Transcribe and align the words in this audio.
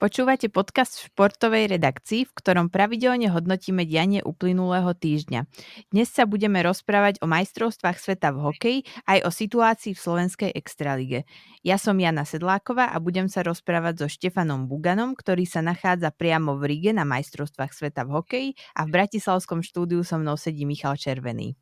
Počúvate 0.00 0.48
podcast 0.48 0.96
v 0.96 1.12
športovej 1.12 1.76
redakcii, 1.76 2.24
v 2.24 2.32
ktorom 2.32 2.72
pravidelne 2.72 3.28
hodnotíme 3.28 3.84
dianie 3.84 4.24
uplynulého 4.24 4.96
týždňa. 4.96 5.44
Dnes 5.92 6.08
sa 6.08 6.24
budeme 6.24 6.64
rozprávať 6.64 7.20
o 7.20 7.28
majstrovstvách 7.28 8.00
sveta 8.00 8.32
v 8.32 8.38
hokeji 8.48 8.78
aj 9.04 9.28
o 9.28 9.30
situácii 9.30 9.92
v 9.92 10.00
slovenskej 10.00 10.50
extralige. 10.56 11.28
Ja 11.60 11.76
som 11.76 12.00
Jana 12.00 12.24
Sedláková 12.24 12.88
a 12.88 12.96
budem 12.96 13.28
sa 13.28 13.44
rozprávať 13.44 14.00
so 14.00 14.06
Štefanom 14.08 14.72
Buganom, 14.72 15.12
ktorý 15.12 15.44
sa 15.44 15.60
nachádza 15.60 16.16
priamo 16.16 16.56
v 16.56 16.72
Rige 16.72 16.96
na 16.96 17.04
majstrovstvách 17.04 17.76
sveta 17.76 18.08
v 18.08 18.10
hokeji 18.16 18.48
a 18.72 18.88
v 18.88 18.96
Bratislavskom 18.96 19.60
štúdiu 19.60 20.00
so 20.00 20.16
mnou 20.16 20.40
sedí 20.40 20.64
Michal 20.64 20.96
Červený. 20.96 21.60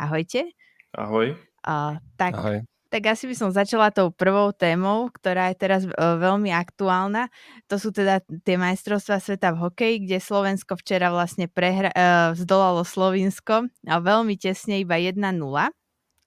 Ahojte. 0.00 0.56
Ahoj. 0.96 1.36
Uh, 1.60 2.00
tak 2.16 2.32
Ahoj 2.32 2.64
tak 2.94 3.10
asi 3.10 3.26
by 3.26 3.34
som 3.34 3.50
začala 3.50 3.90
tou 3.90 4.14
prvou 4.14 4.54
témou, 4.54 5.10
ktorá 5.10 5.50
je 5.50 5.58
teraz 5.58 5.82
uh, 5.82 6.14
veľmi 6.14 6.54
aktuálna. 6.54 7.26
To 7.66 7.74
sú 7.74 7.90
teda 7.90 8.22
tie 8.46 8.54
majstrovstvá 8.54 9.18
sveta 9.18 9.50
v 9.50 9.66
hokeji, 9.66 10.06
kde 10.06 10.22
Slovensko 10.22 10.78
včera 10.78 11.10
vlastne 11.10 11.50
prehra- 11.50 11.90
uh, 11.90 12.38
zdolalo 12.38 12.86
Slovinsko 12.86 13.66
a 13.66 13.94
veľmi 13.98 14.38
tesne 14.38 14.78
iba 14.78 14.94
1-0 14.94 15.18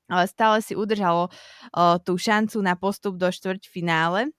ale 0.08 0.24
stále 0.24 0.64
si 0.64 0.72
udržalo 0.72 1.28
uh, 1.28 2.00
tú 2.00 2.16
šancu 2.16 2.64
na 2.64 2.80
postup 2.80 3.20
do 3.20 3.28
štvrťfinále. 3.28 4.32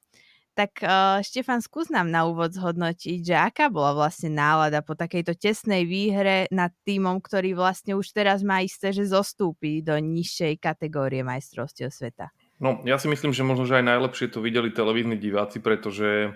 Tak 0.58 0.82
uh, 0.82 1.22
Štefan, 1.22 1.62
skús 1.62 1.86
nám 1.86 2.10
na 2.10 2.26
úvod 2.26 2.50
zhodnotiť, 2.50 3.22
že 3.22 3.36
aká 3.38 3.70
bola 3.70 3.94
vlastne 3.94 4.34
nálada 4.34 4.82
po 4.82 4.98
takejto 4.98 5.38
tesnej 5.38 5.86
výhre 5.86 6.50
nad 6.50 6.74
týmom, 6.82 7.22
ktorý 7.22 7.54
vlastne 7.54 7.94
už 7.94 8.10
teraz 8.10 8.42
má 8.42 8.58
isté, 8.58 8.90
že 8.90 9.06
zostúpi 9.06 9.86
do 9.86 9.94
nižšej 9.94 10.58
kategórie 10.58 11.22
majstrovstiev 11.22 11.94
sveta. 11.94 12.34
No, 12.58 12.82
ja 12.82 12.98
si 12.98 13.06
myslím, 13.06 13.30
že 13.30 13.46
možno, 13.46 13.70
že 13.70 13.78
aj 13.78 13.86
najlepšie 13.86 14.34
to 14.34 14.42
videli 14.42 14.74
televízni 14.74 15.14
diváci, 15.14 15.62
pretože 15.62 16.34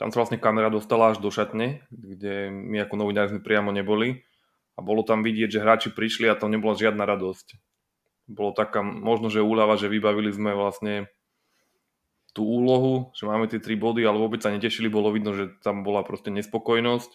tam 0.00 0.08
sa 0.16 0.24
vlastne 0.24 0.40
kamera 0.40 0.72
dostala 0.72 1.12
až 1.12 1.20
do 1.20 1.28
šatne, 1.28 1.84
kde 1.92 2.48
my 2.48 2.88
ako 2.88 3.04
novinári 3.04 3.36
sme 3.36 3.44
priamo 3.44 3.68
neboli. 3.68 4.24
A 4.78 4.80
bolo 4.80 5.04
tam 5.04 5.20
vidieť, 5.20 5.60
že 5.60 5.60
hráči 5.60 5.88
prišli 5.92 6.24
a 6.24 6.40
tam 6.40 6.56
nebola 6.56 6.72
žiadna 6.72 7.04
radosť. 7.04 7.60
Bolo 8.32 8.56
taká 8.56 8.80
možno, 8.80 9.28
že 9.28 9.44
úľava, 9.44 9.76
že 9.76 9.92
vybavili 9.92 10.32
sme 10.32 10.56
vlastne 10.56 11.12
tú 12.38 12.46
úlohu, 12.46 13.10
že 13.18 13.26
máme 13.26 13.50
tie 13.50 13.58
tri 13.58 13.74
body, 13.74 14.06
ale 14.06 14.22
vôbec 14.22 14.38
sa 14.38 14.54
netešili, 14.54 14.86
bolo 14.86 15.10
vidno, 15.10 15.34
že 15.34 15.50
tam 15.58 15.82
bola 15.82 16.06
proste 16.06 16.30
nespokojnosť. 16.30 17.10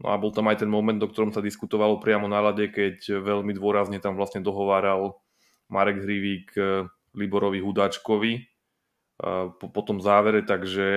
No 0.00 0.10
a 0.10 0.16
bol 0.16 0.32
tam 0.32 0.48
aj 0.48 0.64
ten 0.64 0.70
moment, 0.72 0.96
do 0.96 1.04
ktorom 1.04 1.36
sa 1.36 1.44
diskutovalo 1.44 2.00
priamo 2.00 2.24
na 2.24 2.40
lade, 2.40 2.72
keď 2.72 3.20
veľmi 3.20 3.52
dôrazne 3.52 4.00
tam 4.00 4.16
vlastne 4.16 4.40
dohováral 4.40 5.20
Marek 5.68 6.00
Hrivík 6.00 6.48
eh, 6.56 6.88
Liborovi 7.12 7.60
Hudáčkovi 7.60 8.32
eh, 8.40 9.46
po, 9.52 9.66
po 9.68 9.80
tom 9.84 10.00
závere, 10.00 10.40
takže 10.40 10.88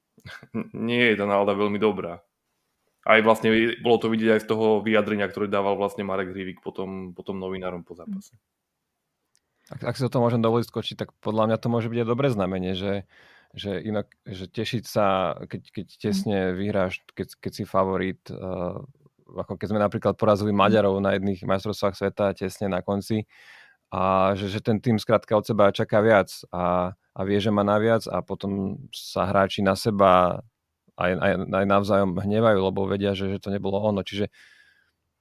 nie 0.88 1.04
je 1.12 1.14
tá 1.20 1.28
nálada 1.28 1.52
veľmi 1.52 1.76
dobrá. 1.76 2.24
Aj 3.04 3.20
vlastne 3.24 3.52
bolo 3.80 3.96
to 3.96 4.12
vidieť 4.12 4.36
aj 4.36 4.40
z 4.44 4.48
toho 4.48 4.66
vyjadrenia, 4.84 5.28
ktoré 5.28 5.48
dával 5.48 5.76
vlastne 5.76 6.04
Marek 6.04 6.32
Hrivík 6.32 6.64
potom, 6.64 7.12
potom 7.12 7.36
novinárom 7.36 7.84
po 7.84 7.92
zápase. 7.92 8.36
Mm. 8.36 8.59
Ak, 9.70 9.80
ak 9.86 9.94
si 9.94 10.02
to 10.02 10.18
môžem 10.18 10.42
dovoliť 10.42 10.66
skočiť, 10.66 10.96
tak 10.98 11.08
podľa 11.22 11.50
mňa 11.50 11.56
to 11.62 11.68
môže 11.70 11.86
byť 11.86 11.98
aj 12.02 12.08
dobré 12.10 12.28
znamenie, 12.34 12.74
že, 12.74 13.06
že 13.54 13.78
inak, 13.78 14.10
že 14.26 14.50
tešiť 14.50 14.84
sa, 14.84 15.38
keď, 15.46 15.62
keď 15.70 15.86
mhm. 15.86 15.98
tesne 16.02 16.38
vyhráš, 16.58 17.06
keď, 17.14 17.28
keď 17.38 17.52
si 17.54 17.64
favorit, 17.64 18.20
uh, 18.34 18.82
ako 19.30 19.54
keď 19.54 19.66
sme 19.70 19.80
napríklad 19.80 20.14
porazili 20.18 20.50
mhm. 20.50 20.58
Maďarov 20.58 20.94
na 20.98 21.14
jedných 21.14 21.46
majstrovstvách 21.46 21.94
sveta 21.94 22.34
tesne 22.34 22.66
na 22.66 22.82
konci 22.82 23.30
a 23.90 24.34
že, 24.38 24.46
že 24.46 24.62
ten 24.62 24.78
tým 24.78 25.02
skrátka 25.02 25.34
od 25.34 25.42
seba 25.42 25.74
čaká 25.74 25.98
viac 25.98 26.30
a, 26.54 26.94
a 26.94 27.20
vie, 27.26 27.42
že 27.42 27.50
má 27.50 27.66
naviac 27.66 28.06
a 28.06 28.22
potom 28.22 28.78
sa 28.94 29.26
hráči 29.26 29.66
na 29.66 29.74
seba 29.74 30.42
aj, 30.94 31.12
aj, 31.18 31.32
aj 31.50 31.66
navzájom 31.66 32.10
hnevajú, 32.14 32.58
lebo 32.70 32.86
vedia, 32.86 33.18
že, 33.18 33.34
že 33.34 33.42
to 33.42 33.50
nebolo 33.50 33.82
ono. 33.82 34.06
Čiže 34.06 34.30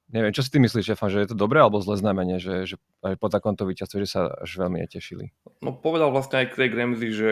neviem, 0.09 0.33
čo 0.33 0.41
si 0.41 0.49
ty 0.49 0.57
myslíš, 0.57 0.93
Štefan, 0.93 1.09
že 1.13 1.21
je 1.23 1.29
to 1.31 1.37
dobré 1.37 1.61
alebo 1.61 1.81
zlé 1.81 1.97
znamenie, 2.01 2.37
že, 2.41 2.65
že 2.65 2.75
po 3.21 3.27
takomto 3.29 3.65
víťazstve, 3.65 4.03
že 4.03 4.09
sa 4.09 4.21
až 4.41 4.49
veľmi 4.59 4.81
netešili? 4.81 5.31
No 5.61 5.73
povedal 5.77 6.09
vlastne 6.09 6.45
aj 6.45 6.57
Craig 6.57 6.73
Ramsey, 6.73 7.09
že 7.13 7.31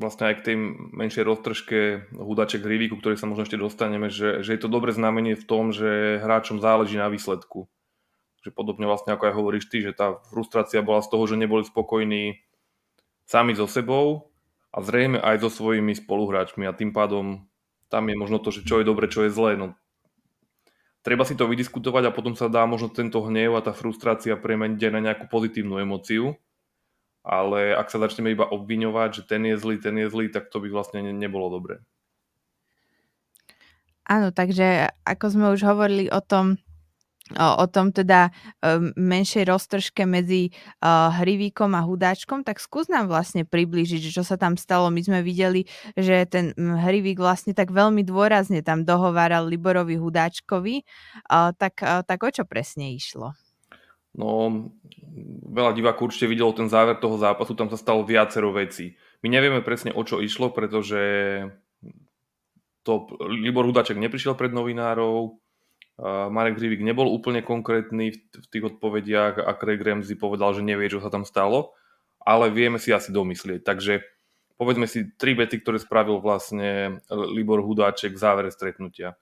vlastne 0.00 0.32
aj 0.32 0.34
k 0.40 0.44
tej 0.52 0.56
menšej 0.96 1.24
roztržke 1.24 1.78
hudaček 2.16 2.64
Hrivíku, 2.64 2.96
ktorý 2.96 3.20
sa 3.20 3.28
možno 3.28 3.44
ešte 3.44 3.60
dostaneme, 3.60 4.08
že, 4.08 4.40
že 4.40 4.56
je 4.56 4.60
to 4.60 4.72
dobré 4.72 4.92
znamenie 4.92 5.36
v 5.36 5.44
tom, 5.44 5.72
že 5.72 6.20
hráčom 6.20 6.60
záleží 6.60 6.96
na 6.96 7.12
výsledku. 7.12 7.68
Že 8.40 8.56
podobne 8.56 8.88
vlastne 8.88 9.12
ako 9.12 9.26
aj 9.28 9.34
hovoríš 9.36 9.66
ty, 9.68 9.84
že 9.84 9.92
tá 9.92 10.16
frustrácia 10.32 10.80
bola 10.80 11.04
z 11.04 11.10
toho, 11.12 11.24
že 11.28 11.36
neboli 11.36 11.66
spokojní 11.66 12.40
sami 13.26 13.52
so 13.58 13.66
sebou 13.66 14.32
a 14.72 14.80
zrejme 14.80 15.18
aj 15.20 15.44
so 15.44 15.50
svojimi 15.50 15.92
spoluhráčmi 15.98 16.64
a 16.64 16.76
tým 16.76 16.94
pádom 16.94 17.44
tam 17.86 18.10
je 18.10 18.16
možno 18.18 18.42
to, 18.42 18.50
že 18.50 18.66
čo 18.66 18.82
je 18.82 18.88
dobre, 18.88 19.06
čo 19.06 19.26
je 19.26 19.34
zlé. 19.34 19.54
No, 19.58 19.78
treba 21.06 21.22
si 21.22 21.38
to 21.38 21.46
vydiskutovať 21.46 22.10
a 22.10 22.14
potom 22.14 22.34
sa 22.34 22.50
dá 22.50 22.66
možno 22.66 22.90
tento 22.90 23.22
hnev 23.22 23.54
a 23.54 23.62
tá 23.62 23.70
frustrácia 23.70 24.34
premeniť 24.34 24.90
aj 24.90 24.92
na 24.98 25.00
nejakú 25.06 25.30
pozitívnu 25.30 25.78
emóciu. 25.78 26.34
Ale 27.22 27.78
ak 27.78 27.94
sa 27.94 28.02
začneme 28.02 28.34
iba 28.34 28.42
obviňovať, 28.50 29.22
že 29.22 29.22
ten 29.22 29.46
je 29.46 29.54
zlý, 29.54 29.78
ten 29.78 29.94
je 30.02 30.10
zlý, 30.10 30.34
tak 30.34 30.50
to 30.50 30.58
by 30.58 30.66
vlastne 30.66 31.06
ne, 31.06 31.14
nebolo 31.14 31.46
dobré. 31.46 31.78
Áno, 34.06 34.34
takže 34.34 34.90
ako 35.06 35.24
sme 35.30 35.46
už 35.54 35.62
hovorili 35.62 36.10
o 36.10 36.18
tom, 36.18 36.58
o, 37.34 37.64
tom 37.66 37.90
teda 37.90 38.30
menšej 38.94 39.50
roztržke 39.50 40.06
medzi 40.06 40.54
Hrivíkom 40.84 41.74
a 41.74 41.82
Hudáčkom, 41.82 42.46
tak 42.46 42.62
skús 42.62 42.86
nám 42.86 43.10
vlastne 43.10 43.42
priblížiť, 43.42 44.14
čo 44.14 44.22
sa 44.22 44.38
tam 44.38 44.54
stalo. 44.54 44.94
My 44.94 45.02
sme 45.02 45.26
videli, 45.26 45.66
že 45.98 46.22
ten 46.30 46.54
Hrivík 46.54 47.18
vlastne 47.18 47.50
tak 47.50 47.74
veľmi 47.74 48.06
dôrazne 48.06 48.62
tam 48.62 48.86
dohováral 48.86 49.50
Liborovi 49.50 49.98
Hudáčkovi. 49.98 50.86
Tak, 51.30 51.74
tak 52.06 52.18
o 52.22 52.30
čo 52.30 52.46
presne 52.46 52.94
išlo? 52.94 53.34
No, 54.16 54.48
veľa 55.52 55.76
divákov 55.76 56.08
určite 56.08 56.24
videlo 56.24 56.48
ten 56.56 56.72
záver 56.72 56.96
toho 56.96 57.20
zápasu, 57.20 57.52
tam 57.52 57.68
sa 57.68 57.76
stalo 57.76 58.00
viacero 58.00 58.48
vecí. 58.48 58.96
My 59.20 59.28
nevieme 59.28 59.60
presne 59.60 59.92
o 59.92 60.00
čo 60.08 60.24
išlo, 60.24 60.56
pretože 60.56 60.96
to 62.80 63.12
Libor 63.28 63.68
Hudáček 63.68 64.00
neprišiel 64.00 64.32
pred 64.32 64.56
novinárov, 64.56 65.36
Marek 65.96 66.60
Hrivik 66.60 66.84
nebol 66.84 67.08
úplne 67.08 67.40
konkrétny 67.40 68.12
v 68.12 68.46
tých 68.52 68.64
odpovediach 68.76 69.40
a 69.40 69.56
Craig 69.56 69.80
Ramsey 69.80 70.20
povedal, 70.20 70.52
že 70.52 70.60
nevie, 70.60 70.92
čo 70.92 71.00
sa 71.00 71.08
tam 71.08 71.24
stalo, 71.24 71.72
ale 72.20 72.52
vieme 72.52 72.76
si 72.76 72.92
asi 72.92 73.08
domyslieť. 73.08 73.64
Takže 73.64 74.04
povedzme 74.60 74.84
si 74.84 75.08
tri 75.16 75.32
vety, 75.32 75.64
ktoré 75.64 75.80
spravil 75.80 76.20
vlastne 76.20 77.00
Libor 77.08 77.64
Hudáček 77.64 78.12
v 78.12 78.20
závere 78.20 78.52
stretnutia. 78.52 79.16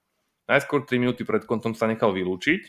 Najskôr 0.51 0.83
3 0.83 0.99
minúty 0.99 1.23
pred 1.23 1.47
koncom 1.47 1.79
sa 1.79 1.87
nechal 1.87 2.11
vylúčiť. 2.11 2.63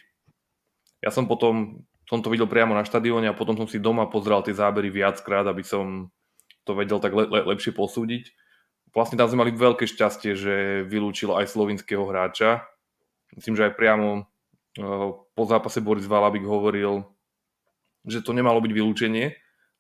Ja 1.02 1.10
som 1.10 1.26
potom, 1.26 1.86
som 2.06 2.22
to 2.22 2.30
videl 2.30 2.46
priamo 2.46 2.78
na 2.78 2.86
štadióne 2.86 3.34
a 3.34 3.38
potom 3.38 3.58
som 3.58 3.66
si 3.66 3.82
doma 3.82 4.06
pozrel 4.06 4.46
tie 4.46 4.54
zábery 4.54 4.94
viackrát, 4.94 5.50
aby 5.50 5.66
som 5.66 6.14
to 6.62 6.78
vedel 6.78 7.02
tak 7.02 7.14
le- 7.14 7.30
le- 7.30 7.46
lepšie 7.58 7.74
posúdiť. 7.74 8.34
Vlastne 8.94 9.18
tam 9.18 9.28
sme 9.28 9.44
mali 9.44 9.52
veľké 9.52 9.90
šťastie, 9.90 10.32
že 10.38 10.54
vylúčil 10.88 11.36
aj 11.36 11.52
slovinského 11.52 12.06
hráča, 12.08 12.64
Myslím, 13.34 13.58
že 13.58 13.66
aj 13.72 13.74
priamo 13.74 14.30
eh, 14.78 15.10
po 15.34 15.44
zápase 15.50 15.82
Boris 15.82 16.06
Valabik 16.06 16.46
hovoril, 16.46 17.10
že 18.06 18.22
to 18.22 18.38
nemalo 18.38 18.62
byť 18.62 18.72
vylúčenie, 18.72 19.34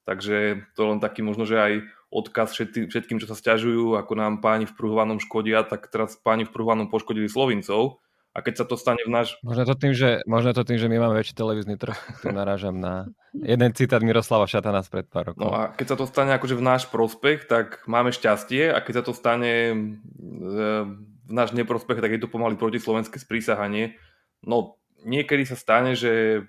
takže 0.09 0.65
to 0.73 0.81
len 0.89 0.97
taký 0.97 1.21
možno, 1.21 1.45
že 1.45 1.61
aj 1.61 1.73
odkaz 2.09 2.55
všetkým, 2.57 2.89
všetkým 2.89 3.17
čo 3.21 3.27
sa 3.29 3.37
stiažujú, 3.37 3.99
ako 3.99 4.13
nám 4.17 4.33
páni 4.39 4.65
v 4.65 4.73
pruhovanom 4.73 5.19
škodia, 5.19 5.67
tak 5.67 5.91
teraz 5.91 6.15
páni 6.15 6.47
v 6.47 6.53
pruhovanom 6.53 6.87
poškodili 6.87 7.27
Slovincov. 7.27 8.01
A 8.35 8.43
keď 8.43 8.63
sa 8.63 8.65
to 8.67 8.75
stane 8.75 8.99
v 8.99 9.15
náš... 9.15 9.39
Možno 9.47 9.63
to 9.63 9.79
tým, 9.79 9.95
že, 9.95 10.19
možno 10.27 10.51
to 10.51 10.67
tým, 10.67 10.75
že 10.75 10.91
my 10.91 10.99
máme 10.99 11.15
väčší 11.15 11.39
televízny 11.39 11.79
trh, 11.79 11.95
tu 12.19 12.35
narážam 12.35 12.75
na 12.75 13.07
jeden 13.31 13.71
citát 13.71 14.03
Miroslava 14.03 14.43
Šatana 14.43 14.83
pred 14.83 15.07
pár 15.07 15.31
rokov. 15.31 15.39
No 15.39 15.55
a 15.55 15.71
keď 15.71 15.95
sa 15.95 15.95
to 15.95 16.03
stane 16.03 16.35
akože 16.35 16.59
v 16.59 16.67
náš 16.67 16.83
prospech, 16.91 17.47
tak 17.47 17.87
máme 17.87 18.11
šťastie 18.11 18.75
a 18.75 18.83
keď 18.83 18.93
sa 18.99 19.03
to 19.07 19.13
stane 19.15 19.53
eh, 19.55 20.83
v 21.25 21.33
náš 21.33 21.51
neprospech, 21.57 22.01
tak 22.01 22.11
je 22.13 22.21
to 22.21 22.31
pomaly 22.31 22.55
protislovenské 22.55 23.17
sprísahanie. 23.17 23.97
No, 24.45 24.77
niekedy 25.01 25.45
sa 25.49 25.57
stane, 25.57 25.97
že 25.97 26.45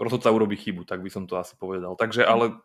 rozhodca 0.00 0.32
urobí 0.32 0.56
chybu, 0.56 0.88
tak 0.88 1.04
by 1.04 1.12
som 1.12 1.28
to 1.28 1.36
asi 1.36 1.52
povedal. 1.60 1.94
Takže 1.94 2.24
ale 2.24 2.56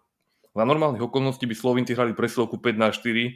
za 0.55 0.63
normálnych 0.63 1.03
okolností 1.03 1.43
by 1.43 1.55
Slovinci 1.55 1.91
hrali 1.91 2.15
presilovku 2.15 2.55
5 2.63 2.79
na 2.79 2.89
4, 2.95 3.35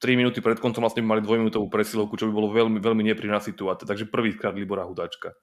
3 0.00 0.16
minúty 0.16 0.40
pred 0.40 0.56
koncom 0.56 0.80
vlastne 0.80 1.04
by 1.04 1.08
mali 1.16 1.22
dvojminútovú 1.22 1.68
presilovku, 1.68 2.16
čo 2.16 2.24
by 2.24 2.32
bolo 2.32 2.48
veľmi, 2.48 2.80
veľmi 2.80 3.04
nepríjemná 3.12 3.44
situácia. 3.44 3.84
Takže 3.84 4.08
prvýkrát 4.08 4.56
Libora 4.56 4.88
Hudačka. 4.88 5.36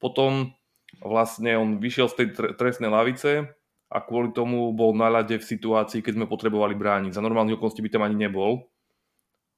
Potom 0.00 0.56
vlastne 1.04 1.60
on 1.60 1.76
vyšiel 1.76 2.08
z 2.08 2.14
tej 2.16 2.26
trestnej 2.56 2.88
lavice 2.88 3.52
a 3.92 3.98
kvôli 4.00 4.32
tomu 4.32 4.72
bol 4.72 4.96
na 4.96 5.12
ľade 5.12 5.36
v 5.36 5.44
situácii, 5.44 6.00
keď 6.00 6.16
sme 6.16 6.26
potrebovali 6.28 6.72
brániť. 6.72 7.12
Za 7.12 7.20
normálnych 7.20 7.60
okolností 7.60 7.84
by 7.84 7.92
tam 7.92 8.08
ani 8.08 8.16
nebol. 8.16 8.64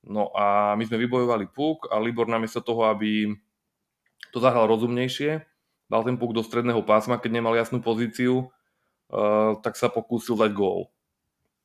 No 0.07 0.33
a 0.33 0.73
my 0.77 0.85
sme 0.89 0.97
vybojovali 1.05 1.53
puk 1.53 1.93
a 1.93 2.01
Libor 2.01 2.25
namiesto 2.25 2.65
toho, 2.65 2.89
aby 2.89 3.37
to 4.33 4.39
zahral 4.41 4.65
rozumnejšie, 4.71 5.45
dal 5.91 6.03
ten 6.07 6.17
puk 6.17 6.33
do 6.33 6.41
stredného 6.41 6.81
pásma, 6.87 7.21
keď 7.21 7.31
nemal 7.37 7.53
jasnú 7.59 7.83
pozíciu, 7.83 8.49
uh, 9.11 9.59
tak 9.61 9.75
sa 9.77 9.91
pokúsil 9.91 10.39
dať 10.39 10.55
gól. 10.55 10.89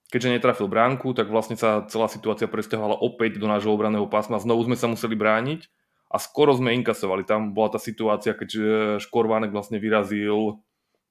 keďže 0.09 0.37
netrafil 0.37 0.69
bránku, 0.69 1.11
tak 1.17 1.27
vlastne 1.27 1.57
sa 1.57 1.83
celá 1.89 2.05
situácia 2.07 2.47
presťahovala 2.47 3.01
opäť 3.01 3.41
do 3.41 3.49
nášho 3.49 3.73
obraného 3.73 4.05
pásma. 4.05 4.39
Znovu 4.39 4.63
sme 4.69 4.77
sa 4.77 4.87
museli 4.87 5.17
brániť 5.17 5.67
a 6.13 6.21
skoro 6.21 6.53
sme 6.53 6.77
inkasovali. 6.77 7.25
Tam 7.25 7.51
bola 7.51 7.75
tá 7.75 7.79
situácia, 7.81 8.37
keď 8.37 8.49
e, 8.55 8.61
Škorvánek 9.01 9.49
vlastne 9.49 9.81
vyrazil 9.81 10.61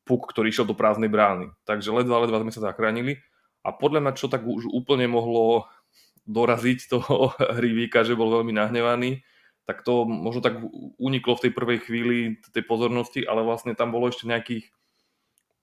puk, 0.07 0.31
ktorý 0.31 0.49
išiel 0.49 0.65
do 0.65 0.79
prázdnej 0.79 1.11
brány. 1.11 1.51
Takže 1.67 1.91
ledva, 1.91 2.23
ledva 2.23 2.41
sme 2.47 2.55
sa 2.55 2.71
zachránili. 2.71 3.19
A 3.67 3.73
podľa 3.73 4.01
mňa, 4.05 4.13
čo 4.17 4.31
tak 4.31 4.47
už 4.47 4.71
úplne 4.71 5.11
mohlo 5.11 5.69
doraziť 6.25 6.79
toho 6.89 7.33
Hrivíka, 7.57 8.03
že 8.05 8.19
bol 8.19 8.33
veľmi 8.33 8.53
nahnevaný, 8.57 9.25
tak 9.65 9.81
to 9.81 10.05
možno 10.05 10.45
tak 10.45 10.61
uniklo 11.01 11.41
v 11.41 11.43
tej 11.49 11.53
prvej 11.57 11.79
chvíli 11.89 12.17
tej 12.53 12.65
pozornosti, 12.69 13.25
ale 13.25 13.41
vlastne 13.41 13.73
tam 13.73 13.93
bolo 13.93 14.13
ešte 14.13 14.29
nejakých 14.29 14.69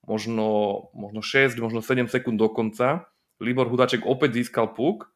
možno, 0.09 0.89
možno 0.97 1.21
6, 1.21 1.61
možno 1.61 1.85
7 1.85 2.09
sekúnd 2.09 2.41
do 2.41 2.49
konca 2.49 3.05
Libor 3.41 3.69
Hudaček 3.69 4.05
opäť 4.05 4.41
získal 4.41 4.73
puk 4.73 5.09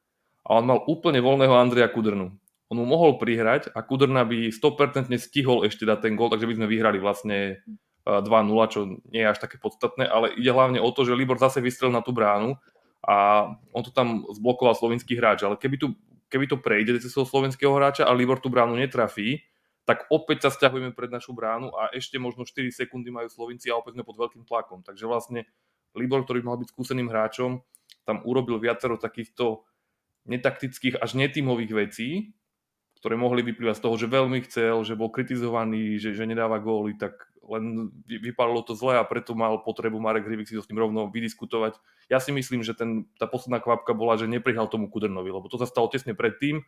a 0.45 0.57
on 0.57 0.65
mal 0.65 0.81
úplne 0.89 1.21
voľného 1.21 1.53
Andreja 1.53 1.89
Kudrnu. 1.89 2.33
On 2.73 2.77
mu 2.81 2.85
mohol 2.89 3.21
prihrať 3.21 3.69
a 3.77 3.85
Kudrna 3.85 4.25
by 4.25 4.49
100% 4.49 5.13
stihol 5.21 5.61
ešte 5.69 5.85
dať 5.85 6.09
ten 6.09 6.13
gol, 6.17 6.33
takže 6.33 6.49
by 6.49 6.57
sme 6.57 6.67
vyhrali 6.69 6.97
vlastne 6.97 7.61
2-0, 8.05 8.25
e, 8.25 8.65
čo 8.69 8.79
nie 9.13 9.21
je 9.21 9.29
až 9.29 9.37
také 9.37 9.61
podstatné, 9.61 10.09
ale 10.09 10.33
ide 10.33 10.49
hlavne 10.49 10.81
o 10.81 10.89
to, 10.89 11.05
že 11.05 11.17
Libor 11.17 11.37
zase 11.37 11.61
vystrel 11.61 11.93
na 11.93 12.01
tú 12.01 12.13
bránu 12.13 12.57
a 13.05 13.47
on 13.69 13.81
to 13.85 13.93
tam 13.93 14.25
zblokoval 14.33 14.73
slovenský 14.73 15.13
hráč, 15.13 15.45
ale 15.45 15.61
keby, 15.61 15.77
tu, 15.77 15.87
keby 16.27 16.49
to 16.49 16.57
prejde 16.57 16.97
cez 16.97 17.13
toho 17.13 17.29
slovenského 17.29 17.69
hráča 17.69 18.09
a 18.09 18.11
Libor 18.17 18.41
tú 18.41 18.49
bránu 18.49 18.73
netrafí, 18.73 19.45
tak 19.85 20.09
opäť 20.09 20.49
sa 20.49 20.49
stiahujeme 20.49 20.97
pred 20.97 21.13
našu 21.13 21.37
bránu 21.37 21.69
a 21.77 21.93
ešte 21.93 22.17
možno 22.17 22.41
4 22.41 22.73
sekundy 22.73 23.13
majú 23.13 23.29
Slovenci 23.29 23.69
a 23.69 23.77
opäť 23.77 24.01
sme 24.01 24.03
pod 24.03 24.17
veľkým 24.17 24.41
tlakom. 24.41 24.81
Takže 24.81 25.05
vlastne 25.05 25.45
Libor, 25.93 26.25
ktorý 26.25 26.41
mal 26.41 26.57
byť 26.57 26.73
skúseným 26.73 27.05
hráčom, 27.05 27.61
tam 28.01 28.25
urobil 28.25 28.57
viacero 28.57 28.97
takýchto 28.97 29.61
netaktických 30.25 30.97
až 30.97 31.13
netímových 31.13 31.71
vecí, 31.85 32.33
ktoré 32.97 33.13
mohli 33.13 33.45
vyplývať 33.45 33.77
z 33.77 33.83
toho, 33.85 33.95
že 34.01 34.07
veľmi 34.09 34.39
chcel, 34.49 34.81
že 34.81 34.97
bol 34.97 35.13
kritizovaný, 35.13 36.01
že, 36.01 36.17
že 36.17 36.25
nedáva 36.25 36.57
góly, 36.57 36.97
tak 36.97 37.29
len 37.45 37.93
vypadalo 38.05 38.65
to 38.65 38.73
zle 38.73 38.97
a 38.97 39.03
preto 39.05 39.37
mal 39.37 39.61
potrebu 39.61 40.01
Marek 40.01 40.25
Hrivik 40.25 40.49
si 40.49 40.57
to 40.57 40.65
s 40.65 40.69
ním 40.69 40.81
rovno 40.81 41.07
vydiskutovať. 41.09 41.77
Ja 42.09 42.17
si 42.17 42.33
myslím, 42.33 42.65
že 42.65 42.73
ten, 42.73 43.05
tá 43.21 43.29
posledná 43.29 43.61
kvapka 43.61 43.93
bola, 43.93 44.17
že 44.17 44.25
neprihal 44.25 44.65
tomu 44.65 44.89
Kudrnovi, 44.89 45.29
lebo 45.29 45.45
to 45.45 45.61
sa 45.61 45.69
stalo 45.69 45.87
tesne 45.87 46.17
predtým 46.17 46.65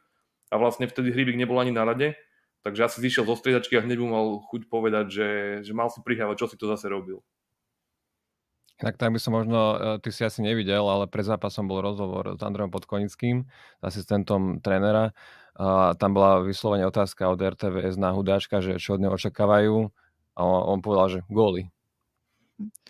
a 0.49 0.55
vlastne 0.55 0.85
vtedy 0.87 1.11
Hrivik 1.11 1.35
nebol 1.35 1.57
ani 1.57 1.73
na 1.73 1.83
rade, 1.83 2.15
takže 2.61 2.87
asi 2.87 2.97
zišiel 3.03 3.25
zo 3.27 3.35
striedačky 3.35 3.75
a 3.77 3.83
hneď 3.83 3.97
mu 3.99 4.07
mal 4.13 4.25
chuť 4.47 4.61
povedať, 4.69 5.05
že, 5.09 5.29
že 5.65 5.73
mal 5.73 5.89
si 5.89 5.99
prihávať, 6.05 6.45
čo 6.45 6.47
si 6.47 6.55
to 6.55 6.69
zase 6.69 6.87
robil. 6.87 7.25
Tak 8.77 8.93
tak 9.01 9.09
by 9.09 9.17
som 9.17 9.33
možno, 9.33 9.73
e, 9.73 9.77
ty 10.05 10.13
si 10.13 10.21
asi 10.21 10.45
nevidel, 10.45 10.85
ale 10.85 11.09
pred 11.09 11.25
zápasom 11.25 11.65
bol 11.65 11.81
rozhovor 11.81 12.37
s 12.37 12.41
Andrejom 12.45 12.69
Podkonickým, 12.69 13.49
asistentom 13.81 14.61
trénera. 14.61 15.17
A 15.57 15.97
tam 15.97 16.13
bola 16.13 16.45
vyslovene 16.45 16.85
otázka 16.85 17.25
od 17.33 17.41
RTVS 17.41 17.97
na 17.97 18.13
Hudáčka, 18.13 18.61
že 18.61 18.77
čo 18.77 18.93
od 18.93 19.01
neho 19.01 19.17
očakávajú. 19.17 19.89
A 20.37 20.45
on, 20.45 20.77
on 20.77 20.79
povedal, 20.85 21.07
že 21.09 21.19
góly. 21.27 21.73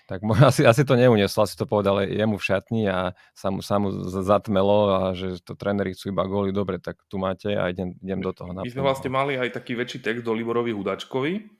Tak 0.07 0.23
asi, 0.51 0.63
asi 0.63 0.87
to 0.87 0.95
neuniesol, 0.95 1.43
asi 1.43 1.55
to 1.59 1.67
povedal 1.67 1.99
jemu 2.03 2.39
v 2.39 2.43
šatni 2.43 2.87
a 2.87 3.15
sa 3.35 3.51
mu, 3.51 3.59
sa 3.59 3.79
mu 3.79 3.91
zatmelo 4.07 4.79
a 4.87 4.99
že 5.15 5.39
to 5.43 5.55
tréneri 5.55 5.95
chcú 5.95 6.11
iba 6.15 6.23
góly, 6.23 6.55
dobre, 6.55 6.79
tak 6.79 6.99
tu 7.11 7.19
máte 7.19 7.51
a 7.51 7.67
idem, 7.67 7.95
idem 7.99 8.23
do 8.23 8.31
toho. 8.31 8.55
My 8.55 8.71
sme 8.71 8.87
vlastne 8.87 9.11
mali 9.11 9.35
aj 9.35 9.55
taký 9.55 9.75
väčší 9.75 9.99
text 9.99 10.23
do 10.23 10.31
Liborovi 10.31 10.71
Hudačkovi, 10.71 11.57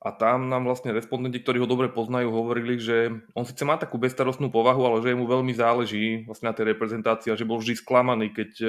a 0.00 0.16
tam 0.16 0.48
nám 0.48 0.64
vlastne 0.64 0.96
respondenti, 0.96 1.44
ktorí 1.44 1.60
ho 1.60 1.68
dobre 1.68 1.92
poznajú, 1.92 2.32
hovorili, 2.32 2.80
že 2.80 3.20
on 3.36 3.44
síce 3.44 3.68
má 3.68 3.76
takú 3.76 4.00
bezstarostnú 4.00 4.48
povahu, 4.48 4.80
ale 4.88 5.04
že 5.04 5.12
mu 5.12 5.28
veľmi 5.28 5.52
záleží 5.52 6.24
vlastne 6.24 6.48
na 6.48 6.56
tej 6.56 6.72
reprezentácii 6.72 7.28
a 7.28 7.36
že 7.36 7.44
bol 7.44 7.60
vždy 7.60 7.76
sklamaný, 7.76 8.32
keď 8.32 8.50
e, 8.64 8.68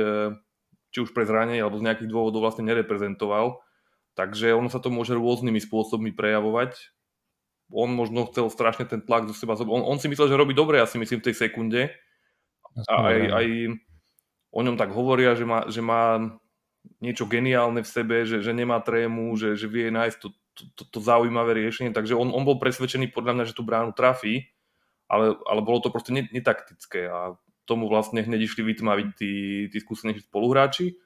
či 0.91 0.99
už 0.99 1.15
pre 1.15 1.23
zranenie 1.23 1.63
alebo 1.63 1.79
z 1.79 1.87
nejakých 1.87 2.11
dôvodov 2.11 2.43
vlastne 2.43 2.67
nereprezentoval. 2.67 3.63
Takže 4.15 4.51
ono 4.51 4.67
sa 4.67 4.83
to 4.83 4.91
môže 4.91 5.15
rôznymi 5.15 5.59
spôsobmi 5.63 6.11
prejavovať. 6.11 6.91
On 7.71 7.87
možno 7.87 8.27
chcel 8.27 8.51
strašne 8.51 8.83
ten 8.83 8.99
tlak 8.99 9.27
do 9.27 9.33
seba. 9.33 9.55
On, 9.55 9.87
on 9.87 9.97
si 9.97 10.11
myslel, 10.11 10.27
že 10.27 10.39
robí 10.39 10.51
dobre, 10.51 10.83
ja 10.83 10.87
si 10.87 10.99
myslím, 10.99 11.23
v 11.23 11.27
tej 11.31 11.35
sekunde. 11.47 11.95
A 12.91 12.95
aj, 13.11 13.19
aj 13.31 13.47
o 14.51 14.59
ňom 14.63 14.75
tak 14.75 14.91
hovoria, 14.91 15.35
že 15.35 15.47
má, 15.47 15.67
že 15.71 15.79
má 15.79 16.19
niečo 16.99 17.27
geniálne 17.27 17.83
v 17.83 17.89
sebe, 17.89 18.27
že, 18.27 18.43
že 18.43 18.51
nemá 18.51 18.83
trému, 18.83 19.35
že, 19.39 19.55
že 19.55 19.71
vie 19.71 19.87
nájsť 19.91 20.17
to, 20.19 20.29
to, 20.31 20.63
to, 20.75 20.83
to 20.97 20.99
zaujímavé 20.99 21.55
riešenie, 21.55 21.95
takže 21.95 22.17
on, 22.17 22.33
on 22.33 22.43
bol 22.43 22.57
presvedčený 22.57 23.13
podľa 23.13 23.33
mňa, 23.37 23.47
že 23.47 23.57
tú 23.57 23.63
bránu 23.63 23.95
trafí, 23.95 24.51
ale, 25.07 25.37
ale 25.45 25.61
bolo 25.63 25.79
to 25.79 25.93
proste 25.93 26.11
netaktické 26.11 27.07
a 27.07 27.37
tomu 27.69 27.87
vlastne 27.87 28.25
hneď 28.25 28.49
išli 28.49 28.65
vytmaviť 28.65 29.07
tí, 29.15 29.33
tí 29.69 29.77
skúsení 29.79 30.17
spoluhráči 30.19 30.97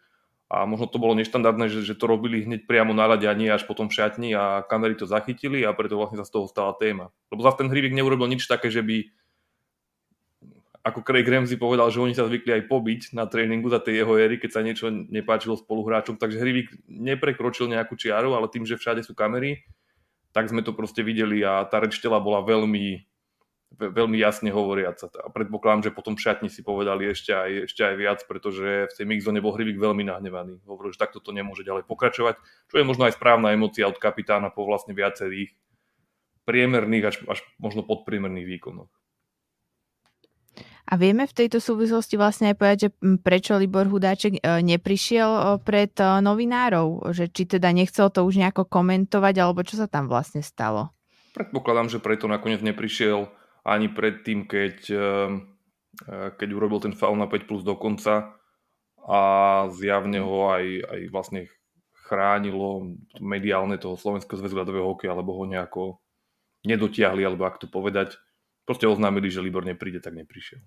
a 0.46 0.70
možno 0.70 0.86
to 0.86 1.02
bolo 1.02 1.18
neštandardné, 1.18 1.74
že, 1.74 1.82
že 1.82 1.98
to 1.98 2.06
robili 2.06 2.46
hneď 2.46 2.70
priamo 2.70 2.94
na 2.94 3.10
ľade 3.10 3.26
a 3.26 3.34
nie 3.34 3.50
až 3.50 3.66
potom 3.66 3.90
v 3.90 3.98
šatni 3.98 4.30
a 4.38 4.62
kamery 4.62 4.94
to 4.94 5.10
zachytili 5.10 5.66
a 5.66 5.74
preto 5.74 5.98
vlastne 5.98 6.22
sa 6.22 6.28
z 6.28 6.34
toho 6.38 6.46
stala 6.46 6.78
téma. 6.78 7.10
Lebo 7.34 7.42
zase 7.42 7.66
ten 7.66 7.70
Hrivik 7.74 7.98
neurobil 7.98 8.30
nič 8.30 8.46
také, 8.46 8.70
že 8.70 8.86
by 8.86 9.10
ako 10.86 11.02
Craig 11.02 11.26
Ramsey 11.26 11.58
povedal, 11.58 11.90
že 11.90 11.98
oni 11.98 12.14
sa 12.14 12.30
zvykli 12.30 12.62
aj 12.62 12.70
pobiť 12.70 13.02
na 13.18 13.26
tréningu 13.26 13.74
za 13.74 13.82
tej 13.82 14.06
jeho 14.06 14.22
éry, 14.22 14.38
keď 14.38 14.52
sa 14.54 14.62
niečo 14.62 14.94
nepáčilo 14.94 15.58
spoluhráčom, 15.58 16.22
takže 16.22 16.38
Hrivik 16.38 16.78
neprekročil 16.86 17.66
nejakú 17.66 17.98
čiaru, 17.98 18.38
ale 18.38 18.46
tým, 18.54 18.70
že 18.70 18.78
všade 18.78 19.02
sú 19.02 19.18
kamery, 19.18 19.66
tak 20.30 20.46
sme 20.46 20.62
to 20.62 20.78
proste 20.78 21.02
videli 21.02 21.42
a 21.42 21.66
tá 21.66 21.82
reč 21.82 21.98
tela 21.98 22.22
bola 22.22 22.46
veľmi, 22.46 23.02
veľmi 23.76 24.18
jasne 24.18 24.50
hovoriaca. 24.50 25.12
A 25.22 25.28
predpokladám, 25.30 25.88
že 25.88 25.96
potom 25.96 26.16
v 26.16 26.24
šatni 26.24 26.50
si 26.50 26.64
povedali 26.64 27.12
ešte 27.12 27.36
aj, 27.36 27.52
ešte 27.70 27.82
aj 27.84 27.96
viac, 27.96 28.20
pretože 28.26 28.90
v 28.90 28.96
tej 28.96 29.06
mixzone 29.06 29.44
bol 29.44 29.54
Hrivik 29.54 29.78
veľmi 29.78 30.08
nahnevaný. 30.08 30.64
Hovoril, 30.66 30.96
že 30.96 31.04
takto 31.04 31.20
to 31.20 31.36
nemôže 31.36 31.68
ďalej 31.68 31.84
pokračovať, 31.86 32.40
čo 32.72 32.76
je 32.80 32.88
možno 32.88 33.06
aj 33.06 33.20
správna 33.20 33.52
emocia 33.52 33.86
od 33.86 34.00
kapitána 34.00 34.50
po 34.50 34.64
vlastne 34.64 34.96
viacerých 34.96 35.52
priemerných 36.46 37.06
až, 37.10 37.16
až 37.28 37.40
možno 37.58 37.84
podpriemerných 37.84 38.48
výkonoch. 38.48 38.92
A 40.86 41.02
vieme 41.02 41.26
v 41.26 41.34
tejto 41.34 41.58
súvislosti 41.58 42.14
vlastne 42.14 42.54
aj 42.54 42.56
povedať, 42.62 42.78
že 42.78 42.90
prečo 43.26 43.58
Libor 43.58 43.90
Hudáček 43.90 44.38
e, 44.38 44.42
neprišiel 44.62 45.30
e, 45.34 45.42
pred 45.66 45.90
e, 45.98 46.22
novinárov, 46.22 47.10
že 47.10 47.26
či 47.26 47.50
teda 47.50 47.74
nechcel 47.74 48.14
to 48.14 48.22
už 48.22 48.38
nejako 48.38 48.70
komentovať, 48.70 49.34
alebo 49.42 49.66
čo 49.66 49.82
sa 49.82 49.90
tam 49.90 50.06
vlastne 50.06 50.46
stalo? 50.46 50.94
Predpokladám, 51.34 51.90
že 51.90 51.98
preto 51.98 52.30
nakoniec 52.30 52.62
neprišiel 52.62 53.34
ani 53.66 53.90
predtým, 53.90 54.46
keď, 54.46 54.78
keď 56.38 56.50
urobil 56.54 56.80
ten 56.86 56.94
faul 56.94 57.18
na 57.18 57.26
5 57.26 57.50
plus 57.50 57.66
do 57.66 57.74
konca 57.74 58.38
a 59.02 59.22
zjavne 59.74 60.22
ho 60.22 60.54
aj, 60.54 60.66
aj 60.86 61.02
vlastne 61.10 61.42
chránilo 62.06 62.94
mediálne 63.18 63.82
toho 63.82 63.98
Slovenského 63.98 64.38
zväzu 64.38 64.62
ľadového 64.62 64.94
hokeja, 64.94 65.18
alebo 65.18 65.34
ho 65.34 65.50
nejako 65.50 65.98
nedotiahli, 66.62 67.26
alebo 67.26 67.50
ak 67.50 67.58
to 67.58 67.66
povedať 67.66 68.22
proste 68.66 68.86
oznámili, 68.86 69.34
že 69.34 69.42
Libor 69.42 69.66
nepríde, 69.66 70.02
tak 70.02 70.14
neprišiel. 70.14 70.62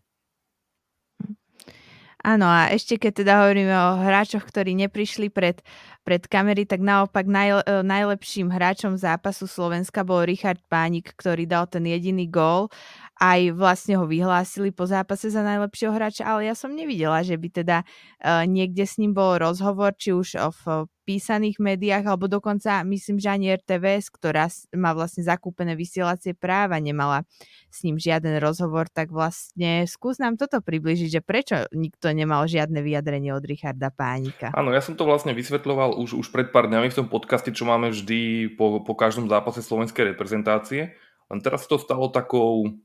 Áno, 2.19 2.51
a 2.51 2.67
ešte 2.75 2.99
keď 2.99 3.13
teda 3.23 3.33
hovoríme 3.47 3.71
o 3.71 4.03
hráčoch, 4.03 4.43
ktorí 4.43 4.75
neprišli 4.75 5.31
pred, 5.31 5.63
pred 6.09 6.25
kamery, 6.25 6.65
tak 6.65 6.81
naopak 6.81 7.29
naj, 7.29 7.69
e, 7.69 7.85
najlepším 7.85 8.49
hráčom 8.49 8.97
zápasu 8.97 9.45
Slovenska 9.45 10.09
bol 10.09 10.25
Richard 10.25 10.57
Pánik, 10.65 11.13
ktorý 11.13 11.45
dal 11.45 11.69
ten 11.69 11.85
jediný 11.85 12.25
gól. 12.25 12.73
Aj 13.21 13.37
vlastne 13.53 14.01
ho 14.01 14.09
vyhlásili 14.09 14.73
po 14.73 14.89
zápase 14.89 15.29
za 15.29 15.45
najlepšieho 15.45 15.93
hráča, 15.93 16.25
ale 16.25 16.49
ja 16.49 16.57
som 16.57 16.73
nevidela, 16.73 17.21
že 17.21 17.37
by 17.37 17.49
teda 17.51 17.85
uh, 17.85 18.49
niekde 18.49 18.89
s 18.89 18.97
ním 18.97 19.13
bol 19.13 19.37
rozhovor, 19.37 19.93
či 19.99 20.15
už 20.15 20.39
v 20.39 20.89
písaných 21.09 21.57
médiách, 21.57 22.05
alebo 22.05 22.29
dokonca 22.29 22.85
myslím, 22.85 23.17
že 23.17 23.33
ani 23.33 23.57
RTVS, 23.57 24.13
ktorá 24.13 24.53
má 24.77 24.93
vlastne 24.93 25.25
zakúpené 25.25 25.73
vysielacie 25.73 26.37
práva, 26.37 26.77
nemala 26.77 27.25
s 27.73 27.81
ním 27.81 27.97
žiaden 27.97 28.37
rozhovor, 28.37 28.93
tak 28.93 29.09
vlastne 29.09 29.89
skús 29.89 30.21
nám 30.21 30.37
toto 30.37 30.61
približiť, 30.61 31.09
že 31.09 31.21
prečo 31.25 31.65
nikto 31.73 32.13
nemal 32.13 32.45
žiadne 32.45 32.85
vyjadrenie 32.85 33.33
od 33.33 33.41
Richarda 33.41 33.89
Pánika. 33.89 34.53
Áno, 34.53 34.69
ja 34.69 34.85
som 34.85 35.01
to 35.01 35.09
vlastne 35.09 35.33
vysvetľoval 35.33 35.97
už, 35.99 36.15
už 36.15 36.27
pred 36.31 36.55
pár 36.55 36.71
dňami 36.71 36.95
v 36.95 36.99
tom 37.03 37.09
podcaste, 37.11 37.51
čo 37.51 37.67
máme 37.67 37.91
vždy 37.91 38.55
po, 38.55 38.79
po 38.87 38.95
každom 38.95 39.27
zápase 39.27 39.61
slovenskej 39.67 40.15
reprezentácie, 40.15 40.95
len 41.29 41.41
teraz 41.43 41.67
to 41.67 41.77
stalo 41.77 42.07
takou 42.09 42.79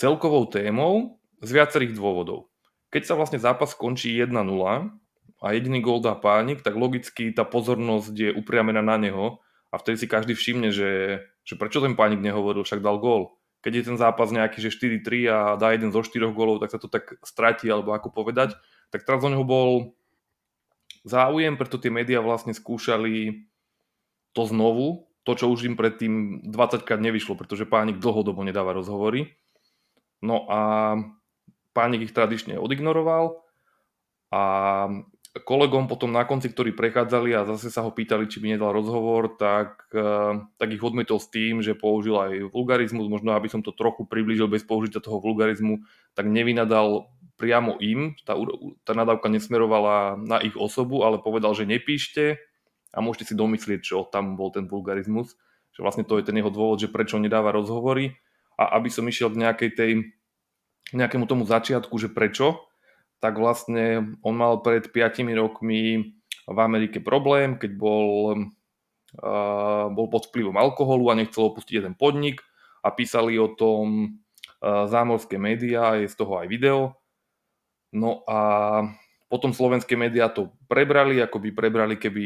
celkovou 0.00 0.48
témou 0.48 1.20
z 1.44 1.50
viacerých 1.52 1.92
dôvodov. 1.92 2.48
Keď 2.88 3.02
sa 3.04 3.14
vlastne 3.14 3.36
zápas 3.36 3.76
skončí 3.76 4.16
1-0, 4.16 4.32
a 5.36 5.52
jediný 5.52 5.84
gól 5.84 6.00
dá 6.00 6.16
pánik, 6.16 6.64
tak 6.64 6.80
logicky 6.80 7.28
tá 7.32 7.44
pozornosť 7.44 8.14
je 8.16 8.30
upriamená 8.32 8.80
na 8.80 8.96
neho 8.96 9.44
a 9.68 9.76
vtedy 9.76 10.00
si 10.00 10.06
každý 10.08 10.32
všimne, 10.32 10.72
že, 10.72 11.20
že 11.44 11.54
prečo 11.60 11.84
ten 11.84 11.92
pánik 11.92 12.24
nehovoril, 12.24 12.64
však 12.64 12.80
dal 12.80 12.96
gól. 12.96 13.36
Keď 13.60 13.72
je 13.72 13.86
ten 13.92 13.98
zápas 13.98 14.32
nejaký, 14.32 14.62
že 14.62 14.72
4-3 14.72 15.26
a 15.28 15.38
dá 15.58 15.74
jeden 15.74 15.92
zo 15.92 16.00
štyroch 16.00 16.32
gólov, 16.32 16.62
tak 16.62 16.72
sa 16.72 16.78
to 16.80 16.88
tak 16.88 17.18
stratí, 17.26 17.68
alebo 17.68 17.92
ako 17.92 18.14
povedať. 18.14 18.54
Tak 18.94 19.04
teraz 19.04 19.20
o 19.26 19.28
neho 19.28 19.42
bol 19.42 19.98
záujem, 21.06 21.54
preto 21.54 21.78
tie 21.78 21.94
médiá 21.94 22.18
vlastne 22.18 22.50
skúšali 22.50 23.46
to 24.34 24.42
znovu, 24.44 25.06
to, 25.22 25.38
čo 25.38 25.46
už 25.48 25.70
im 25.70 25.78
predtým 25.78 26.44
20 26.50 26.82
krát 26.82 27.00
nevyšlo, 27.00 27.38
pretože 27.38 27.66
pánik 27.66 28.02
dlhodobo 28.02 28.42
nedáva 28.42 28.74
rozhovory. 28.74 29.38
No 30.22 30.46
a 30.50 30.60
pánik 31.70 32.10
ich 32.10 32.14
tradične 32.14 32.58
odignoroval 32.58 33.42
a 34.34 34.42
kolegom 35.44 35.84
potom 35.84 36.08
na 36.08 36.24
konci, 36.24 36.48
ktorí 36.48 36.72
prechádzali 36.72 37.36
a 37.36 37.44
zase 37.44 37.68
sa 37.68 37.84
ho 37.84 37.92
pýtali, 37.92 38.24
či 38.24 38.40
by 38.40 38.56
nedal 38.56 38.72
rozhovor, 38.72 39.36
tak, 39.36 39.84
eh, 39.92 40.40
tak 40.56 40.68
ich 40.72 40.80
odmietol 40.80 41.20
s 41.20 41.28
tým, 41.28 41.60
že 41.60 41.76
použil 41.76 42.16
aj 42.16 42.54
vulgarizmus, 42.54 43.10
možno 43.10 43.36
aby 43.36 43.52
som 43.52 43.60
to 43.60 43.74
trochu 43.76 44.08
priblížil 44.08 44.48
bez 44.48 44.64
použitia 44.64 45.04
toho 45.04 45.20
vulgarizmu, 45.20 45.84
tak 46.16 46.30
nevynadal 46.30 47.12
priamo 47.36 47.76
im, 47.78 48.16
tá, 48.24 48.32
tá 48.82 48.92
nadávka 48.96 49.28
nesmerovala 49.28 50.16
na 50.16 50.40
ich 50.40 50.56
osobu, 50.56 51.04
ale 51.04 51.20
povedal, 51.20 51.52
že 51.52 51.68
nepíšte. 51.68 52.40
A 52.96 53.04
môžete 53.04 53.32
si 53.32 53.34
domyslieť, 53.36 53.80
čo 53.84 54.08
tam 54.08 54.40
bol 54.40 54.48
ten 54.48 54.64
vulgarizmus, 54.64 55.36
že 55.76 55.84
vlastne 55.84 56.08
to 56.08 56.16
je 56.16 56.24
ten 56.24 56.36
jeho 56.40 56.48
dôvod, 56.48 56.80
že 56.80 56.88
prečo 56.88 57.20
nedáva 57.20 57.52
rozhovory. 57.52 58.16
A 58.56 58.80
aby 58.80 58.88
som 58.88 59.04
išiel 59.04 59.28
k 59.36 59.40
nejakej 59.44 59.70
tej, 59.76 59.92
nejakému 60.96 61.28
tomu 61.28 61.44
začiatku, 61.44 61.92
že 62.00 62.08
prečo, 62.08 62.64
tak 63.20 63.36
vlastne 63.36 64.16
on 64.24 64.34
mal 64.36 64.64
pred 64.64 64.88
5 64.88 65.28
rokmi 65.36 66.16
v 66.46 66.58
Amerike 66.58 67.04
problém, 67.04 67.60
keď 67.60 67.76
bol, 67.76 68.08
uh, 68.32 69.86
bol 69.92 70.06
pod 70.08 70.32
vplyvom 70.32 70.56
alkoholu 70.56 71.12
a 71.12 71.18
nechcel 71.18 71.52
opustiť 71.52 71.84
jeden 71.84 71.94
podnik 71.98 72.40
a 72.80 72.94
písali 72.94 73.36
o 73.36 73.52
tom 73.52 74.16
uh, 74.62 74.88
zámorské 74.88 75.36
médiá, 75.36 76.00
je 76.00 76.08
z 76.08 76.16
toho 76.16 76.40
aj 76.40 76.46
video. 76.48 76.96
No 77.96 78.20
a 78.28 78.38
potom 79.26 79.56
slovenské 79.56 79.96
médiá 79.96 80.28
to 80.28 80.52
prebrali, 80.68 81.18
ako 81.18 81.40
by 81.40 81.50
prebrali, 81.50 81.96
keby 81.96 82.24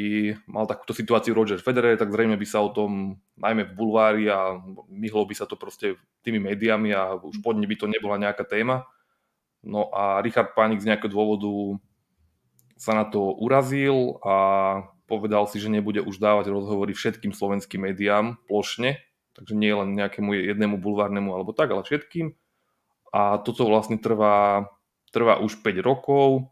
mal 0.51 0.67
takúto 0.67 0.93
situáciu 0.93 1.33
Roger 1.33 1.63
Federer, 1.63 1.95
tak 1.95 2.11
zrejme 2.11 2.35
by 2.35 2.47
sa 2.47 2.61
o 2.61 2.75
tom, 2.75 3.23
najmä 3.39 3.71
v 3.71 3.77
bulvári 3.79 4.25
a 4.27 4.59
myhlo 4.91 5.25
by 5.25 5.33
sa 5.39 5.47
to 5.47 5.55
proste 5.55 5.97
tými 6.27 6.43
médiami 6.43 6.93
a 6.93 7.15
už 7.17 7.39
pod 7.41 7.57
by 7.57 7.77
to 7.79 7.87
nebola 7.87 8.19
nejaká 8.19 8.43
téma. 8.45 8.85
No 9.63 9.89
a 9.95 10.19
Richard 10.21 10.53
Pánik 10.53 10.83
z 10.83 10.93
nejakého 10.93 11.13
dôvodu 11.13 11.81
sa 12.81 12.97
na 12.97 13.05
to 13.09 13.33
urazil 13.39 14.19
a 14.25 14.35
povedal 15.05 15.45
si, 15.49 15.61
že 15.61 15.73
nebude 15.73 16.01
už 16.01 16.17
dávať 16.17 16.49
rozhovory 16.53 16.97
všetkým 16.97 17.33
slovenským 17.33 17.85
médiám 17.85 18.41
plošne, 18.49 19.01
takže 19.37 19.55
nie 19.57 19.73
len 19.73 19.97
nejakému 19.97 20.33
jednému 20.37 20.77
bulvárnemu 20.81 21.33
alebo 21.33 21.53
tak, 21.53 21.73
ale 21.73 21.85
všetkým. 21.85 22.33
A 23.13 23.41
toto 23.41 23.69
vlastne 23.69 24.01
trvá, 24.01 24.69
trvá 25.11 25.39
už 25.43 25.63
5 25.63 25.83
rokov. 25.83 26.51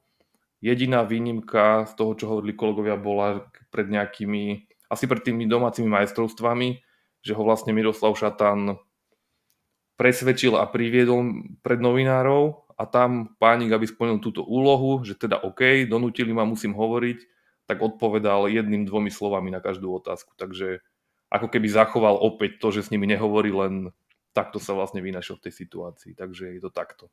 Jediná 0.58 1.06
výnimka 1.06 1.86
z 1.86 1.92
toho, 1.94 2.12
čo 2.18 2.26
hovorili 2.30 2.58
kolegovia, 2.58 2.98
bola 2.98 3.46
pred 3.70 3.86
nejakými, 3.86 4.66
asi 4.90 5.04
pred 5.06 5.22
tými 5.22 5.46
domácimi 5.46 5.86
majstrovstvami, 5.86 6.82
že 7.22 7.32
ho 7.34 7.42
vlastne 7.46 7.70
Miroslav 7.70 8.18
Šatan 8.18 8.78
presvedčil 9.98 10.54
a 10.54 10.66
priviedol 10.66 11.46
pred 11.62 11.78
novinárov 11.82 12.70
a 12.78 12.86
tam 12.86 13.34
pánik, 13.42 13.74
aby 13.74 13.86
splnil 13.90 14.22
túto 14.22 14.46
úlohu, 14.46 15.02
že 15.02 15.18
teda 15.18 15.42
OK, 15.42 15.86
donútili 15.90 16.30
ma, 16.30 16.46
musím 16.46 16.78
hovoriť, 16.78 17.18
tak 17.66 17.82
odpovedal 17.82 18.46
jedným, 18.46 18.86
dvomi 18.86 19.10
slovami 19.10 19.50
na 19.50 19.58
každú 19.58 19.90
otázku. 19.98 20.38
Takže 20.38 20.80
ako 21.28 21.50
keby 21.50 21.68
zachoval 21.68 22.16
opäť 22.16 22.62
to, 22.62 22.70
že 22.72 22.88
s 22.88 22.90
nimi 22.94 23.04
nehovorí, 23.10 23.50
len 23.50 23.90
takto 24.32 24.62
sa 24.62 24.72
vlastne 24.72 25.02
vynašiel 25.02 25.36
v 25.42 25.50
tej 25.50 25.54
situácii. 25.66 26.12
Takže 26.14 26.54
je 26.56 26.60
to 26.62 26.70
takto. 26.70 27.10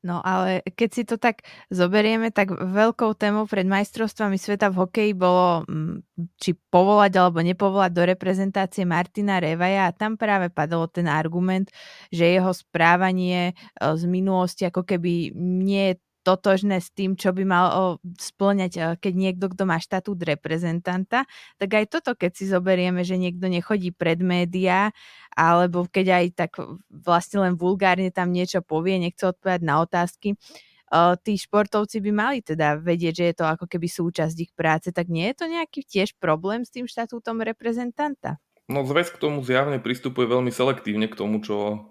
No 0.00 0.24
ale 0.24 0.64
keď 0.64 0.88
si 0.88 1.02
to 1.04 1.20
tak 1.20 1.44
zoberieme, 1.68 2.32
tak 2.32 2.56
veľkou 2.56 3.12
témou 3.20 3.44
pred 3.44 3.68
majstrovstvami 3.68 4.40
sveta 4.40 4.72
v 4.72 4.80
hokeji 4.80 5.12
bolo 5.12 5.68
mm, 5.68 6.24
či 6.40 6.56
povolať 6.56 7.20
alebo 7.20 7.44
nepovolať 7.44 7.92
do 7.92 8.02
reprezentácie 8.08 8.88
Martina 8.88 9.44
Revaja 9.44 9.92
a 9.92 9.96
tam 9.96 10.16
práve 10.16 10.48
padol 10.48 10.88
ten 10.88 11.04
argument, 11.04 11.68
že 12.08 12.32
jeho 12.32 12.48
správanie 12.56 13.52
e, 13.52 13.54
z 13.76 14.08
minulosti 14.08 14.64
ako 14.64 14.88
keby 14.88 15.36
nie 15.36 15.92
je 15.92 15.94
totožné 16.30 16.78
s 16.78 16.94
tým, 16.94 17.18
čo 17.18 17.34
by 17.34 17.42
mal 17.42 17.98
splňať, 18.06 18.72
eh, 18.78 18.94
keď 19.02 19.12
niekto, 19.18 19.46
kto 19.50 19.66
má 19.66 19.82
štatút 19.82 20.22
reprezentanta, 20.22 21.26
tak 21.58 21.70
aj 21.74 21.84
toto, 21.90 22.14
keď 22.14 22.30
si 22.38 22.46
zoberieme, 22.46 23.02
že 23.02 23.18
niekto 23.18 23.50
nechodí 23.50 23.90
pred 23.90 24.22
médiá, 24.22 24.94
alebo 25.34 25.90
keď 25.90 26.06
aj 26.22 26.26
tak 26.38 26.52
vlastne 26.86 27.42
len 27.42 27.54
vulgárne 27.58 28.14
tam 28.14 28.30
niečo 28.30 28.62
povie, 28.62 29.02
nechce 29.02 29.26
odpovedať 29.26 29.62
na 29.66 29.82
otázky, 29.82 30.38
eh, 30.38 31.14
tí 31.18 31.34
športovci 31.34 31.98
by 31.98 32.10
mali 32.14 32.38
teda 32.46 32.78
vedieť, 32.78 33.14
že 33.18 33.24
je 33.26 33.34
to 33.42 33.44
ako 33.50 33.66
keby 33.66 33.90
súčasť 33.90 34.36
ich 34.38 34.52
práce, 34.54 34.94
tak 34.94 35.10
nie 35.10 35.26
je 35.34 35.34
to 35.42 35.46
nejaký 35.50 35.82
tiež 35.82 36.14
problém 36.22 36.62
s 36.62 36.70
tým 36.70 36.86
štatútom 36.86 37.42
reprezentanta? 37.42 38.38
No 38.70 38.86
zväz 38.86 39.10
k 39.10 39.18
tomu 39.18 39.42
zjavne 39.42 39.82
pristupuje 39.82 40.30
veľmi 40.30 40.54
selektívne 40.54 41.10
k 41.10 41.18
tomu, 41.18 41.42
čo, 41.42 41.90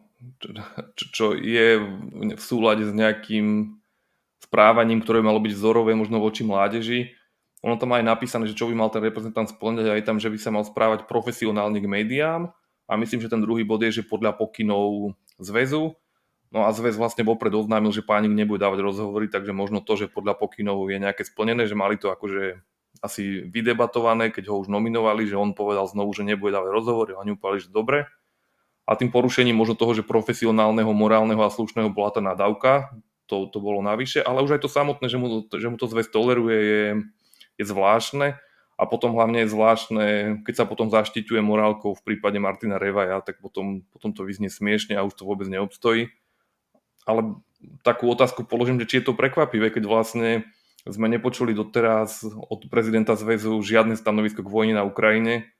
čo, 0.95 1.05
čo 1.11 1.25
je 1.35 1.75
v 2.39 2.39
súlade 2.39 2.87
s 2.87 2.95
nejakým 2.95 3.75
správaním, 4.39 5.03
ktoré 5.03 5.19
malo 5.19 5.37
byť 5.43 5.53
vzorové 5.53 5.93
možno 5.93 6.23
voči 6.23 6.47
mládeži. 6.47 7.13
Ono 7.61 7.75
tam 7.75 7.91
aj 7.91 8.07
napísané, 8.07 8.47
že 8.47 8.55
čo 8.55 8.71
by 8.71 8.75
mal 8.75 8.89
ten 8.89 9.03
reprezentant 9.03 9.51
splňať, 9.51 9.91
aj 9.91 10.01
tam, 10.07 10.17
že 10.17 10.31
by 10.31 10.37
sa 10.39 10.49
mal 10.49 10.63
správať 10.63 11.05
profesionálne 11.11 11.83
k 11.83 11.91
médiám. 11.91 12.55
A 12.89 12.97
myslím, 12.97 13.21
že 13.21 13.29
ten 13.29 13.43
druhý 13.43 13.67
bod 13.67 13.83
je, 13.85 14.01
že 14.01 14.07
podľa 14.07 14.33
pokynov 14.33 15.13
zväzu. 15.37 15.93
No 16.49 16.65
a 16.65 16.73
zväz 16.73 16.97
vlastne 16.97 17.21
vopred 17.21 17.53
oznámil, 17.53 17.93
že 17.93 18.01
pánik 18.01 18.33
nebude 18.33 18.65
dávať 18.65 18.81
rozhovory, 18.81 19.29
takže 19.29 19.53
možno 19.53 19.85
to, 19.85 19.93
že 19.93 20.09
podľa 20.09 20.33
pokynov 20.33 20.89
je 20.89 20.97
nejaké 20.97 21.21
splnené, 21.21 21.69
že 21.69 21.77
mali 21.77 22.01
to 22.01 22.09
akože 22.09 22.57
asi 23.05 23.45
vydebatované, 23.45 24.33
keď 24.33 24.49
ho 24.49 24.57
už 24.57 24.67
nominovali, 24.67 25.29
že 25.29 25.37
on 25.37 25.53
povedal 25.53 25.85
znovu, 25.85 26.09
že 26.17 26.25
nebude 26.25 26.57
dávať 26.57 26.73
rozhovory, 26.73 27.11
a 27.13 27.21
oni 27.21 27.37
upali, 27.37 27.61
že 27.61 27.69
dobre. 27.69 28.09
A 28.89 28.97
tým 28.97 29.13
porušením 29.13 29.53
možno 29.53 29.77
toho, 29.77 29.93
že 29.93 30.01
profesionálneho, 30.01 30.89
morálneho 30.89 31.45
a 31.45 31.53
slušného 31.53 31.93
bola 31.93 32.09
tá 32.09 32.17
nadávka, 32.25 32.89
to, 33.29 33.45
to 33.45 33.61
bolo 33.61 33.85
navyše, 33.85 34.25
ale 34.25 34.41
už 34.41 34.57
aj 34.57 34.65
to 34.65 34.69
samotné, 34.71 35.05
že 35.05 35.21
mu, 35.21 35.45
že 35.45 35.69
mu 35.69 35.77
to 35.77 35.85
zväz 35.85 36.09
toleruje, 36.09 36.57
je, 36.57 36.85
je 37.61 37.65
zvláštne. 37.69 38.41
A 38.79 38.87
potom 38.87 39.11
hlavne 39.11 39.43
je 39.43 39.51
zvláštne, 39.51 40.05
keď 40.47 40.63
sa 40.63 40.65
potom 40.65 40.87
zaštiťuje 40.87 41.43
morálkou 41.43 41.99
v 41.99 42.05
prípade 42.05 42.39
Martina 42.39 42.79
Revaja, 42.79 43.19
tak 43.19 43.43
potom, 43.43 43.83
potom 43.91 44.15
to 44.15 44.23
vyznie 44.23 44.47
smiešne 44.47 44.95
a 44.95 45.03
už 45.03 45.19
to 45.19 45.27
vôbec 45.27 45.51
neobstojí. 45.51 46.07
Ale 47.03 47.43
takú 47.83 48.07
otázku 48.07 48.47
položím, 48.47 48.79
že 48.79 48.87
či 48.87 48.95
je 49.03 49.11
to 49.11 49.19
prekvapivé, 49.19 49.67
keď 49.67 49.83
vlastne 49.83 50.47
sme 50.87 51.11
nepočuli 51.11 51.51
doteraz 51.51 52.23
od 52.23 52.71
prezidenta 52.71 53.19
zväzu 53.19 53.59
žiadne 53.59 53.99
stanovisko 53.99 54.47
k 54.47 54.53
vojne 54.53 54.79
na 54.79 54.87
Ukrajine, 54.87 55.51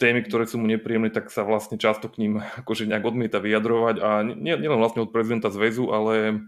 témy, 0.00 0.24
ktoré 0.24 0.48
sú 0.48 0.56
mu 0.56 0.64
nepríjemné, 0.64 1.12
tak 1.12 1.28
sa 1.28 1.44
vlastne 1.44 1.76
často 1.76 2.08
k 2.08 2.24
ním 2.24 2.32
akože 2.40 2.88
nejak 2.88 3.04
odmieta 3.04 3.36
vyjadrovať 3.36 3.96
a 4.00 4.08
nielen 4.24 4.60
nie 4.64 4.70
vlastne 4.72 5.04
od 5.04 5.12
prezidenta 5.12 5.52
zväzu, 5.52 5.92
ale 5.92 6.40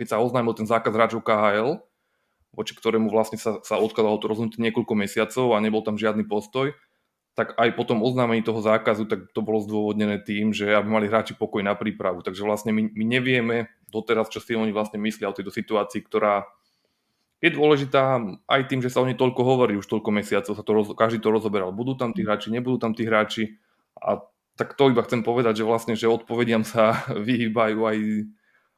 keď 0.00 0.16
sa 0.16 0.22
oznámil 0.24 0.56
ten 0.56 0.64
zákaz 0.64 0.90
hráčov 0.90 1.22
KHL, 1.22 1.84
voči 2.56 2.72
ktorému 2.72 3.12
vlastne 3.12 3.36
sa, 3.36 3.60
sa 3.60 3.76
odkladalo 3.76 4.16
to 4.16 4.30
rozhodnutie 4.30 4.64
niekoľko 4.64 4.94
mesiacov 4.96 5.52
a 5.52 5.62
nebol 5.62 5.84
tam 5.84 6.00
žiadny 6.00 6.24
postoj, 6.24 6.72
tak 7.34 7.52
aj 7.58 7.74
po 7.74 7.82
tom 7.82 8.00
oznámení 8.00 8.46
toho 8.46 8.62
zákazu, 8.62 9.10
tak 9.10 9.26
to 9.34 9.42
bolo 9.42 9.58
zdôvodnené 9.66 10.22
tým, 10.22 10.54
že 10.54 10.70
aby 10.70 10.86
mali 10.86 11.10
hráči 11.10 11.34
pokoj 11.34 11.66
na 11.66 11.74
prípravu. 11.74 12.22
Takže 12.22 12.46
vlastne 12.46 12.70
my, 12.70 12.94
my 12.94 13.04
nevieme 13.04 13.56
doteraz, 13.90 14.30
čo 14.30 14.38
si 14.38 14.54
oni 14.54 14.70
vlastne 14.70 15.02
myslia 15.02 15.28
o 15.28 15.36
tejto 15.36 15.50
situácii, 15.50 16.00
ktorá 16.06 16.46
je 17.42 17.50
dôležitá 17.52 18.22
aj 18.46 18.60
tým, 18.70 18.80
že 18.80 18.92
sa 18.92 19.02
o 19.02 19.08
nej 19.08 19.18
toľko 19.18 19.42
hovorí, 19.42 19.74
už 19.76 19.90
toľko 19.90 20.10
mesiacov 20.14 20.52
sa 20.54 20.64
to 20.64 20.72
roz, 20.72 20.88
každý 20.94 21.18
to 21.20 21.32
rozoberal. 21.32 21.74
Budú 21.74 21.98
tam 21.98 22.14
tí 22.14 22.22
hráči, 22.22 22.54
nebudú 22.54 22.78
tam 22.78 22.92
tí 22.92 23.04
hráči. 23.04 23.58
A 23.98 24.22
tak 24.54 24.78
to 24.78 24.92
iba 24.92 25.02
chcem 25.02 25.26
povedať, 25.26 25.60
že 25.60 25.68
vlastne, 25.68 25.94
že 25.98 26.06
odpovediam 26.06 26.62
sa 26.62 27.02
vyhýbajú 27.28 27.78
aj, 27.82 27.98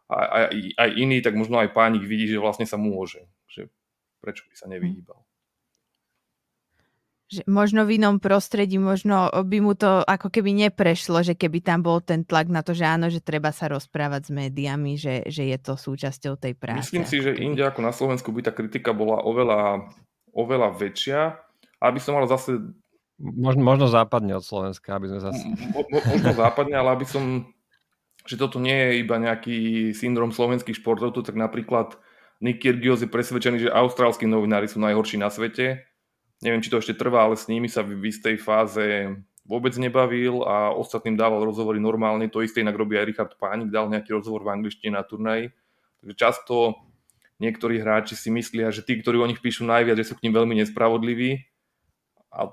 aj, 0.08 0.28
aj, 0.30 0.46
aj 0.78 0.90
iní, 0.96 1.18
tak 1.20 1.34
možno 1.34 1.58
aj 1.58 1.74
pánik 1.74 2.06
vidí, 2.06 2.30
že 2.30 2.40
vlastne 2.40 2.64
sa 2.64 2.78
môže. 2.80 3.26
Že 3.50 3.68
prečo 4.22 4.48
by 4.48 4.54
sa 4.54 4.66
nevyhýbal 4.70 5.25
že 7.26 7.42
možno 7.50 7.82
v 7.82 7.98
inom 7.98 8.22
prostredí, 8.22 8.78
možno 8.78 9.26
by 9.34 9.58
mu 9.58 9.74
to 9.74 10.06
ako 10.06 10.30
keby 10.30 10.54
neprešlo, 10.54 11.26
že 11.26 11.34
keby 11.34 11.58
tam 11.58 11.82
bol 11.82 11.98
ten 11.98 12.22
tlak 12.22 12.46
na 12.46 12.62
to, 12.62 12.70
že 12.70 12.86
áno, 12.86 13.10
že 13.10 13.18
treba 13.18 13.50
sa 13.50 13.66
rozprávať 13.66 14.30
s 14.30 14.30
médiami, 14.30 14.94
že, 14.94 15.26
že 15.26 15.50
je 15.50 15.58
to 15.58 15.74
súčasťou 15.74 16.38
tej 16.38 16.54
práce. 16.54 16.86
Myslím 16.86 17.02
si, 17.02 17.18
že 17.18 17.34
inde 17.34 17.66
ako 17.66 17.82
na 17.82 17.90
Slovensku 17.90 18.30
by 18.30 18.46
tá 18.46 18.52
kritika 18.54 18.94
bola 18.94 19.26
oveľa, 19.26 19.90
oveľa 20.30 20.78
väčšia. 20.78 21.34
Aby 21.82 21.98
som 21.98 22.14
mal 22.14 22.30
zase... 22.30 22.62
Možno, 23.18 23.62
možno 23.66 23.90
západne 23.90 24.38
od 24.38 24.46
Slovenska, 24.46 24.94
aby 24.94 25.10
sme 25.10 25.18
zase... 25.18 25.42
Mo, 25.74 25.82
mo, 25.82 25.98
možno 25.98 26.30
západne, 26.30 26.78
ale 26.78 26.94
aby 26.94 27.06
som... 27.10 27.50
Že 28.26 28.38
toto 28.38 28.58
nie 28.62 28.74
je 28.74 28.90
iba 29.02 29.18
nejaký 29.18 29.90
syndrom 29.98 30.30
slovenských 30.30 30.78
športov, 30.78 31.14
tak 31.26 31.34
napríklad 31.34 31.98
Nick 32.38 32.62
Kyrgios 32.62 33.02
je 33.02 33.10
presvedčený, 33.10 33.66
že 33.66 33.70
austrálsky 33.70 34.30
novinári 34.30 34.70
sú 34.70 34.78
najhorší 34.78 35.18
na 35.18 35.30
svete 35.30 35.86
neviem, 36.40 36.60
či 36.60 36.72
to 36.72 36.80
ešte 36.80 36.98
trvá, 36.98 37.24
ale 37.24 37.36
s 37.38 37.48
nimi 37.48 37.68
sa 37.68 37.80
v 37.86 37.96
istej 38.00 38.36
fáze 38.40 39.12
vôbec 39.46 39.72
nebavil 39.78 40.42
a 40.42 40.74
ostatným 40.74 41.14
dával 41.14 41.46
rozhovory 41.46 41.78
normálne. 41.78 42.26
To 42.28 42.42
isté 42.42 42.66
inak 42.66 42.74
robí 42.74 42.98
aj 42.98 43.06
Richard 43.06 43.32
Pánik, 43.38 43.70
dal 43.70 43.86
nejaký 43.86 44.10
rozhovor 44.10 44.42
v 44.42 44.58
angličtine 44.58 44.98
na 44.98 45.06
turnaji. 45.06 45.54
Takže 46.02 46.14
často 46.18 46.74
niektorí 47.38 47.78
hráči 47.78 48.18
si 48.18 48.28
myslia, 48.34 48.74
že 48.74 48.82
tí, 48.82 48.98
ktorí 48.98 49.22
o 49.22 49.28
nich 49.30 49.38
píšu 49.38 49.62
najviac, 49.62 49.96
že 50.02 50.12
sú 50.12 50.14
k 50.18 50.26
ním 50.26 50.34
veľmi 50.34 50.54
nespravodliví. 50.60 51.46
A 52.34 52.52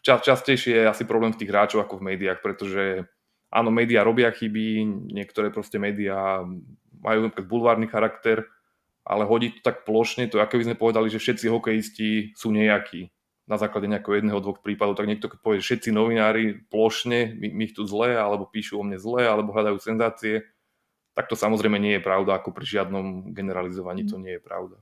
častejšie 0.00 0.86
je 0.86 0.90
asi 0.90 1.04
problém 1.04 1.34
v 1.34 1.42
tých 1.42 1.50
hráčov 1.50 1.82
ako 1.82 1.98
v 2.00 2.14
médiách, 2.14 2.40
pretože 2.40 3.04
áno, 3.50 3.74
médiá 3.74 4.06
robia 4.06 4.30
chyby, 4.30 4.86
niektoré 5.10 5.50
proste 5.50 5.82
médiá 5.82 6.46
majú 7.02 7.28
napríklad 7.28 7.46
bulvárny 7.50 7.86
charakter, 7.90 8.46
ale 9.06 9.22
hodiť 9.22 9.50
to 9.58 9.60
tak 9.62 9.86
plošne, 9.86 10.26
to 10.26 10.42
ako 10.42 10.58
by 10.58 10.66
sme 10.66 10.76
povedali, 10.76 11.06
že 11.06 11.22
všetci 11.22 11.46
hokejisti 11.46 12.08
sú 12.34 12.50
nejakí 12.50 13.06
na 13.46 13.54
základe 13.54 13.86
nejakého 13.86 14.18
jedného, 14.18 14.42
dvoch 14.42 14.58
prípadov, 14.58 14.98
tak 14.98 15.06
niekto 15.06 15.30
keď 15.30 15.38
povie, 15.38 15.62
všetci 15.62 15.94
novinári 15.94 16.66
plošne, 16.66 17.38
my, 17.38 17.46
my 17.54 17.62
ich 17.70 17.78
tu 17.78 17.86
zle, 17.86 18.18
alebo 18.18 18.50
píšu 18.50 18.74
o 18.74 18.82
mne 18.82 18.98
zle, 18.98 19.22
alebo 19.22 19.54
hľadajú 19.54 19.78
senzácie, 19.78 20.42
tak 21.14 21.30
to 21.30 21.38
samozrejme 21.38 21.78
nie 21.78 21.96
je 21.96 22.02
pravda, 22.02 22.36
ako 22.36 22.50
pri 22.50 22.66
žiadnom 22.66 23.30
generalizovaní 23.30 24.02
to 24.02 24.18
nie 24.18 24.34
je 24.36 24.42
pravda. 24.42 24.76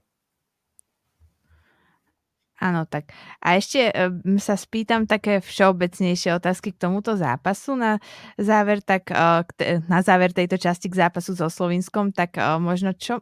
Áno, 2.65 2.89
tak. 2.89 3.13
A 3.45 3.61
ešte 3.61 3.93
uh, 3.93 4.09
sa 4.41 4.57
spýtam 4.57 5.05
také 5.05 5.45
všeobecnejšie 5.45 6.33
otázky 6.33 6.73
k 6.73 6.81
tomuto 6.81 7.13
zápasu 7.13 7.77
na 7.77 8.01
záver, 8.41 8.81
tak 8.81 9.13
te, 9.61 9.85
na 9.85 10.01
záver 10.01 10.33
tejto 10.33 10.57
časti 10.57 10.89
k 10.89 11.05
zápasu 11.05 11.37
so 11.37 11.53
Slovinskom, 11.53 12.17
tak 12.17 12.41
uh, 12.41 12.57
možno 12.57 12.97
čo 12.97 13.21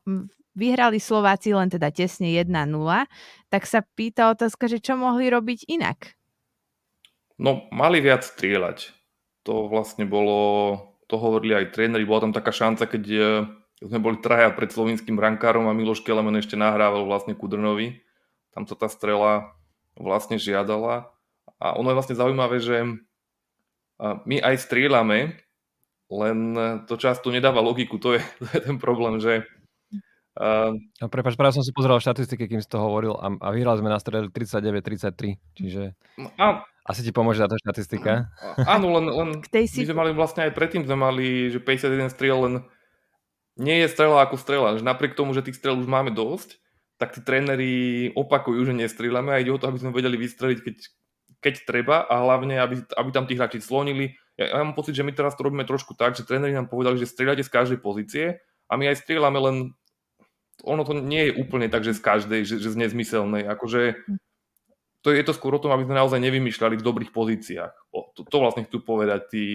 vyhrali 0.52 1.00
Slováci 1.00 1.56
len 1.56 1.72
teda 1.72 1.88
tesne 1.92 2.28
1-0, 2.28 2.48
tak 3.48 3.62
sa 3.64 3.80
pýta 3.96 4.32
otázka, 4.32 4.68
že 4.68 4.78
čo 4.78 4.96
mohli 4.96 5.32
robiť 5.32 5.68
inak? 5.68 6.16
No, 7.40 7.66
mali 7.74 7.98
viac 7.98 8.22
strieľať. 8.22 8.92
To 9.48 9.66
vlastne 9.66 10.06
bolo, 10.06 10.78
to 11.10 11.18
hovorili 11.18 11.58
aj 11.58 11.74
tréneri, 11.74 12.06
bola 12.06 12.30
tam 12.30 12.34
taká 12.36 12.54
šanca, 12.54 12.86
keď 12.86 13.04
sme 13.82 13.98
boli 13.98 14.22
traja 14.22 14.54
pred 14.54 14.70
slovinským 14.70 15.18
brankárom 15.18 15.66
a 15.66 15.74
Miloš 15.74 16.06
Kelemen 16.06 16.38
ešte 16.38 16.54
nahrával 16.54 17.02
vlastne 17.02 17.34
Kudrnovi 17.34 17.98
tam 18.52 18.68
sa 18.68 18.76
tá 18.76 18.86
strela 18.86 19.56
vlastne 19.96 20.36
žiadala. 20.36 21.08
A 21.56 21.74
ono 21.76 21.92
je 21.92 21.98
vlastne 21.98 22.16
zaujímavé, 22.16 22.60
že 22.60 22.84
my 24.00 24.36
aj 24.44 24.56
strieľame, 24.60 25.40
len 26.12 26.38
to 26.84 27.00
často 27.00 27.32
nedáva 27.32 27.64
logiku, 27.64 27.96
to 27.96 28.16
je, 28.16 28.20
to 28.40 28.46
je 28.52 28.60
ten 28.60 28.76
problém, 28.76 29.18
že... 29.18 29.42
Uh, 30.32 30.80
no, 30.96 31.12
prepač, 31.12 31.36
práve 31.36 31.52
som 31.52 31.60
si 31.60 31.76
pozeral 31.76 32.00
štatistiky, 32.00 32.48
kým 32.48 32.64
si 32.64 32.68
to 32.70 32.80
hovoril 32.80 33.20
a, 33.20 33.28
a 33.36 33.52
vyhrali 33.52 33.84
sme 33.84 33.92
na 33.92 34.00
strele 34.00 34.32
39-33, 34.32 35.36
čiže 35.52 35.92
a, 36.40 36.64
asi 36.88 37.04
ti 37.04 37.12
pomôže 37.12 37.44
táto 37.44 37.60
štatistika. 37.60 38.32
Áno, 38.74 38.96
len, 38.96 39.12
len 39.12 39.28
my 39.44 39.84
sme 39.84 39.92
mali 39.92 40.16
vlastne 40.16 40.48
aj 40.48 40.56
predtým 40.56 40.88
sme 40.88 40.96
mali, 40.96 41.52
že 41.52 41.60
51 41.60 42.16
striel 42.16 42.38
len 42.48 42.54
nie 43.60 43.84
je 43.84 43.92
strela 43.92 44.24
ako 44.24 44.40
strela, 44.40 44.72
že 44.80 44.80
napriek 44.80 45.12
tomu, 45.12 45.36
že 45.36 45.44
tých 45.44 45.60
strel 45.60 45.76
už 45.76 45.84
máme 45.84 46.16
dosť, 46.16 46.56
tak 46.96 47.12
tí 47.12 47.20
tréneri 47.20 47.72
opakujú, 48.16 48.64
že 48.64 48.72
nestrieľame 48.72 49.36
a 49.36 49.42
ide 49.42 49.52
o 49.52 49.60
to, 49.60 49.68
aby 49.68 49.84
sme 49.84 49.92
vedeli 49.92 50.16
vystreliť, 50.16 50.58
keď, 50.64 50.76
keď 51.44 51.54
treba 51.68 51.96
a 52.08 52.24
hlavne, 52.24 52.56
aby, 52.56 52.80
aby 52.88 53.08
tam 53.12 53.28
tí 53.28 53.36
hráči 53.36 53.60
slonili. 53.60 54.16
Ja, 54.40 54.56
ja 54.56 54.64
mám 54.64 54.72
pocit, 54.72 54.96
že 54.96 55.04
my 55.04 55.12
teraz 55.12 55.36
to 55.36 55.44
robíme 55.44 55.68
trošku 55.68 55.92
tak, 55.92 56.16
že 56.16 56.24
tréneri 56.24 56.56
nám 56.56 56.72
povedali, 56.72 56.96
že 56.96 57.10
strieľate 57.10 57.44
z 57.44 57.52
každej 57.52 57.78
pozície 57.84 58.40
a 58.70 58.80
my 58.80 58.88
aj 58.88 59.04
strieľame 59.04 59.36
len 59.36 59.56
ono 60.60 60.82
to 60.84 60.92
nie 60.94 61.30
je 61.30 61.36
úplne 61.40 61.66
tak, 61.72 61.82
že 61.82 61.96
z 61.96 62.02
každej, 62.04 62.40
že, 62.44 62.56
že 62.60 62.68
z 62.70 62.76
nezmyselnej. 62.76 63.48
Akože 63.48 64.04
to 65.02 65.10
je 65.10 65.22
to 65.26 65.34
skôr 65.34 65.58
o 65.58 65.62
tom, 65.62 65.74
aby 65.74 65.82
sme 65.82 65.98
naozaj 65.98 66.22
nevymýšľali 66.22 66.78
v 66.78 66.86
dobrých 66.86 67.10
pozíciách. 67.10 67.90
O, 67.90 68.14
to, 68.14 68.22
to 68.22 68.36
vlastne 68.38 68.62
chcú 68.70 68.86
povedať 68.86 69.20
tí, 69.34 69.46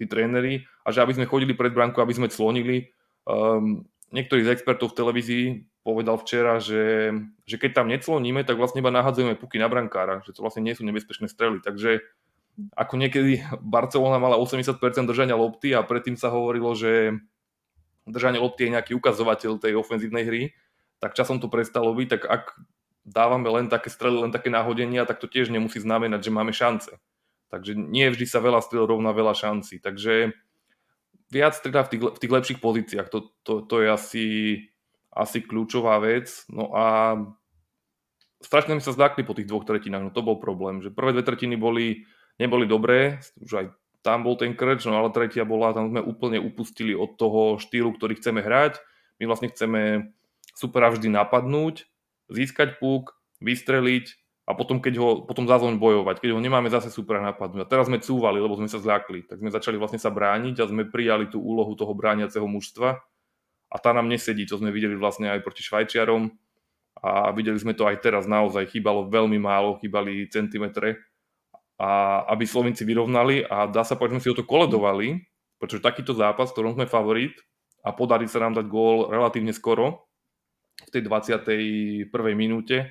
tí 0.00 0.04
tréneri 0.08 0.64
a 0.82 0.94
že 0.94 1.04
aby 1.04 1.12
sme 1.12 1.28
chodili 1.28 1.52
pred 1.52 1.76
bránku, 1.76 2.00
aby 2.00 2.16
sme 2.16 2.32
clonili. 2.32 2.88
Um, 3.28 3.84
niektorí 4.16 4.48
z 4.48 4.56
expertov 4.56 4.96
v 4.96 4.98
televízii 5.04 5.44
povedal 5.84 6.16
včera, 6.16 6.56
že, 6.56 7.12
že 7.44 7.60
keď 7.60 7.84
tam 7.84 7.92
necloníme, 7.92 8.40
tak 8.48 8.56
vlastne 8.56 8.80
iba 8.80 8.88
nahadzujeme 8.88 9.36
puky 9.36 9.60
na 9.60 9.68
brankára, 9.68 10.24
že 10.24 10.32
to 10.32 10.40
vlastne 10.40 10.64
nie 10.64 10.72
sú 10.72 10.80
nebezpečné 10.88 11.28
strely. 11.28 11.60
Takže 11.60 12.00
ako 12.72 12.94
niekedy 12.96 13.44
Barcelona 13.60 14.16
mala 14.16 14.40
80% 14.40 14.80
držania 15.04 15.36
lopty 15.36 15.76
a 15.76 15.84
predtým 15.84 16.16
sa 16.16 16.32
hovorilo, 16.32 16.72
že 16.72 17.20
držanie 18.06 18.40
lopty 18.40 18.68
je 18.68 18.74
nejaký 18.76 18.92
ukazovateľ 18.96 19.60
tej 19.60 19.74
ofenzívnej 19.76 20.24
hry, 20.24 20.42
tak 21.00 21.16
časom 21.16 21.40
to 21.40 21.52
prestalo 21.52 21.92
byť, 21.92 22.08
tak 22.08 22.22
ak 22.24 22.44
dávame 23.04 23.48
len 23.52 23.66
také 23.68 23.92
strely, 23.92 24.24
len 24.24 24.32
také 24.32 24.48
náhodenia, 24.48 25.04
tak 25.04 25.20
to 25.20 25.28
tiež 25.28 25.52
nemusí 25.52 25.76
znamenať, 25.80 26.28
že 26.28 26.32
máme 26.32 26.52
šance. 26.52 26.96
Takže 27.52 27.76
nie 27.76 28.08
vždy 28.08 28.24
sa 28.24 28.40
veľa 28.40 28.64
strel 28.64 28.88
rovná 28.88 29.12
veľa 29.12 29.36
šancí. 29.36 29.78
Takže 29.78 30.32
viac 31.28 31.54
teda 31.60 31.84
v 31.84 31.88
tých, 31.92 32.02
v 32.02 32.20
tých 32.24 32.34
lepších 32.34 32.60
pozíciách, 32.60 33.08
to, 33.12 33.30
to, 33.44 33.62
to 33.64 33.76
je 33.84 33.88
asi 33.92 34.24
asi 35.14 35.46
kľúčová 35.46 36.02
vec. 36.02 36.44
No 36.50 36.74
a 36.74 37.16
strašne 38.42 38.74
mi 38.76 38.82
sa 38.82 38.92
zdákli 38.92 39.22
po 39.22 39.32
tých 39.32 39.46
dvoch 39.46 39.64
tretinách, 39.64 40.02
no 40.02 40.10
to 40.10 40.26
bol 40.26 40.42
problém, 40.42 40.82
že 40.82 40.90
prvé 40.90 41.14
dve 41.14 41.22
tretiny 41.22 41.54
boli, 41.54 42.04
neboli 42.36 42.66
dobré, 42.66 43.22
už 43.38 43.52
aj 43.54 43.66
tam 44.04 44.20
bol 44.20 44.36
ten 44.36 44.52
krč, 44.52 44.84
no 44.84 45.00
ale 45.00 45.08
tretia 45.08 45.48
bola, 45.48 45.72
tam 45.72 45.88
sme 45.88 46.04
úplne 46.04 46.36
upustili 46.36 46.92
od 46.92 47.16
toho 47.16 47.56
štýlu, 47.56 47.96
ktorý 47.96 48.20
chceme 48.20 48.44
hrať. 48.44 48.76
My 49.16 49.24
vlastne 49.24 49.48
chceme 49.48 50.12
supera 50.52 50.92
vždy 50.92 51.08
napadnúť, 51.08 51.88
získať 52.28 52.76
púk, 52.76 53.16
vystreliť 53.40 54.12
a 54.44 54.52
potom, 54.52 54.76
keď 54.76 54.94
ho, 55.00 55.08
potom 55.24 55.48
zazvoň 55.48 55.80
bojovať, 55.80 56.20
keď 56.20 56.36
ho 56.36 56.40
nemáme 56.44 56.68
zase 56.68 56.92
supera 56.92 57.24
napadnúť. 57.24 57.64
A 57.64 57.70
teraz 57.70 57.88
sme 57.88 57.96
cúvali, 57.96 58.44
lebo 58.44 58.60
sme 58.60 58.68
sa 58.68 58.76
zľakli, 58.76 59.24
tak 59.24 59.40
sme 59.40 59.48
začali 59.48 59.80
vlastne 59.80 59.96
sa 59.96 60.12
brániť 60.12 60.60
a 60.60 60.68
sme 60.68 60.84
prijali 60.84 61.32
tú 61.32 61.40
úlohu 61.40 61.72
toho 61.72 61.96
brániaceho 61.96 62.44
mužstva. 62.44 63.00
A 63.72 63.76
tá 63.80 63.96
nám 63.96 64.06
nesedí, 64.06 64.44
čo 64.44 64.60
sme 64.60 64.68
videli 64.68 65.00
vlastne 65.00 65.32
aj 65.32 65.40
proti 65.40 65.64
Švajčiarom. 65.64 66.28
A 67.00 67.32
videli 67.32 67.56
sme 67.56 67.72
to 67.72 67.88
aj 67.88 68.04
teraz. 68.04 68.28
Naozaj, 68.28 68.68
chýbalo 68.70 69.08
veľmi 69.08 69.40
málo, 69.40 69.80
chýbali 69.80 70.28
centimetre 70.28 71.02
a 71.80 72.22
aby 72.30 72.46
Slovenci 72.46 72.86
vyrovnali 72.86 73.42
a 73.44 73.66
dá 73.66 73.82
sa 73.82 73.98
povedať, 73.98 74.10
že 74.10 74.14
sme 74.14 74.24
si 74.24 74.32
o 74.32 74.38
to 74.38 74.46
koledovali, 74.46 75.26
pretože 75.58 75.82
takýto 75.82 76.14
zápas, 76.14 76.50
v 76.50 76.54
ktorom 76.58 76.74
sme 76.78 76.86
favorit 76.86 77.34
a 77.82 77.90
podarí 77.90 78.30
sa 78.30 78.42
nám 78.42 78.54
dať 78.58 78.66
gól 78.70 79.10
relatívne 79.10 79.50
skoro, 79.50 80.06
v 80.82 80.90
tej 80.90 81.02
21. 81.06 82.10
minúte, 82.34 82.90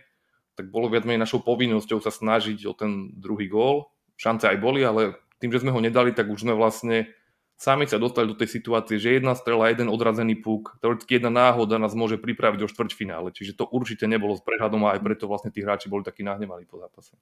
tak 0.54 0.70
bolo 0.70 0.88
viac 0.88 1.04
menej 1.04 1.26
našou 1.26 1.42
povinnosťou 1.44 2.00
sa 2.00 2.14
snažiť 2.14 2.64
o 2.70 2.74
ten 2.78 3.12
druhý 3.18 3.50
gól. 3.50 3.92
Šance 4.16 4.46
aj 4.48 4.58
boli, 4.62 4.86
ale 4.86 5.18
tým, 5.42 5.52
že 5.52 5.66
sme 5.66 5.74
ho 5.74 5.82
nedali, 5.82 6.14
tak 6.14 6.30
už 6.30 6.46
sme 6.48 6.54
vlastne 6.56 7.10
sami 7.58 7.90
sa 7.90 7.98
dostali 7.98 8.30
do 8.30 8.38
tej 8.38 8.50
situácie, 8.60 9.02
že 9.02 9.18
jedna 9.18 9.34
strela, 9.34 9.72
jeden 9.72 9.90
odrazený 9.90 10.40
puk, 10.40 10.78
teoreticky 10.80 11.18
jedna 11.18 11.34
náhoda 11.34 11.82
nás 11.82 11.98
môže 11.98 12.22
pripraviť 12.22 12.60
do 12.60 12.70
štvrťfinále. 12.70 13.34
Čiže 13.34 13.58
to 13.58 13.66
určite 13.70 14.06
nebolo 14.06 14.38
s 14.38 14.46
prehľadom 14.46 14.84
a 14.86 14.96
aj 14.98 15.02
preto 15.02 15.26
vlastne 15.26 15.50
tí 15.50 15.66
hráči 15.66 15.90
boli 15.90 16.06
takí 16.06 16.22
nahnevaní 16.22 16.70
po 16.70 16.78
zápase. 16.80 17.18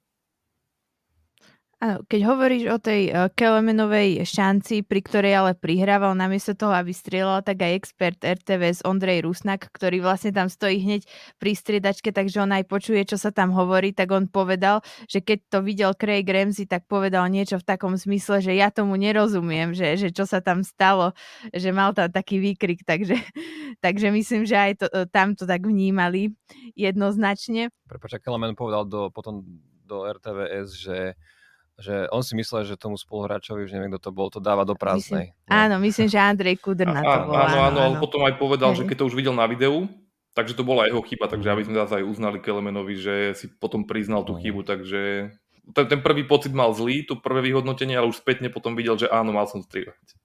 Áno, 1.82 1.98
keď 2.06 2.20
hovoríš 2.30 2.64
o 2.70 2.78
tej 2.78 3.10
uh, 3.10 3.26
Kelemenovej 3.34 4.22
šanci, 4.22 4.86
pri 4.86 5.02
ktorej 5.02 5.34
ale 5.34 5.58
prihrával 5.58 6.14
namiesto 6.14 6.54
toho, 6.54 6.70
aby 6.70 6.94
strieľal, 6.94 7.42
tak 7.42 7.58
aj 7.58 7.74
expert 7.74 8.22
RTVS 8.22 8.86
Ondrej 8.86 9.26
Rusnak, 9.26 9.66
ktorý 9.74 9.98
vlastne 9.98 10.30
tam 10.30 10.46
stojí 10.46 10.78
hneď 10.78 11.02
pri 11.42 11.58
striedačke, 11.58 12.14
takže 12.14 12.38
on 12.38 12.54
aj 12.54 12.70
počuje, 12.70 13.02
čo 13.02 13.18
sa 13.18 13.34
tam 13.34 13.50
hovorí, 13.50 13.90
tak 13.90 14.14
on 14.14 14.30
povedal, 14.30 14.78
že 15.10 15.26
keď 15.26 15.38
to 15.50 15.58
videl 15.66 15.90
Craig 15.98 16.22
Ramsey, 16.22 16.70
tak 16.70 16.86
povedal 16.86 17.26
niečo 17.26 17.58
v 17.58 17.66
takom 17.66 17.98
zmysle, 17.98 18.38
že 18.38 18.54
ja 18.54 18.70
tomu 18.70 18.94
nerozumiem, 18.94 19.74
že, 19.74 19.98
že 19.98 20.14
čo 20.14 20.22
sa 20.22 20.38
tam 20.38 20.62
stalo, 20.62 21.18
že 21.50 21.74
mal 21.74 21.90
tam 21.98 22.06
taký 22.14 22.38
výkrik, 22.38 22.86
takže, 22.86 23.18
takže 23.84 24.14
myslím, 24.14 24.46
že 24.46 24.54
aj 24.54 24.72
to, 24.78 24.86
e, 24.86 25.10
tam 25.10 25.34
to 25.34 25.50
tak 25.50 25.66
vnímali 25.66 26.30
jednoznačne. 26.78 27.74
Prepač, 27.90 28.22
Kelemen 28.22 28.54
povedal 28.54 28.86
do, 28.86 29.10
potom 29.10 29.42
do 29.82 30.06
RTVS, 30.06 30.78
že 30.78 31.18
že 31.82 32.06
on 32.14 32.22
si 32.22 32.38
myslel, 32.38 32.62
že 32.62 32.78
tomu 32.78 32.94
spoluhráčovi, 32.94 33.66
už 33.66 33.74
neviem, 33.74 33.90
kto 33.90 34.08
to 34.08 34.10
bol, 34.14 34.30
to 34.30 34.38
dáva 34.38 34.62
do 34.62 34.78
prázdnej. 34.78 35.34
Myslím, 35.34 35.50
no. 35.50 35.52
Áno, 35.52 35.74
myslím, 35.82 36.06
že 36.06 36.18
Andrej 36.22 36.56
Kudrna 36.62 37.02
to 37.02 37.18
bol. 37.26 37.34
Áno, 37.34 37.58
áno, 37.58 37.78
ale 37.82 37.94
potom 37.98 38.22
aj 38.22 38.38
povedal, 38.38 38.70
že 38.78 38.86
keď 38.86 39.02
to 39.02 39.08
už 39.10 39.18
videl 39.18 39.34
na 39.34 39.50
videu, 39.50 39.90
takže 40.38 40.54
to 40.54 40.62
bola 40.62 40.86
jeho 40.86 41.02
chyba, 41.02 41.26
takže 41.26 41.50
aby 41.50 41.66
sme 41.66 41.76
zase 41.82 42.00
aj 42.00 42.04
uznali 42.06 42.38
Kelemenovi, 42.38 42.94
že 42.94 43.14
si 43.34 43.50
potom 43.50 43.82
priznal 43.84 44.22
tú 44.22 44.38
chybu, 44.38 44.62
takže 44.62 45.34
ten, 45.74 45.86
ten 45.90 46.00
prvý 46.00 46.22
pocit 46.22 46.54
mal 46.54 46.70
zlý, 46.70 47.02
to 47.02 47.18
prvé 47.18 47.42
vyhodnotenie, 47.50 47.98
ale 47.98 48.10
už 48.10 48.22
spätne 48.22 48.48
potom 48.48 48.78
videl, 48.78 48.94
že 48.94 49.10
áno, 49.10 49.34
mal 49.34 49.50
som 49.50 49.58
strieľať. 49.58 50.16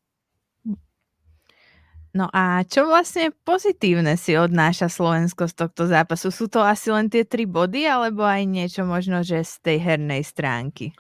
No 2.17 2.34
a 2.34 2.65
čo 2.65 2.89
vlastne 2.89 3.30
pozitívne 3.46 4.17
si 4.17 4.34
odnáša 4.34 4.89
Slovensko 4.89 5.46
z 5.46 5.54
tohto 5.54 5.86
zápasu? 5.86 6.34
Sú 6.34 6.50
to 6.50 6.65
asi 6.65 6.89
len 6.89 7.13
tie 7.13 7.22
tri 7.22 7.46
body, 7.46 7.86
alebo 7.86 8.26
aj 8.26 8.41
niečo 8.41 8.89
možno, 8.89 9.22
že 9.22 9.46
z 9.46 9.54
tej 9.62 9.78
hernej 9.86 10.26
stránky? 10.26 10.98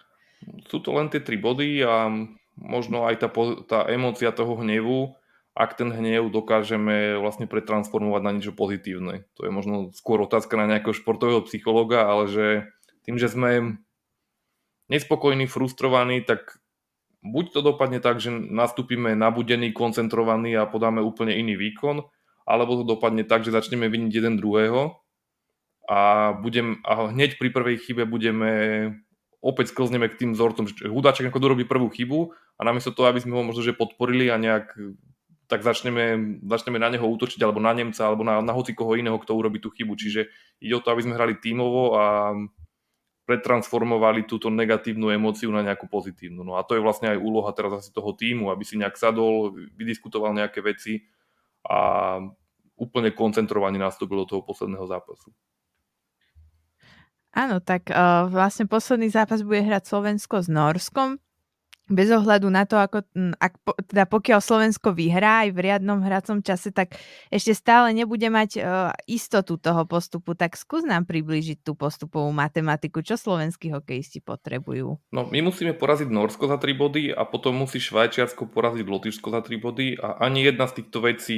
Sú 0.67 0.77
to 0.79 0.89
len 0.95 1.11
tie 1.11 1.19
tri 1.19 1.35
body 1.35 1.83
a 1.83 2.11
možno 2.57 3.05
aj 3.05 3.15
tá, 3.21 3.29
tá 3.69 3.79
emócia 3.91 4.33
toho 4.33 4.57
hnevu, 4.59 5.13
ak 5.57 5.73
ten 5.73 5.89
hnev 5.89 6.29
dokážeme 6.29 7.17
vlastne 7.17 7.49
pretransformovať 7.49 8.21
na 8.21 8.31
niečo 8.33 8.53
pozitívne. 8.53 9.25
To 9.41 9.49
je 9.49 9.51
možno 9.51 9.89
skôr 9.93 10.21
otázka 10.21 10.53
na 10.53 10.69
nejakého 10.69 10.93
športového 10.93 11.41
psychologa, 11.49 12.05
ale 12.05 12.29
že 12.29 12.45
tým, 13.05 13.17
že 13.17 13.29
sme 13.29 13.81
nespokojní, 14.87 15.49
frustrovaní, 15.49 16.21
tak 16.21 16.61
buď 17.25 17.45
to 17.57 17.59
dopadne 17.65 17.99
tak, 17.99 18.21
že 18.21 18.29
nastúpime 18.31 19.17
nabudení, 19.17 19.73
koncentrovaní 19.73 20.53
a 20.53 20.69
podáme 20.69 21.01
úplne 21.01 21.33
iný 21.33 21.57
výkon, 21.57 22.05
alebo 22.45 22.79
to 22.79 22.83
dopadne 22.85 23.25
tak, 23.25 23.43
že 23.43 23.51
začneme 23.51 23.89
viniť 23.89 24.11
jeden 24.13 24.37
druhého 24.37 25.01
a, 25.89 26.31
budem, 26.37 26.83
a 26.83 27.09
hneď 27.09 27.39
pri 27.39 27.49
prvej 27.49 27.77
chybe 27.81 28.03
budeme 28.05 28.51
opäť 29.41 29.73
sklzneme 29.73 30.09
k 30.09 30.19
tým 30.19 30.31
vzorcom, 30.33 30.65
že 30.65 30.89
Hudáček 30.89 31.29
ako 31.29 31.39
dorobí 31.39 31.63
prvú 31.63 31.87
chybu 31.93 32.33
a 32.57 32.61
namiesto 32.65 32.93
toho, 32.93 33.09
aby 33.09 33.21
sme 33.21 33.37
ho 33.37 33.43
možno 33.45 33.61
že 33.61 33.77
podporili 33.77 34.33
a 34.33 34.41
nejak 34.41 34.73
tak 35.47 35.63
začneme, 35.63 36.37
začneme 36.43 36.75
na 36.75 36.91
neho 36.91 37.07
útočiť 37.07 37.39
alebo 37.39 37.63
na 37.63 37.71
Nemca 37.71 38.03
alebo 38.03 38.27
na, 38.27 38.43
na 38.43 38.51
hoci 38.51 38.75
koho 38.75 38.99
iného, 38.99 39.15
kto 39.15 39.31
urobí 39.31 39.63
tú 39.63 39.71
chybu. 39.71 39.95
Čiže 39.95 40.27
ide 40.59 40.75
o 40.75 40.83
to, 40.83 40.91
aby 40.91 41.07
sme 41.07 41.15
hrali 41.15 41.39
tímovo 41.39 41.95
a 41.95 42.35
pretransformovali 43.27 44.23
túto 44.23 44.47
negatívnu 44.47 45.11
emóciu 45.11 45.51
na 45.51 45.63
nejakú 45.63 45.87
pozitívnu. 45.91 46.43
No 46.47 46.55
a 46.55 46.63
to 46.63 46.79
je 46.79 46.83
vlastne 46.83 47.11
aj 47.11 47.19
úloha 47.19 47.51
teraz 47.51 47.83
asi 47.83 47.91
toho 47.91 48.15
týmu, 48.15 48.51
aby 48.51 48.63
si 48.63 48.79
nejak 48.79 48.95
sadol, 48.95 49.55
vydiskutoval 49.75 50.35
nejaké 50.35 50.63
veci 50.63 51.03
a 51.67 52.19
úplne 52.79 53.11
koncentrovaný 53.11 53.79
nastúpil 53.79 54.23
do 54.23 54.27
toho 54.31 54.41
posledného 54.47 54.87
zápasu. 54.87 55.35
Áno, 57.37 57.61
tak 57.61 57.93
uh, 57.93 58.25
vlastne 58.33 58.65
posledný 58.65 59.13
zápas 59.13 59.45
bude 59.45 59.61
hrať 59.61 59.85
Slovensko 59.85 60.41
s 60.41 60.49
Norskom. 60.49 61.21
Bez 61.87 62.11
ohľadu 62.11 62.51
na 62.51 62.67
to, 62.67 62.75
ako, 62.75 62.99
ak, 63.39 63.63
teda 63.87 64.03
pokiaľ 64.11 64.43
Slovensko 64.43 64.91
vyhrá 64.91 65.47
aj 65.47 65.55
v 65.55 65.59
riadnom 65.71 66.03
hracom 66.03 66.43
čase, 66.43 66.75
tak 66.75 66.99
ešte 67.31 67.55
stále 67.55 67.95
nebude 67.95 68.27
mať 68.27 68.59
uh, 68.59 68.91
istotu 69.07 69.55
toho 69.55 69.87
postupu. 69.87 70.35
Tak 70.35 70.59
skús 70.59 70.83
nám 70.83 71.07
priblížiť 71.07 71.63
tú 71.63 71.79
postupovú 71.79 72.27
matematiku. 72.35 72.99
Čo 73.05 73.15
slovenskí 73.15 73.71
hokejisti 73.71 74.19
potrebujú? 74.19 74.99
No, 75.15 75.29
my 75.31 75.39
musíme 75.47 75.77
poraziť 75.77 76.09
Norsko 76.11 76.51
za 76.51 76.59
3 76.59 76.73
body 76.75 77.03
a 77.15 77.23
potom 77.23 77.55
musí 77.55 77.79
Švajčiarsko 77.79 78.51
poraziť 78.51 78.83
Lotyšsko 78.83 79.29
za 79.31 79.39
3 79.45 79.55
body 79.61 79.87
a 80.01 80.19
ani 80.25 80.43
jedna 80.43 80.67
z 80.67 80.83
týchto 80.83 81.05
vecí 81.05 81.37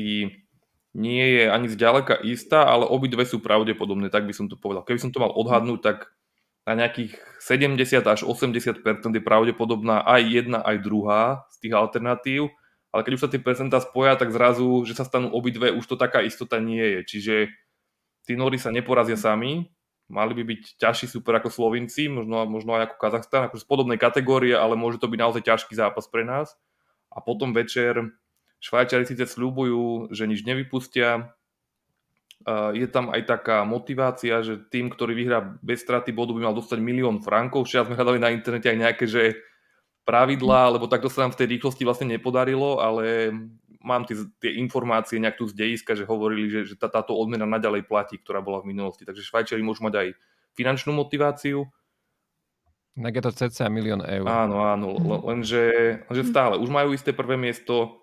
nie 0.98 1.38
je 1.38 1.44
ani 1.50 1.70
zďaleka 1.70 2.26
istá, 2.26 2.66
ale 2.66 2.90
obidve 2.90 3.22
sú 3.26 3.38
pravdepodobné, 3.40 4.10
tak 4.10 4.26
by 4.26 4.34
som 4.34 4.50
to 4.50 4.58
povedal. 4.58 4.82
Keby 4.82 5.00
som 5.02 5.12
to 5.14 5.22
mal 5.22 5.30
odhadnúť, 5.34 5.80
tak 5.86 5.98
na 6.66 6.86
nejakých 6.86 7.18
70 7.42 8.06
až 8.06 8.22
80% 8.26 8.82
je 8.86 9.24
pravdepodobná 9.24 10.06
aj 10.06 10.22
jedna, 10.22 10.60
aj 10.62 10.78
druhá 10.82 11.46
z 11.54 11.56
tých 11.66 11.74
alternatív, 11.74 12.42
ale 12.90 13.02
keď 13.06 13.12
už 13.16 13.22
sa 13.22 13.30
tie 13.30 13.42
percentá 13.42 13.78
spoja, 13.82 14.18
tak 14.18 14.34
zrazu, 14.34 14.82
že 14.86 14.98
sa 14.98 15.06
stanú 15.06 15.30
obidve, 15.30 15.70
už 15.70 15.86
to 15.86 15.96
taká 15.96 16.26
istota 16.26 16.58
nie 16.58 16.82
je. 16.82 17.00
Čiže 17.06 17.36
tí 18.26 18.34
Nóri 18.34 18.58
sa 18.58 18.74
neporazia 18.74 19.18
sami, 19.18 19.70
mali 20.10 20.34
by 20.34 20.44
byť 20.46 20.62
ťažší 20.82 21.06
super 21.06 21.38
ako 21.38 21.54
Slovinci, 21.54 22.10
možno, 22.10 22.50
možno 22.50 22.74
aj 22.78 22.90
ako 22.90 22.96
Kazachstan, 22.98 23.46
akože 23.46 23.62
z 23.62 23.70
podobnej 23.70 24.02
kategórie, 24.02 24.58
ale 24.58 24.74
môže 24.74 24.98
to 24.98 25.06
byť 25.06 25.20
naozaj 25.22 25.42
ťažký 25.46 25.74
zápas 25.78 26.10
pre 26.10 26.26
nás. 26.26 26.58
A 27.14 27.22
potom 27.22 27.54
večer 27.54 28.10
Švajčiari 28.60 29.08
síce 29.08 29.24
slúbujú, 29.24 30.12
že 30.12 30.28
nič 30.28 30.44
nevypustia, 30.44 31.32
je 32.48 32.88
tam 32.88 33.12
aj 33.12 33.28
taká 33.28 33.68
motivácia, 33.68 34.40
že 34.40 34.64
tým, 34.72 34.88
ktorý 34.88 35.12
vyhrá 35.12 35.60
bez 35.60 35.84
straty 35.84 36.16
bodu, 36.16 36.32
by 36.32 36.48
mal 36.48 36.56
dostať 36.56 36.80
milión 36.80 37.20
frankov. 37.20 37.68
Včera 37.68 37.84
sme 37.84 38.00
hľadali 38.00 38.20
na 38.20 38.32
internete 38.32 38.72
aj 38.72 38.80
nejaké, 38.80 39.06
že 39.12 39.24
pravidlá, 40.08 40.72
lebo 40.72 40.88
takto 40.88 41.12
sa 41.12 41.28
nám 41.28 41.36
v 41.36 41.40
tej 41.44 41.48
rýchlosti 41.60 41.84
vlastne 41.84 42.08
nepodarilo, 42.08 42.80
ale 42.80 43.36
mám 43.84 44.08
tie, 44.08 44.16
tie 44.40 44.56
informácie 44.56 45.20
nejak 45.20 45.36
tu 45.36 45.52
z 45.52 45.54
dejiska, 45.54 46.00
že 46.00 46.08
hovorili, 46.08 46.48
že, 46.48 46.60
že 46.64 46.76
tá, 46.80 46.88
táto 46.88 47.12
odmena 47.12 47.44
naďalej 47.44 47.84
platí, 47.86 48.16
ktorá 48.16 48.40
bola 48.40 48.64
v 48.64 48.72
minulosti. 48.72 49.04
Takže 49.04 49.20
Švajčiari 49.20 49.60
môžu 49.60 49.84
mať 49.84 49.96
aj 50.00 50.08
finančnú 50.56 50.96
motiváciu. 50.96 51.68
Tak 52.96 53.14
je 53.16 53.24
to 53.24 53.32
cca 53.36 53.68
milión 53.68 54.04
eur. 54.04 54.28
Áno, 54.28 54.64
áno, 54.64 54.96
lenže, 55.28 56.04
lenže 56.08 56.24
stále. 56.28 56.56
Už 56.60 56.72
majú 56.72 56.92
isté 56.92 57.16
prvé 57.16 57.40
miesto, 57.40 57.99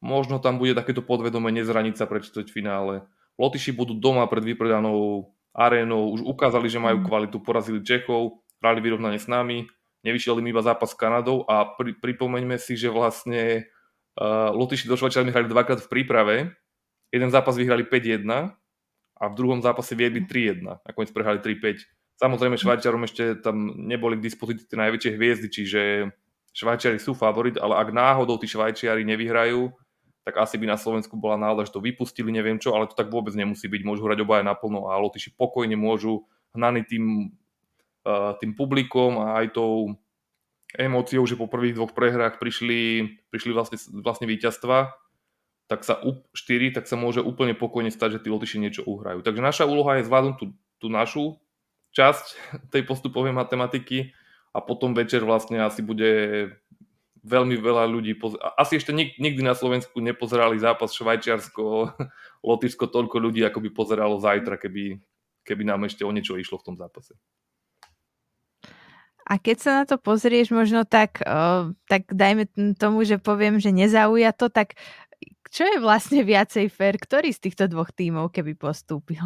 možno 0.00 0.40
tam 0.40 0.56
bude 0.56 0.72
takéto 0.72 1.04
podvedomé 1.04 1.52
nezraniť 1.52 1.94
sa 1.94 2.04
pred 2.08 2.24
finále. 2.48 3.04
Lotyši 3.36 3.72
budú 3.72 3.96
doma 3.96 4.24
pred 4.28 4.44
vypredanou 4.44 5.32
arénou, 5.52 6.12
už 6.16 6.24
ukázali, 6.24 6.68
že 6.68 6.82
majú 6.82 7.04
mm. 7.04 7.06
kvalitu, 7.06 7.36
porazili 7.40 7.84
Čechov, 7.84 8.40
hrali 8.60 8.80
vyrovnanie 8.80 9.20
s 9.20 9.26
nami, 9.26 9.66
nevyšiel 10.06 10.38
im 10.40 10.50
iba 10.50 10.62
zápas 10.64 10.92
s 10.92 10.98
Kanadou 10.98 11.44
a 11.48 11.64
pri, 11.76 11.96
pripomeňme 11.96 12.56
si, 12.56 12.76
že 12.76 12.92
vlastne 12.92 13.68
uh, 14.16 14.52
Lotyši 14.54 14.86
do 14.88 14.96
Švajčiarmi 14.96 15.32
hrali 15.32 15.48
dvakrát 15.48 15.80
v 15.84 15.90
príprave, 15.90 16.36
jeden 17.10 17.30
zápas 17.32 17.58
vyhrali 17.58 17.82
5-1 17.84 18.24
a 19.20 19.24
v 19.28 19.34
druhom 19.36 19.60
zápase 19.60 19.92
viedli 19.98 20.24
3-1, 20.24 20.86
nakoniec 20.86 21.10
prehrali 21.10 21.42
3-5. 21.42 21.82
Samozrejme 22.20 22.60
Švajčiarom 22.60 23.02
ešte 23.08 23.40
tam 23.40 23.74
neboli 23.88 24.20
k 24.20 24.28
dispozícii 24.28 24.68
tie 24.68 24.78
najväčšie 24.78 25.10
hviezdy, 25.16 25.48
čiže 25.48 25.80
Švajčiari 26.52 27.00
sú 27.00 27.16
favorit, 27.16 27.56
ale 27.56 27.80
ak 27.80 27.88
náhodou 27.90 28.36
tí 28.36 28.44
Švajčiari 28.44 29.02
nevyhrajú, 29.08 29.72
tak 30.24 30.36
asi 30.36 30.60
by 30.60 30.68
na 30.68 30.78
Slovensku 30.78 31.16
bola 31.16 31.40
nálada, 31.40 31.64
že 31.64 31.72
to 31.72 31.80
vypustili, 31.80 32.28
neviem 32.28 32.60
čo, 32.60 32.76
ale 32.76 32.86
to 32.86 32.94
tak 32.94 33.08
vôbec 33.08 33.32
nemusí 33.32 33.66
byť. 33.66 33.82
Môžu 33.88 34.04
hrať 34.04 34.20
obaja 34.20 34.44
naplno 34.44 34.92
a 34.92 35.00
Lotyši 35.00 35.32
pokojne 35.32 35.80
môžu 35.80 36.28
hnaní 36.52 36.84
tým, 36.84 37.34
uh, 38.04 38.36
tým 38.36 38.52
publikom 38.52 39.16
a 39.16 39.40
aj 39.40 39.56
tou 39.56 39.96
emóciou, 40.76 41.24
že 41.26 41.40
po 41.40 41.50
prvých 41.50 41.74
dvoch 41.74 41.96
prehrách 41.96 42.38
prišli, 42.38 43.16
prišli 43.32 43.50
vlastne, 43.50 43.80
vlastne 44.04 44.28
víťazstva, 44.28 44.92
tak 45.66 45.86
sa 45.86 45.98
u 46.02 46.22
4, 46.34 46.74
tak 46.74 46.84
sa 46.90 46.98
môže 46.98 47.22
úplne 47.22 47.54
pokojne 47.54 47.94
stať, 47.94 48.18
že 48.18 48.22
tí 48.26 48.28
Lotyši 48.28 48.58
niečo 48.58 48.82
uhrajú. 48.84 49.22
Takže 49.22 49.40
naša 49.40 49.64
úloha 49.66 49.98
je 49.98 50.06
zvládnuť 50.06 50.36
tú, 50.36 50.46
tú 50.82 50.86
našu 50.92 51.40
časť 51.96 52.26
tej 52.74 52.82
postupovej 52.84 53.32
matematiky 53.32 54.12
a 54.52 54.58
potom 54.58 54.92
večer 54.92 55.22
vlastne 55.22 55.62
asi 55.62 55.80
bude 55.80 56.10
veľmi 57.24 57.56
veľa 57.60 57.84
ľudí, 57.88 58.16
poz... 58.16 58.36
asi 58.56 58.80
ešte 58.80 58.92
nik- 58.92 59.16
nikdy 59.20 59.44
na 59.44 59.52
Slovensku 59.52 60.00
nepozerali 60.00 60.56
zápas 60.56 60.92
Švajčiarsko, 60.96 61.64
Lotyšsko 62.48 62.88
toľko 62.88 63.16
ľudí, 63.20 63.44
ako 63.44 63.60
by 63.64 63.70
pozeralo 63.72 64.16
zajtra, 64.16 64.56
keby, 64.56 64.98
keby 65.44 65.62
nám 65.68 65.84
ešte 65.84 66.04
o 66.04 66.10
niečo 66.10 66.40
išlo 66.40 66.60
v 66.60 66.66
tom 66.72 66.76
zápase. 66.80 67.16
A 69.30 69.38
keď 69.38 69.56
sa 69.62 69.70
na 69.78 69.84
to 69.86 69.94
pozrieš 69.94 70.50
možno 70.50 70.82
tak, 70.82 71.22
uh, 71.22 71.70
tak 71.86 72.10
dajme 72.10 72.50
tomu, 72.74 73.06
že 73.06 73.22
poviem, 73.22 73.62
že 73.62 73.70
nezauja 73.70 74.34
to, 74.34 74.50
tak 74.50 74.74
čo 75.50 75.66
je 75.66 75.78
vlastne 75.78 76.26
viacej 76.26 76.66
fér? 76.66 76.98
Ktorý 76.98 77.30
z 77.30 77.46
týchto 77.46 77.70
dvoch 77.70 77.94
tímov, 77.94 78.34
keby 78.34 78.58
postúpil? 78.58 79.22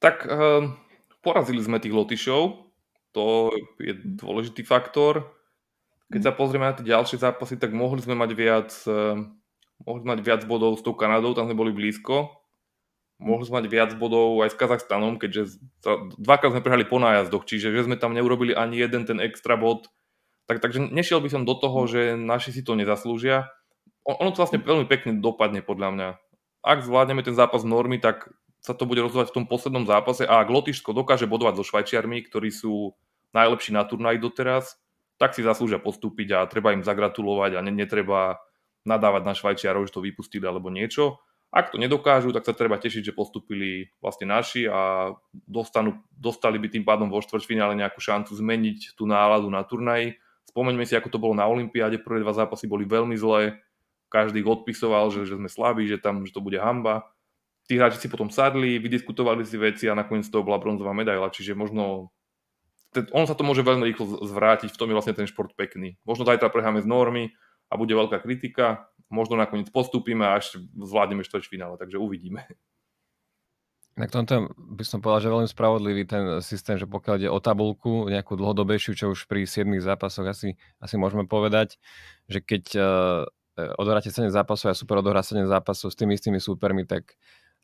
Tak 0.00 0.24
uh, 0.24 0.72
porazili 1.20 1.60
sme 1.60 1.76
tých 1.76 1.92
Lotyšov, 1.92 2.64
to 3.12 3.52
je 3.80 3.96
dôležitý 3.96 4.64
faktor. 4.64 5.28
Keď 6.12 6.20
sa 6.20 6.32
pozrieme 6.36 6.68
na 6.68 6.76
tie 6.76 6.84
ďalšie 6.84 7.20
zápasy, 7.20 7.56
tak 7.56 7.72
mohli 7.72 8.04
sme 8.04 8.18
mať 8.18 8.30
viac, 8.36 8.70
eh, 8.84 9.16
mohli 9.84 10.02
mať 10.04 10.20
viac 10.20 10.42
bodov 10.44 10.76
s 10.76 10.84
tou 10.84 10.92
Kanadou, 10.92 11.32
tam 11.32 11.48
sme 11.48 11.56
boli 11.56 11.72
blízko. 11.72 12.30
Mohli 13.22 13.44
sme 13.46 13.56
mať 13.62 13.66
viac 13.70 13.90
bodov 13.94 14.42
aj 14.42 14.52
s 14.52 14.58
Kazachstanom, 14.58 15.22
keďže 15.22 15.62
dvakrát 16.18 16.50
sme 16.50 16.64
prehrali 16.66 16.82
po 16.82 16.98
nájazdoch, 16.98 17.46
čiže 17.46 17.70
že 17.70 17.86
sme 17.86 17.94
tam 17.94 18.10
neurobili 18.10 18.52
ani 18.52 18.82
jeden 18.82 19.06
ten 19.06 19.22
extra 19.22 19.54
bod. 19.54 19.86
Tak, 20.50 20.60
takže 20.60 20.90
nešiel 20.92 21.22
by 21.22 21.30
som 21.30 21.48
do 21.48 21.54
toho, 21.56 21.86
že 21.88 22.18
naši 22.18 22.52
si 22.52 22.60
to 22.66 22.74
nezaslúžia. 22.76 23.48
Ono 24.04 24.28
to 24.34 24.44
vlastne 24.44 24.60
veľmi 24.60 24.84
pekne 24.84 25.16
dopadne 25.22 25.64
podľa 25.64 25.88
mňa. 25.94 26.08
Ak 26.66 26.84
zvládneme 26.84 27.24
ten 27.24 27.32
zápas 27.32 27.64
normy, 27.64 27.96
tak 27.96 28.28
sa 28.60 28.76
to 28.76 28.84
bude 28.84 29.00
rozhodovať 29.00 29.32
v 29.32 29.36
tom 29.40 29.46
poslednom 29.48 29.84
zápase 29.84 30.24
a 30.24 30.40
ak 30.40 30.48
Lotyšsko 30.48 30.96
dokáže 30.96 31.28
bodovať 31.28 31.60
so 31.60 31.64
Švajčiarmi, 31.64 32.24
ktorí 32.28 32.48
sú 32.48 32.96
najlepší 33.36 33.76
na 33.76 33.84
turnaji 33.84 34.20
doteraz, 34.20 34.80
tak 35.18 35.32
si 35.32 35.46
zaslúžia 35.46 35.78
postúpiť 35.78 36.28
a 36.34 36.48
treba 36.50 36.74
im 36.74 36.82
zagratulovať 36.82 37.58
a 37.58 37.64
netreba 37.64 38.42
nadávať 38.84 39.22
na 39.24 39.34
Švajčiarov, 39.34 39.86
že 39.88 39.94
to 39.94 40.04
vypustili 40.04 40.44
alebo 40.44 40.68
niečo. 40.68 41.22
Ak 41.54 41.70
to 41.70 41.78
nedokážu, 41.78 42.34
tak 42.34 42.42
sa 42.42 42.50
treba 42.50 42.82
tešiť, 42.82 43.14
že 43.14 43.16
postupili 43.16 43.86
vlastne 44.02 44.26
naši 44.26 44.66
a 44.66 45.14
dostanú, 45.30 46.02
dostali 46.10 46.58
by 46.58 46.66
tým 46.66 46.82
pádom 46.82 47.06
vo 47.06 47.22
štvrťfinále 47.22 47.78
nejakú 47.78 48.02
šancu 48.02 48.34
zmeniť 48.34 48.98
tú 48.98 49.06
náladu 49.06 49.46
na 49.46 49.62
turnaji. 49.62 50.18
Spomeňme 50.50 50.82
si, 50.82 50.98
ako 50.98 51.14
to 51.14 51.22
bolo 51.22 51.38
na 51.38 51.46
Olympiáde, 51.46 52.02
prvé 52.02 52.26
dva 52.26 52.34
zápasy 52.34 52.66
boli 52.66 52.82
veľmi 52.82 53.14
zlé, 53.14 53.62
každý 54.10 54.42
odpisoval, 54.42 55.14
že, 55.14 55.30
že 55.30 55.38
sme 55.38 55.46
slabí, 55.46 55.86
že 55.86 56.02
tam 56.02 56.26
že 56.26 56.34
to 56.34 56.42
bude 56.42 56.58
hamba. 56.58 57.06
Tí 57.70 57.78
hráči 57.78 58.02
si 58.02 58.10
potom 58.10 58.28
sadli, 58.34 58.82
vydiskutovali 58.82 59.46
si 59.46 59.54
veci 59.54 59.86
a 59.86 59.94
nakoniec 59.94 60.26
to 60.26 60.42
bola 60.42 60.58
bronzová 60.58 60.90
medaila, 60.90 61.30
čiže 61.30 61.54
možno 61.54 62.10
on 63.14 63.26
sa 63.26 63.34
to 63.34 63.42
môže 63.42 63.66
veľmi 63.66 63.84
rýchlo 63.90 64.22
zvrátiť, 64.22 64.70
v 64.70 64.78
tom 64.78 64.88
je 64.90 64.96
vlastne 64.96 65.16
ten 65.16 65.26
šport 65.26 65.50
pekný. 65.58 65.98
Možno 66.06 66.28
zajtra 66.28 66.52
prehráme 66.52 66.82
z 66.82 66.86
normy 66.86 67.34
a 67.68 67.74
bude 67.74 67.90
veľká 67.96 68.22
kritika, 68.22 68.86
možno 69.10 69.34
nakoniec 69.34 69.70
postúpime 69.72 70.22
a 70.26 70.38
až 70.38 70.62
zvládneme 70.78 71.24
finále, 71.24 71.74
takže 71.80 71.98
uvidíme. 71.98 72.46
Na 73.94 74.10
tomto 74.10 74.50
by 74.58 74.82
som 74.82 74.98
povedal, 74.98 75.22
že 75.22 75.30
veľmi 75.30 75.50
spravodlivý 75.54 76.02
ten 76.02 76.24
systém, 76.42 76.74
že 76.74 76.90
pokiaľ 76.90 77.14
ide 77.14 77.30
o 77.30 77.38
tabulku, 77.38 78.10
nejakú 78.10 78.34
dlhodobejšiu, 78.34 78.98
čo 78.98 79.06
už 79.14 79.30
pri 79.30 79.46
7 79.46 79.70
zápasoch 79.78 80.26
asi, 80.26 80.58
asi 80.82 80.94
môžeme 80.98 81.30
povedať, 81.30 81.78
že 82.26 82.42
keď 82.42 82.64
uh, 82.74 83.22
odohráte 83.78 84.10
7 84.10 84.34
zápasov 84.34 84.74
a 84.74 84.78
super 84.78 84.98
odohrá 84.98 85.22
7 85.22 85.46
zápasov 85.46 85.94
s 85.94 85.98
tými 85.98 86.18
istými 86.18 86.42
súpermi, 86.42 86.82
tak 86.90 87.14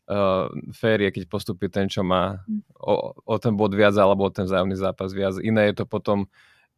uh, 0.09 0.47
fér 0.71 1.05
je, 1.05 1.09
keď 1.11 1.23
postupí 1.27 1.67
ten, 1.67 1.91
čo 1.91 2.01
má 2.01 2.41
hm. 2.45 2.61
o, 2.79 3.13
o 3.13 3.35
ten 3.37 3.53
bod 3.53 3.75
viac 3.75 3.93
alebo 3.97 4.25
o 4.25 4.33
ten 4.33 4.47
vzájomný 4.47 4.77
zápas 4.79 5.11
viac. 5.13 5.37
Iné 5.41 5.69
je 5.71 5.83
to 5.83 5.85
potom, 5.85 6.31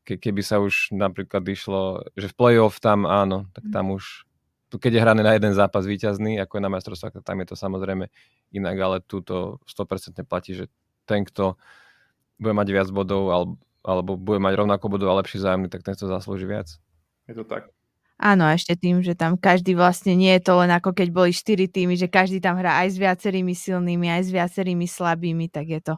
ke, 0.04 0.20
keby 0.20 0.42
sa 0.44 0.60
už 0.60 0.92
napríklad 0.92 1.44
išlo, 1.48 2.04
že 2.18 2.28
v 2.32 2.36
play-off 2.36 2.82
tam 2.84 3.08
áno, 3.08 3.48
tak 3.56 3.70
hm. 3.70 3.74
tam 3.74 3.86
už 3.96 4.28
keď 4.74 4.90
je 4.90 5.04
hrané 5.06 5.22
na 5.22 5.38
jeden 5.38 5.54
zápas 5.54 5.86
víťazný, 5.86 6.42
ako 6.42 6.58
je 6.58 6.66
na 6.66 6.74
majstrovstvách, 6.74 7.22
tam 7.22 7.46
je 7.46 7.48
to 7.54 7.54
samozrejme 7.54 8.10
inak, 8.58 8.78
ale 8.82 9.06
tu 9.06 9.22
to 9.22 9.62
100% 9.70 10.18
platí, 10.26 10.58
že 10.58 10.66
ten, 11.06 11.22
kto 11.22 11.62
bude 12.42 12.58
mať 12.58 12.74
viac 12.74 12.90
bodov, 12.90 13.30
alebo 13.30 13.54
alebo 13.84 14.16
bude 14.16 14.40
mať 14.40 14.56
rovnako 14.56 14.86
budú 14.88 15.12
a 15.12 15.20
lepší 15.20 15.44
zájomný, 15.44 15.68
tak 15.68 15.84
ten 15.84 15.94
to 15.94 16.08
zaslúži 16.08 16.48
viac. 16.48 16.72
Je 17.28 17.36
to 17.36 17.44
tak. 17.44 17.68
Áno, 18.22 18.46
ešte 18.46 18.78
tým, 18.78 19.02
že 19.02 19.18
tam 19.18 19.36
každý 19.36 19.74
vlastne 19.74 20.14
nie 20.14 20.32
je 20.38 20.46
to 20.46 20.54
len 20.62 20.70
ako 20.70 20.94
keď 20.94 21.08
boli 21.10 21.32
štyri 21.34 21.66
týmy, 21.66 21.98
že 21.98 22.08
každý 22.08 22.38
tam 22.38 22.62
hrá 22.62 22.86
aj 22.86 22.94
s 22.94 22.98
viacerými 23.02 23.58
silnými, 23.58 24.08
aj 24.08 24.22
s 24.22 24.30
viacerými 24.30 24.86
slabými, 24.86 25.50
tak 25.50 25.66
je 25.68 25.82
to, 25.82 25.96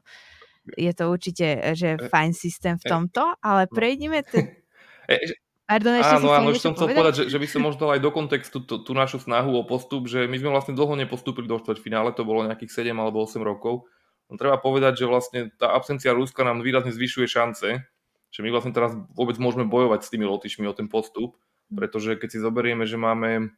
je 0.79 0.91
to 0.95 1.03
určite 1.11 1.45
že 1.75 1.99
e, 1.99 2.07
fajn 2.07 2.31
systém 2.31 2.75
v 2.79 2.85
e, 2.87 2.89
tomto, 2.89 3.23
ale 3.43 3.67
no. 3.67 3.73
prejdime... 3.75 4.23
Te... 4.23 4.63
Pardon, 5.65 5.97
ešte 5.97 6.15
áno, 6.21 6.29
áno, 6.29 6.53
ešte 6.53 6.69
som 6.69 6.77
chcel 6.77 6.93
povedať, 6.93 7.13
že, 7.19 7.23
že 7.25 7.41
by 7.41 7.47
som 7.49 7.61
možno 7.65 7.89
aj 7.89 7.97
do 7.97 8.13
kontextu 8.13 8.61
tú, 8.61 8.85
tú 8.85 8.93
našu 8.93 9.17
snahu 9.17 9.49
o 9.49 9.65
postup, 9.65 10.05
že 10.05 10.29
my 10.29 10.37
sme 10.37 10.53
vlastne 10.53 10.77
dlho 10.77 10.93
nepostúpili 10.93 11.49
do 11.49 11.57
štvrťfinále, 11.57 12.13
to 12.13 12.21
bolo 12.21 12.45
nejakých 12.45 12.85
7 12.85 12.93
alebo 12.93 13.25
8 13.25 13.41
rokov. 13.41 13.89
No, 14.29 14.37
treba 14.37 14.61
povedať, 14.61 15.01
že 15.01 15.05
vlastne 15.09 15.49
tá 15.57 15.73
absencia 15.73 16.13
Ruska 16.13 16.45
nám 16.45 16.61
výrazne 16.61 16.93
zvyšuje 16.93 17.25
šance, 17.25 17.81
že 18.29 18.39
my 18.45 18.49
vlastne 18.53 18.77
teraz 18.77 18.93
vôbec 19.17 19.41
môžeme 19.41 19.65
bojovať 19.65 20.05
s 20.05 20.11
tými 20.13 20.29
Lotyšmi 20.29 20.69
o 20.69 20.73
ten 20.77 20.85
postup, 20.85 21.33
pretože 21.73 22.19
keď 22.19 22.29
si 22.29 22.39
zoberieme, 22.43 22.85
že 22.85 22.99
máme 22.99 23.53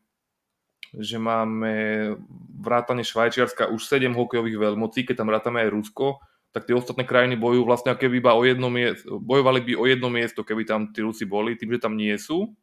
že 0.96 1.20
máme 1.20 2.16
vrátane 2.64 3.04
Švajčiarska 3.04 3.68
už 3.68 3.84
7 3.84 4.08
hokejových 4.16 4.56
veľmocí, 4.56 5.04
keď 5.04 5.20
tam 5.20 5.28
vrátame 5.28 5.68
aj 5.68 5.74
Rusko, 5.76 6.24
tak 6.56 6.64
tie 6.64 6.76
ostatné 6.80 7.04
krajiny 7.04 7.36
bojujú 7.36 7.68
vlastne 7.68 7.92
keby 7.92 8.24
iba 8.24 8.32
o 8.32 8.42
jedno 8.48 8.72
miesto, 8.72 9.20
bojovali 9.20 9.60
by 9.68 9.74
o 9.76 9.84
jedno 9.84 10.08
miesto, 10.08 10.48
keby 10.48 10.64
tam 10.64 10.96
tí 10.96 11.04
Rusi 11.04 11.28
boli, 11.28 11.60
tým, 11.60 11.76
že 11.76 11.84
tam 11.84 12.00
nie 12.00 12.16
sú, 12.16 12.56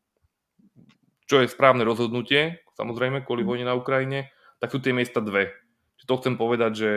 čo 1.28 1.40
je 1.40 1.52
správne 1.52 1.84
rozhodnutie, 1.84 2.64
samozrejme, 2.76 3.24
kvôli 3.28 3.44
mhm. 3.44 3.48
vojne 3.48 3.66
na 3.68 3.76
Ukrajine, 3.76 4.32
tak 4.58 4.72
sú 4.72 4.80
tie 4.80 4.96
miesta 4.96 5.20
dve. 5.20 5.52
To 6.04 6.20
chcem 6.20 6.36
povedať, 6.36 6.72
že 6.76 6.90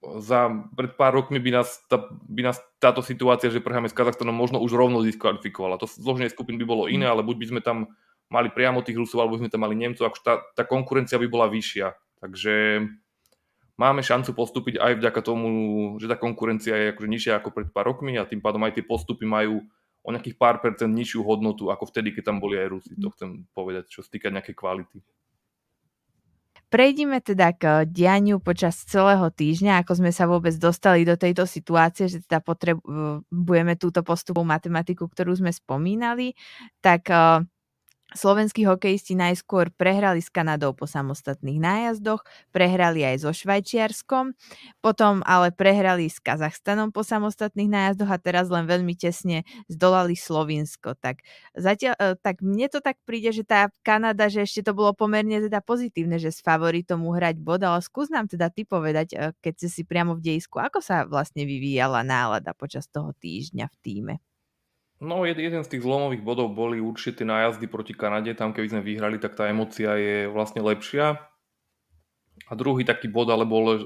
za 0.00 0.48
pred 0.72 0.96
pár 0.96 1.12
rokmi 1.12 1.36
by 1.36 1.60
nás, 1.60 1.84
tá, 1.84 2.08
by 2.08 2.40
nás 2.40 2.56
táto 2.80 3.04
situácia, 3.04 3.52
že 3.52 3.60
prehráme 3.60 3.92
s 3.92 3.96
Kazachstanom, 3.96 4.32
možno 4.32 4.56
už 4.64 4.72
rovno 4.72 5.04
diskvalifikovala. 5.04 5.76
To 5.76 5.84
zloženie 5.84 6.32
skupín 6.32 6.56
by 6.56 6.64
bolo 6.64 6.88
iné, 6.88 7.04
mhm. 7.04 7.12
ale 7.12 7.22
buď 7.22 7.36
by 7.36 7.46
sme 7.52 7.60
tam 7.60 7.78
mali 8.30 8.48
priamo 8.48 8.80
tých 8.80 8.96
Rusov, 8.96 9.20
alebo 9.20 9.36
by 9.36 9.44
sme 9.44 9.52
tam 9.52 9.62
mali 9.66 9.76
Nemcov, 9.76 10.06
ako 10.06 10.18
tá, 10.22 10.34
tá 10.56 10.62
konkurencia 10.64 11.20
by 11.20 11.28
bola 11.28 11.50
vyššia. 11.50 11.92
Takže 12.22 12.86
máme 13.76 14.00
šancu 14.00 14.32
postúpiť 14.32 14.78
aj 14.78 15.02
vďaka 15.02 15.20
tomu, 15.20 15.48
že 15.98 16.06
tá 16.06 16.16
konkurencia 16.16 16.78
je 16.78 16.86
akože 16.94 17.08
nižšia 17.10 17.32
ako 17.42 17.50
pred 17.52 17.68
pár 17.74 17.90
rokmi 17.90 18.16
a 18.16 18.28
tým 18.28 18.38
pádom 18.38 18.62
aj 18.64 18.78
tie 18.78 18.84
postupy 18.86 19.26
majú 19.26 19.66
o 20.00 20.08
nejakých 20.08 20.36
pár 20.40 20.64
percent 20.64 20.92
nižšiu 20.94 21.20
hodnotu 21.26 21.68
ako 21.68 21.90
vtedy, 21.90 22.16
keď 22.16 22.32
tam 22.32 22.38
boli 22.40 22.56
aj 22.56 22.68
Rusi. 22.72 22.92
To 22.96 23.12
chcem 23.12 23.44
povedať, 23.52 23.92
čo 23.92 24.00
sa 24.00 24.08
týka 24.08 24.32
nejakej 24.32 24.56
kvality. 24.56 24.98
Prejdime 26.70 27.18
teda 27.18 27.50
k 27.50 27.82
dianiu 27.82 28.38
počas 28.38 28.86
celého 28.86 29.26
týždňa, 29.26 29.82
ako 29.82 29.92
sme 29.98 30.14
sa 30.14 30.30
vôbec 30.30 30.54
dostali 30.54 31.02
do 31.02 31.18
tejto 31.18 31.42
situácie, 31.42 32.06
že 32.06 32.22
teda 32.22 32.38
potrebujeme 32.38 33.74
túto 33.74 34.06
postupovú 34.06 34.46
matematiku, 34.46 35.10
ktorú 35.10 35.34
sme 35.34 35.50
spomínali, 35.50 36.38
tak 36.78 37.10
Slovenskí 38.10 38.66
hokejisti 38.66 39.14
najskôr 39.14 39.70
prehrali 39.70 40.18
s 40.18 40.26
Kanadou 40.30 40.74
po 40.74 40.90
samostatných 40.90 41.62
nájazdoch, 41.62 42.26
prehrali 42.50 43.06
aj 43.06 43.22
so 43.22 43.30
Švajčiarskom, 43.30 44.34
potom 44.82 45.22
ale 45.22 45.54
prehrali 45.54 46.10
s 46.10 46.18
Kazachstanom 46.18 46.90
po 46.90 47.06
samostatných 47.06 47.70
nájazdoch 47.70 48.10
a 48.10 48.18
teraz 48.18 48.50
len 48.50 48.66
veľmi 48.66 48.98
tesne 48.98 49.46
zdolali 49.70 50.18
Slovinsko. 50.18 50.98
Tak, 50.98 51.22
zatiaľ, 51.54 51.94
e, 51.98 52.18
tak 52.18 52.42
mne 52.42 52.66
to 52.66 52.82
tak 52.82 52.98
príde, 53.06 53.30
že 53.30 53.46
tá 53.46 53.70
Kanada, 53.86 54.26
že 54.26 54.42
ešte 54.42 54.66
to 54.66 54.72
bolo 54.74 54.90
pomerne 54.90 55.38
teda 55.38 55.62
pozitívne, 55.62 56.18
že 56.18 56.34
s 56.34 56.42
favoritom 56.42 57.06
uhrať 57.06 57.38
bod, 57.38 57.62
ale 57.62 57.78
skús 57.78 58.10
nám 58.10 58.26
teda 58.26 58.50
ty 58.50 58.66
povedať, 58.66 59.08
e, 59.14 59.30
keď 59.38 59.54
si 59.66 59.68
si 59.70 59.82
priamo 59.86 60.18
v 60.18 60.34
dejisku, 60.34 60.58
ako 60.58 60.82
sa 60.82 61.06
vlastne 61.06 61.46
vyvíjala 61.46 62.02
nálada 62.02 62.52
počas 62.58 62.90
toho 62.90 63.14
týždňa 63.16 63.66
v 63.70 63.76
týme. 63.80 64.14
No, 65.00 65.24
jeden 65.24 65.64
z 65.64 65.72
tých 65.72 65.80
zlomových 65.80 66.20
bodov 66.20 66.52
boli 66.52 66.76
určite 66.76 67.24
nájazdy 67.24 67.64
proti 67.72 67.96
Kanade. 67.96 68.36
Tam, 68.36 68.52
keby 68.52 68.68
sme 68.68 68.82
vyhrali, 68.84 69.16
tak 69.16 69.32
tá 69.32 69.48
emocia 69.48 69.96
je 69.96 70.28
vlastne 70.28 70.60
lepšia. 70.60 71.16
A 72.48 72.52
druhý 72.52 72.84
taký 72.84 73.08
bod, 73.08 73.32
ale 73.32 73.48
bol 73.48 73.80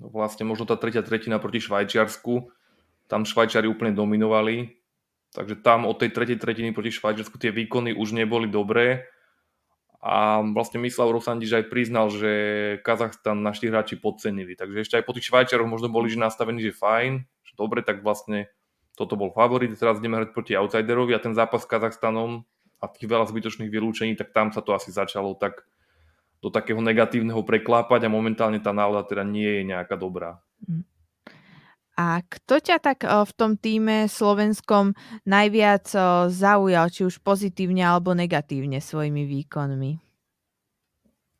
vlastne 0.00 0.48
možno 0.48 0.64
tá 0.64 0.80
tretia 0.80 1.04
tretina 1.04 1.36
proti 1.36 1.60
Švajčiarsku. 1.60 2.48
Tam 3.04 3.28
Švajčiari 3.28 3.68
úplne 3.68 3.92
dominovali. 3.92 4.80
Takže 5.36 5.60
tam 5.60 5.84
od 5.84 6.00
tej 6.00 6.16
tretej 6.16 6.40
tretiny 6.40 6.72
proti 6.72 6.96
Švajčiarsku 6.96 7.36
tie 7.36 7.52
výkony 7.52 7.92
už 7.92 8.16
neboli 8.16 8.48
dobré. 8.48 9.04
A 10.00 10.40
vlastne 10.40 10.80
Mislav 10.80 11.12
Rosandiš 11.12 11.52
aj 11.52 11.68
priznal, 11.68 12.08
že 12.08 12.32
Kazachstan 12.80 13.44
naši 13.44 13.68
hráči 13.68 14.00
podcenili. 14.00 14.56
Takže 14.56 14.88
ešte 14.88 14.96
aj 14.96 15.04
po 15.04 15.12
tých 15.12 15.28
Švajčiaroch 15.28 15.68
možno 15.68 15.92
boli 15.92 16.08
že 16.08 16.16
nastavení, 16.16 16.64
že 16.64 16.72
fajn, 16.72 17.28
že 17.44 17.52
dobre, 17.60 17.84
tak 17.84 18.00
vlastne 18.00 18.48
toto 18.94 19.18
bol 19.18 19.34
favorit, 19.34 19.74
teraz 19.74 19.98
ideme 19.98 20.22
hrať 20.22 20.30
proti 20.30 20.54
outsiderovi 20.54 21.12
a 21.14 21.22
ten 21.22 21.34
zápas 21.34 21.66
s 21.66 21.70
Kazachstanom 21.70 22.46
a 22.78 22.86
tých 22.86 23.10
veľa 23.10 23.26
zbytočných 23.26 23.70
vylúčení, 23.70 24.14
tak 24.14 24.30
tam 24.30 24.54
sa 24.54 24.62
to 24.62 24.70
asi 24.70 24.94
začalo 24.94 25.34
tak 25.34 25.66
do 26.38 26.52
takého 26.52 26.78
negatívneho 26.78 27.42
preklápať 27.42 28.06
a 28.06 28.12
momentálne 28.12 28.60
tá 28.62 28.70
nálada 28.70 29.08
teda 29.08 29.24
nie 29.26 29.48
je 29.48 29.62
nejaká 29.64 29.98
dobrá. 29.98 30.38
Hm. 30.68 30.84
A 31.94 32.26
kto 32.26 32.58
ťa 32.58 32.82
tak 32.82 33.06
v 33.06 33.32
tom 33.38 33.54
týme 33.54 34.10
slovenskom 34.10 34.98
najviac 35.30 35.86
zaujal, 36.26 36.90
či 36.90 37.06
už 37.06 37.22
pozitívne 37.22 37.86
alebo 37.86 38.18
negatívne 38.18 38.82
svojimi 38.82 39.22
výkonmi? 39.22 40.02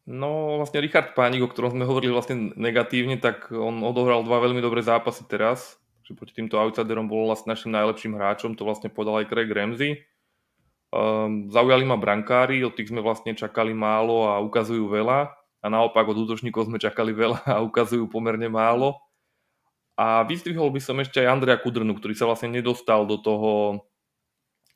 No 0.07 0.63
vlastne 0.63 0.79
Richard 0.79 1.19
Pánik, 1.19 1.43
o 1.43 1.51
ktorom 1.51 1.75
sme 1.75 1.89
hovorili 1.89 2.15
vlastne 2.15 2.55
negatívne, 2.55 3.19
tak 3.19 3.51
on 3.51 3.83
odohral 3.83 4.23
dva 4.23 4.39
veľmi 4.47 4.63
dobré 4.63 4.79
zápasy 4.79 5.27
teraz 5.27 5.75
že 6.05 6.13
proti 6.13 6.37
týmto 6.37 6.61
outsiderom 6.61 7.09
bol 7.09 7.33
vlastne 7.33 7.57
našim 7.57 7.73
najlepším 7.73 8.15
hráčom, 8.21 8.53
to 8.55 8.69
vlastne 8.69 8.93
povedal 8.93 9.25
aj 9.25 9.29
Craig 9.33 9.49
Ramsey. 9.49 10.05
Um, 10.95 11.51
zaujali 11.51 11.83
ma 11.83 11.99
brankári, 11.99 12.63
od 12.63 12.77
tých 12.77 12.93
sme 12.93 13.03
vlastne 13.03 13.35
čakali 13.35 13.75
málo 13.75 14.31
a 14.31 14.39
ukazujú 14.39 14.87
veľa 14.87 15.33
a 15.35 15.67
naopak 15.67 16.07
od 16.07 16.29
útočníkov 16.29 16.69
sme 16.69 16.79
čakali 16.79 17.11
veľa 17.17 17.41
a 17.49 17.65
ukazujú 17.65 18.07
pomerne 18.07 18.47
málo. 18.47 19.01
A 19.97 20.23
vyzdvihol 20.29 20.71
by 20.71 20.81
som 20.83 21.01
ešte 21.01 21.25
aj 21.25 21.41
Andrea 21.41 21.59
Kudrnu, 21.59 21.97
ktorý 21.97 22.15
sa 22.15 22.29
vlastne 22.29 22.53
nedostal 22.53 23.09
do 23.09 23.17
toho 23.19 23.83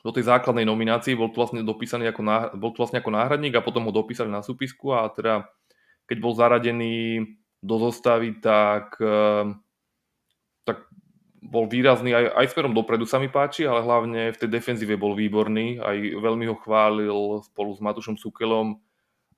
do 0.07 0.15
tej 0.15 0.31
základnej 0.31 0.63
nominácii, 0.63 1.19
bol 1.19 1.29
tu 1.35 1.43
vlastne 1.43 1.61
dopísaný 1.67 2.09
ako, 2.15 2.23
náhradník, 2.23 2.63
bol 2.63 2.71
tu 2.71 2.79
vlastne 2.81 3.03
ako 3.03 3.11
náhradník 3.13 3.55
a 3.59 3.67
potom 3.67 3.83
ho 3.85 3.93
dopísali 3.93 4.31
na 4.31 4.47
súpisku 4.47 4.95
a 4.95 5.11
teda 5.11 5.51
keď 6.07 6.17
bol 6.23 6.33
zaradený 6.39 7.27
do 7.59 7.77
zostavy, 7.83 8.39
tak, 8.39 8.95
tak 8.95 9.68
bol 11.49 11.65
výrazný 11.65 12.13
aj, 12.13 12.25
aj 12.37 12.47
smerom 12.53 12.77
dopredu 12.77 13.09
sa 13.09 13.17
mi 13.17 13.33
páči, 13.33 13.65
ale 13.65 13.81
hlavne 13.81 14.37
v 14.37 14.41
tej 14.41 14.53
defenzíve 14.53 15.01
bol 15.01 15.17
výborný. 15.17 15.81
Aj 15.81 15.97
veľmi 15.97 16.45
ho 16.53 16.57
chválil 16.61 17.41
spolu 17.49 17.73
s 17.73 17.81
Matušom 17.81 18.21
Sukelom 18.21 18.77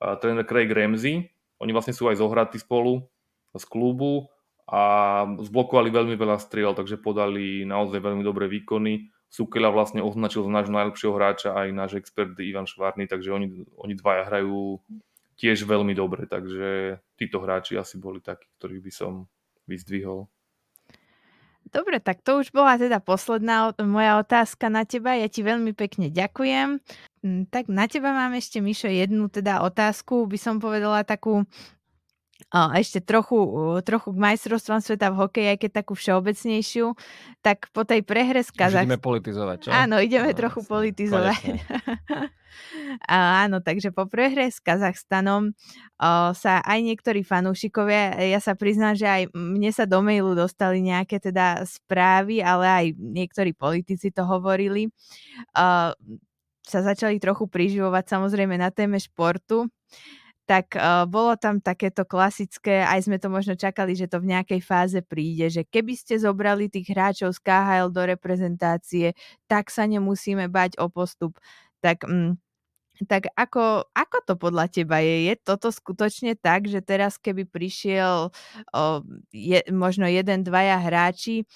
a 0.02 0.18
tréner 0.18 0.42
Craig 0.42 0.66
Ramsey. 0.74 1.30
Oni 1.62 1.70
vlastne 1.70 1.94
sú 1.94 2.10
aj 2.10 2.18
zohratí 2.18 2.58
spolu 2.58 3.06
z 3.54 3.64
klubu 3.70 4.26
a 4.66 4.82
zblokovali 5.38 5.90
veľmi 5.90 6.14
veľa 6.18 6.42
striel, 6.42 6.74
takže 6.74 6.98
podali 6.98 7.62
naozaj 7.62 8.02
veľmi 8.02 8.26
dobré 8.26 8.50
výkony. 8.50 9.10
Sukela 9.30 9.70
vlastne 9.70 10.02
označil 10.02 10.42
za 10.42 10.50
nášho 10.50 10.74
najlepšieho 10.74 11.14
hráča 11.14 11.54
aj 11.54 11.68
náš 11.70 11.92
expert 12.02 12.34
Ivan 12.42 12.66
Švárny, 12.66 13.06
takže 13.06 13.30
oni, 13.30 13.46
oni 13.78 13.94
dvaja 13.94 14.26
hrajú 14.26 14.82
tiež 15.38 15.62
veľmi 15.62 15.94
dobre, 15.94 16.26
takže 16.26 16.98
títo 17.14 17.38
hráči 17.38 17.78
asi 17.78 18.02
boli 18.02 18.18
takí, 18.18 18.50
ktorých 18.58 18.82
by 18.82 18.92
som 18.92 19.12
vyzdvihol. 19.70 20.26
Dobre, 21.70 22.02
tak 22.02 22.18
to 22.26 22.42
už 22.42 22.50
bola 22.50 22.74
teda 22.74 22.98
posledná 22.98 23.70
moja 23.78 24.18
otázka 24.18 24.66
na 24.66 24.82
teba. 24.82 25.14
Ja 25.14 25.30
ti 25.30 25.46
veľmi 25.46 25.70
pekne 25.70 26.10
ďakujem. 26.10 26.82
Hm, 27.22 27.42
tak 27.46 27.70
na 27.70 27.86
teba 27.86 28.10
mám 28.10 28.34
ešte, 28.34 28.58
Mišo, 28.58 28.90
jednu 28.90 29.30
teda 29.30 29.62
otázku, 29.62 30.26
by 30.26 30.38
som 30.38 30.58
povedala 30.58 31.06
takú 31.06 31.46
a 32.48 32.80
ešte 32.80 33.04
trochu, 33.04 33.36
trochu 33.84 34.08
k 34.10 34.18
majstrovstvám 34.18 34.80
sveta 34.80 35.12
v 35.12 35.18
hokeji, 35.20 35.46
aj 35.52 35.58
keď 35.60 35.70
takú 35.84 35.92
všeobecnejšiu, 35.92 36.96
tak 37.44 37.68
po 37.76 37.84
tej 37.84 38.00
prehre 38.00 38.40
s 38.40 38.48
Kazachstanom... 38.48 38.96
Ideme 38.96 39.04
politizovať, 39.04 39.56
čo? 39.60 39.68
Áno, 39.68 40.00
ideme 40.00 40.32
no, 40.32 40.38
trochu 40.38 40.60
politizovať. 40.64 41.40
A 43.06 43.46
áno, 43.46 43.62
takže 43.62 43.94
po 43.94 44.10
prehre 44.10 44.50
s 44.50 44.58
Kazachstanom 44.58 45.54
o, 45.54 45.54
sa 46.34 46.58
aj 46.66 46.78
niektorí 46.82 47.22
fanúšikovia, 47.22 48.18
ja 48.26 48.42
sa 48.42 48.58
priznám, 48.58 48.98
že 48.98 49.06
aj 49.06 49.22
mne 49.32 49.70
sa 49.70 49.86
do 49.86 50.02
mailu 50.02 50.34
dostali 50.34 50.82
nejaké 50.82 51.22
teda 51.22 51.62
správy, 51.62 52.42
ale 52.42 52.66
aj 52.66 52.86
niektorí 52.98 53.54
politici 53.54 54.10
to 54.10 54.26
hovorili, 54.26 54.90
o, 55.54 55.94
sa 56.66 56.80
začali 56.82 57.22
trochu 57.22 57.46
priživovať 57.50 58.18
samozrejme 58.18 58.58
na 58.58 58.70
téme 58.74 58.98
športu 58.98 59.70
tak 60.50 60.74
uh, 60.74 61.06
bolo 61.06 61.38
tam 61.38 61.62
takéto 61.62 62.02
klasické, 62.02 62.82
aj 62.82 63.06
sme 63.06 63.22
to 63.22 63.30
možno 63.30 63.54
čakali, 63.54 63.94
že 63.94 64.10
to 64.10 64.18
v 64.18 64.34
nejakej 64.34 64.58
fáze 64.58 64.98
príde, 64.98 65.46
že 65.46 65.62
keby 65.62 65.94
ste 65.94 66.18
zobrali 66.18 66.66
tých 66.66 66.90
hráčov 66.90 67.38
z 67.38 67.38
KHL 67.38 67.94
do 67.94 68.02
reprezentácie, 68.02 69.14
tak 69.46 69.70
sa 69.70 69.86
nemusíme 69.86 70.50
bať 70.50 70.74
o 70.82 70.90
postup. 70.90 71.38
Tak 71.78 72.02
mm, 72.02 72.34
tak 73.06 73.30
ako, 73.38 73.86
ako 73.94 74.16
to 74.26 74.34
podľa 74.34 74.66
teba 74.68 74.98
je? 75.00 75.30
Je 75.30 75.34
toto 75.38 75.70
skutočne 75.70 76.34
tak, 76.34 76.66
že 76.66 76.82
teraz 76.82 77.16
keby 77.16 77.46
prišiel 77.46 78.28
o, 78.74 78.82
je, 79.30 79.62
možno 79.70 80.10
jeden, 80.10 80.42
dvaja 80.42 80.82
hráči 80.82 81.46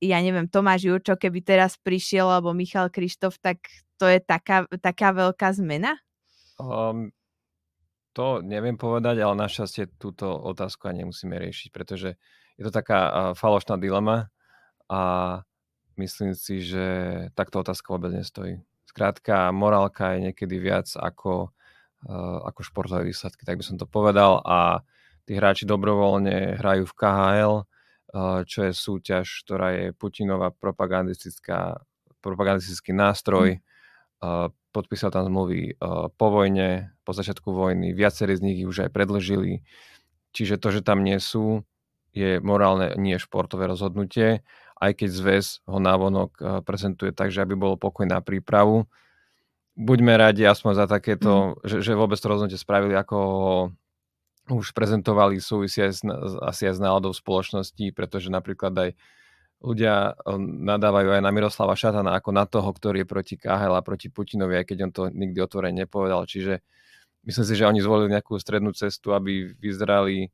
ja 0.00 0.18
neviem, 0.24 0.48
Tomáš 0.48 0.88
Jurčo, 0.88 1.20
keby 1.20 1.44
teraz 1.44 1.76
prišiel, 1.76 2.30
alebo 2.30 2.56
Michal 2.56 2.88
Krištof, 2.88 3.36
tak 3.42 3.60
to 4.00 4.08
je 4.08 4.22
taká, 4.22 4.64
taká 4.80 5.12
veľká 5.12 5.52
zmena? 5.52 6.00
Um, 6.56 7.12
to 8.14 8.40
neviem 8.46 8.78
povedať, 8.78 9.18
ale 9.20 9.34
našťastie 9.34 9.98
túto 9.98 10.30
otázku 10.30 10.86
ani 10.86 11.02
nemusíme 11.02 11.34
riešiť, 11.34 11.74
pretože 11.74 12.14
je 12.54 12.62
to 12.62 12.70
taká 12.70 13.34
falošná 13.34 13.74
dilema 13.74 14.30
a 14.86 15.02
myslím 15.98 16.38
si, 16.38 16.62
že 16.62 16.86
takto 17.34 17.66
otázka 17.66 17.90
vôbec 17.90 18.14
nestojí. 18.14 18.62
Skrátka, 18.86 19.50
morálka 19.50 20.14
je 20.14 20.30
niekedy 20.30 20.62
viac 20.62 20.86
ako, 20.94 21.50
ako 22.46 22.60
športové 22.62 23.10
výsledky, 23.10 23.42
tak 23.42 23.58
by 23.58 23.64
som 23.66 23.76
to 23.82 23.90
povedal 23.90 24.38
a 24.46 24.86
tí 25.26 25.34
hráči 25.34 25.66
dobrovoľne 25.66 26.62
hrajú 26.62 26.86
v 26.86 26.94
KHL, 26.94 27.54
čo 28.46 28.58
je 28.62 28.72
súťaž, 28.72 29.26
ktorá 29.42 29.74
je 29.74 29.86
Putinová 29.90 30.54
propagandistická, 30.54 31.82
propagandistický 32.22 32.94
nástroj. 32.94 33.58
Uh, 34.22 34.54
podpísal 34.74 35.14
tam 35.14 35.30
zmluvy 35.30 35.78
uh, 35.78 36.10
po 36.10 36.34
vojne, 36.34 36.90
po 37.06 37.14
začiatku 37.14 37.54
vojny, 37.54 37.94
viacerí 37.94 38.34
z 38.34 38.42
nich 38.42 38.58
už 38.66 38.86
aj 38.86 38.90
predlžili. 38.90 39.62
Čiže 40.34 40.58
to, 40.58 40.74
že 40.74 40.82
tam 40.82 41.06
nie 41.06 41.22
sú, 41.22 41.62
je 42.10 42.42
morálne, 42.42 42.94
nie 42.98 43.14
športové 43.22 43.70
rozhodnutie, 43.70 44.42
aj 44.78 44.92
keď 44.98 45.08
zväz 45.10 45.46
ho 45.70 45.78
návonok 45.78 46.30
eh, 46.38 46.44
prezentuje 46.66 47.14
tak, 47.14 47.30
že 47.30 47.42
aby 47.42 47.54
bolo 47.54 47.78
pokoj 47.78 48.06
na 48.06 48.18
prípravu. 48.18 48.90
Buďme 49.74 50.14
radi 50.14 50.46
aspoň 50.46 50.72
za 50.74 50.86
takéto, 50.86 51.58
mm. 51.62 51.66
že, 51.66 51.76
že 51.82 51.92
vôbec 51.98 52.18
to 52.18 52.30
rozhodnutie 52.30 52.58
spravili, 52.58 52.94
ako 52.94 53.18
ho 54.44 54.54
už 54.60 54.76
prezentovali 54.76 55.40
súvisí 55.40 55.80
aj 55.82 55.90
s, 55.90 56.00
asi 56.44 56.68
aj 56.68 56.74
s 56.78 56.80
náladou 56.82 57.10
spoločnosti, 57.16 57.90
pretože 57.96 58.28
napríklad 58.28 58.74
aj 58.76 58.90
ľudia 59.64 60.12
eh, 60.12 60.38
nadávajú 60.40 61.16
aj 61.16 61.22
na 61.24 61.30
Miroslava 61.32 61.72
Šatana 61.72 62.20
ako 62.20 62.30
na 62.36 62.44
toho, 62.44 62.68
ktorý 62.68 63.02
je 63.02 63.08
proti 63.08 63.34
KHL 63.40 63.80
a 63.80 63.86
proti 63.86 64.12
Putinovi, 64.12 64.60
aj 64.60 64.66
keď 64.68 64.78
on 64.84 64.92
to 64.92 65.02
nikdy 65.08 65.40
otvorene 65.40 65.88
nepovedal. 65.88 66.28
Čiže 66.28 66.60
myslím 67.24 67.44
si, 67.48 67.54
že 67.56 67.64
oni 67.64 67.80
zvolili 67.80 68.12
nejakú 68.12 68.36
strednú 68.36 68.76
cestu, 68.76 69.16
aby 69.16 69.56
vyzerali 69.56 70.28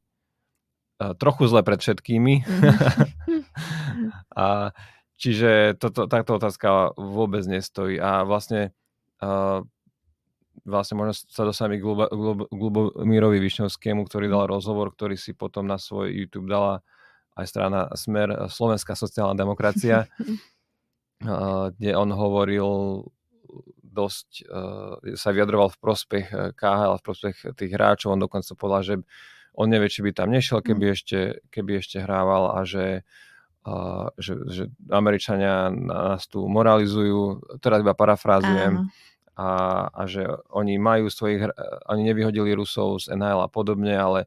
trochu 1.16 1.48
zle 1.48 1.64
pred 1.64 1.80
všetkými. 1.80 2.44
Mm. 2.44 3.42
a 4.44 4.76
čiže 5.16 5.80
toto, 5.80 6.04
táto 6.04 6.36
otázka 6.36 6.92
vôbec 7.00 7.40
nestojí. 7.48 7.96
A 7.96 8.28
vlastne 8.28 8.76
uh, 9.24 9.64
vlastne 10.64 11.00
možno 11.00 11.14
sa 11.16 11.42
dostaneme 11.48 11.80
k 11.80 11.84
Glubomírovi 12.52 13.40
Višňovskému, 13.40 14.04
ktorý 14.04 14.28
dal 14.28 14.44
rozhovor, 14.50 14.92
ktorý 14.92 15.16
si 15.16 15.32
potom 15.32 15.64
na 15.64 15.80
svoj 15.80 16.12
YouTube 16.12 16.50
dala 16.50 16.84
aj 17.40 17.48
strana 17.48 17.80
Smer 17.96 18.48
Slovenská 18.48 18.92
sociálna 18.92 19.34
demokracia, 19.34 20.06
kde 21.76 21.90
on 21.96 22.10
hovoril 22.12 22.68
dosť, 23.90 24.46
uh, 24.46 25.02
sa 25.18 25.34
vyjadroval 25.34 25.74
v 25.74 25.78
prospech 25.82 26.26
KHL, 26.54 27.02
v 27.02 27.04
prospech 27.04 27.36
tých 27.58 27.72
hráčov. 27.74 28.14
On 28.14 28.22
dokonca 28.22 28.54
povedal, 28.54 28.82
že 28.86 28.94
on 29.58 29.66
nevie, 29.66 29.90
či 29.90 30.06
by 30.06 30.14
tam 30.14 30.30
nešiel, 30.30 30.62
keby, 30.62 30.84
mm. 30.86 30.94
ešte, 30.94 31.18
keby 31.50 31.82
ešte 31.82 31.98
hrával 31.98 32.54
a 32.54 32.62
že, 32.62 33.02
a, 33.66 34.08
že, 34.14 34.38
že 34.46 34.62
Američania 34.88 35.74
nás 35.74 36.30
tu 36.30 36.46
moralizujú, 36.46 37.58
teraz 37.58 37.82
iba 37.82 37.92
parafrázujem, 37.92 38.88
a, 39.40 39.50
a 39.88 40.02
že 40.04 40.28
oni 40.52 40.76
majú 40.76 41.08
svojich, 41.08 41.48
oni 41.88 42.02
nevyhodili 42.12 42.52
Rusov 42.52 43.08
z 43.08 43.16
NHL 43.16 43.40
a 43.40 43.48
podobne, 43.48 43.96
ale 43.96 44.20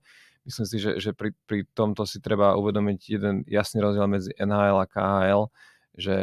myslím 0.46 0.66
si, 0.68 0.78
že, 0.80 0.92
že 1.00 1.12
pri, 1.16 1.32
pri 1.48 1.64
tomto 1.72 2.04
si 2.04 2.20
treba 2.20 2.56
uvedomiť 2.60 3.00
jeden 3.08 3.36
jasný 3.48 3.80
rozdiel 3.84 4.08
medzi 4.08 4.32
NHL 4.38 4.78
a 4.80 4.88
KHL, 4.88 5.44
že 5.96 6.16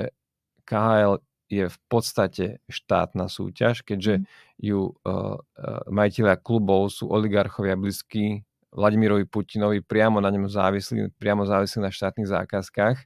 KHL 0.68 1.20
je 1.50 1.66
v 1.66 1.78
podstate 1.90 2.46
štátna 2.70 3.26
súťaž, 3.26 3.83
keďže 3.83 4.22
mm. 4.22 4.24
ju 4.62 4.80
uh, 4.87 4.94
uh, 5.02 5.83
majiteľia 5.90 6.38
klubov 6.38 6.94
sú 6.94 7.11
oligarchovia 7.11 7.74
blízky 7.74 8.46
Vladimirovi 8.70 9.26
Putinovi 9.26 9.83
priamo 9.83 10.22
na 10.22 10.30
ňom 10.30 10.46
závislí, 10.46 11.11
priamo 11.18 11.42
závislí 11.42 11.83
na 11.83 11.90
štátnych 11.90 12.30
zákazkách 12.30 13.02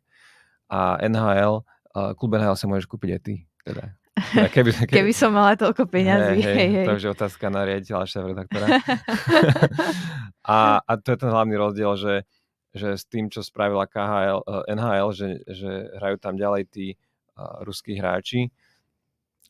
a 0.69 1.01
NHL, 1.01 1.65
uh, 1.65 2.13
klub 2.13 2.37
NHL 2.37 2.61
sa 2.61 2.69
môžeš 2.69 2.85
kúpiť 2.85 3.11
aj 3.17 3.21
ty. 3.25 3.35
Teda. 3.65 3.97
Keby, 4.35 4.51
keby, 4.55 4.71
keby 4.91 5.13
som 5.15 5.31
mala 5.31 5.55
toľko 5.55 5.87
peňazí. 5.87 6.43
Hej, 6.43 6.55
hej, 6.55 6.69
hej. 6.83 6.87
To 6.91 6.99
je 6.99 7.15
otázka 7.15 7.47
na 7.49 7.63
riaditeľa 7.63 8.05
šéf 8.11 8.25
redaktora. 8.27 8.67
a, 10.55 10.83
a 10.83 10.93
to 10.99 11.09
je 11.15 11.19
ten 11.19 11.31
hlavný 11.31 11.55
rozdiel, 11.55 11.93
že, 11.95 12.15
že 12.75 12.99
s 12.99 13.07
tým, 13.07 13.31
čo 13.31 13.47
spravila 13.47 13.87
KHL, 13.87 14.43
uh, 14.43 14.67
NHL, 14.67 15.11
že, 15.15 15.29
že 15.47 15.71
hrajú 16.03 16.17
tam 16.19 16.35
ďalej 16.35 16.63
tí 16.69 16.87
uh, 17.39 17.63
ruskí 17.63 17.95
hráči, 17.95 18.51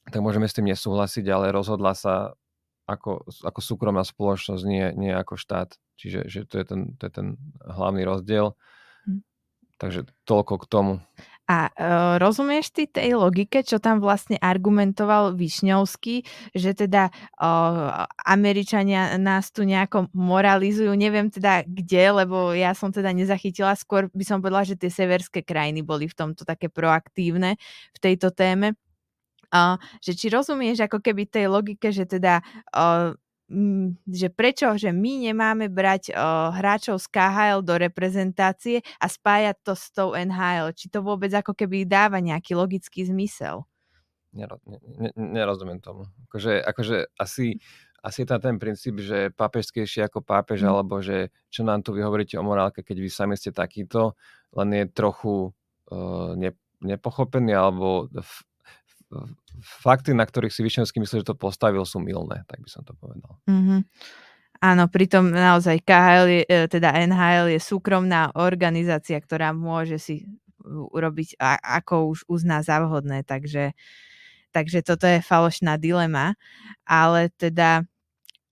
tak 0.04 0.20
môžeme 0.20 0.44
s 0.44 0.52
tým 0.52 0.68
nesúhlasiť, 0.68 1.24
ale 1.32 1.54
rozhodla 1.54 1.96
sa 1.96 2.36
ako, 2.84 3.24
ako 3.40 3.60
súkromná 3.64 4.04
spoločnosť, 4.04 4.62
nie, 4.68 4.92
nie 4.92 5.12
ako 5.16 5.40
štát. 5.40 5.80
Čiže 5.96 6.28
že 6.28 6.40
to, 6.44 6.60
je 6.60 6.64
ten, 6.68 6.80
to 7.00 7.08
je 7.08 7.12
ten 7.12 7.26
hlavný 7.64 8.04
rozdiel. 8.04 8.52
Hm. 9.08 9.24
Takže 9.80 10.00
toľko 10.28 10.54
k 10.60 10.68
tomu. 10.68 10.94
A 11.44 11.68
uh, 11.68 12.16
rozumieš 12.16 12.72
ty 12.72 12.88
tej 12.88 13.20
logike, 13.20 13.60
čo 13.60 13.76
tam 13.76 14.00
vlastne 14.00 14.40
argumentoval 14.40 15.36
Višňovský, 15.36 16.24
že 16.56 16.72
teda 16.72 17.12
uh, 17.12 18.08
Američania 18.24 19.20
nás 19.20 19.52
tu 19.52 19.68
nejako 19.68 20.08
moralizujú, 20.16 20.96
neviem 20.96 21.28
teda 21.28 21.68
kde, 21.68 22.24
lebo 22.24 22.56
ja 22.56 22.72
som 22.72 22.88
teda 22.88 23.12
nezachytila, 23.12 23.76
skôr 23.76 24.08
by 24.16 24.24
som 24.24 24.40
povedala, 24.40 24.64
že 24.64 24.80
tie 24.80 24.88
severské 24.88 25.44
krajiny 25.44 25.84
boli 25.84 26.08
v 26.08 26.16
tomto 26.16 26.48
také 26.48 26.72
proaktívne 26.72 27.60
v 27.92 27.98
tejto 28.00 28.32
téme. 28.32 28.72
Uh, 29.52 29.76
že 30.00 30.16
či 30.16 30.32
rozumieš 30.32 30.88
ako 30.88 30.98
keby 30.98 31.28
tej 31.28 31.46
logike, 31.46 31.92
že 31.92 32.08
teda 32.08 32.40
uh, 32.72 33.14
že 34.08 34.28
prečo, 34.32 34.72
že 34.80 34.88
my 34.88 35.28
nemáme 35.28 35.68
brať 35.68 36.16
uh, 36.16 36.48
hráčov 36.56 36.96
z 36.96 37.06
KHL 37.12 37.60
do 37.60 37.76
reprezentácie 37.76 38.80
a 38.96 39.06
spájať 39.06 39.56
to 39.60 39.72
s 39.76 39.92
tou 39.92 40.16
NHL. 40.16 40.72
Či 40.72 40.88
to 40.88 41.04
vôbec 41.04 41.28
ako 41.28 41.52
keby 41.52 41.84
dáva 41.84 42.24
nejaký 42.24 42.56
logický 42.56 43.04
zmysel? 43.04 43.68
Nero, 44.32 44.58
ne, 44.66 45.12
nerozumiem 45.14 45.78
tomu. 45.78 46.08
Akože, 46.26 46.58
akože 46.64 46.96
asi, 47.20 47.60
asi 48.00 48.18
je 48.24 48.28
tam 48.32 48.40
ten 48.40 48.56
princíp, 48.56 48.98
že 48.98 49.28
pápežskejší 49.36 50.08
ako 50.08 50.24
pápež, 50.24 50.64
mm. 50.64 50.68
alebo 50.68 51.04
že 51.04 51.28
čo 51.52 51.62
nám 51.68 51.84
tu 51.84 51.92
vy 51.92 52.00
hovoríte 52.00 52.40
o 52.40 52.44
morálke, 52.44 52.80
keď 52.80 52.96
vy 52.98 53.10
sami 53.12 53.36
ste 53.36 53.52
takýto, 53.52 54.16
len 54.56 54.72
je 54.72 54.84
trochu 54.88 55.52
uh, 55.92 56.32
ne, 56.34 56.56
nepochopený, 56.80 57.52
alebo 57.52 58.08
fakty, 59.62 60.12
na 60.12 60.26
ktorých 60.26 60.52
si 60.52 60.60
Vyšňovský 60.66 60.98
myslí, 61.00 61.16
že 61.22 61.30
to 61.30 61.38
postavil, 61.38 61.82
sú 61.86 62.02
milné, 62.02 62.42
tak 62.50 62.60
by 62.60 62.68
som 62.68 62.82
to 62.82 62.92
povedal. 62.98 63.38
Mm-hmm. 63.48 63.80
Áno, 64.64 64.84
pritom 64.88 65.28
naozaj 65.28 65.84
KHL, 65.84 66.26
je, 66.30 66.42
e, 66.48 66.64
teda 66.72 66.96
NHL 67.04 67.52
je 67.52 67.60
súkromná 67.60 68.32
organizácia, 68.32 69.20
ktorá 69.20 69.52
môže 69.52 70.00
si 70.00 70.24
urobiť, 70.64 71.36
ako 71.60 72.16
už 72.16 72.18
uzná 72.24 72.64
za 72.64 72.80
vhodné, 72.80 73.20
takže, 73.28 73.76
takže 74.48 74.80
toto 74.80 75.04
je 75.04 75.20
falošná 75.20 75.76
dilema, 75.76 76.32
ale 76.88 77.28
teda 77.36 77.84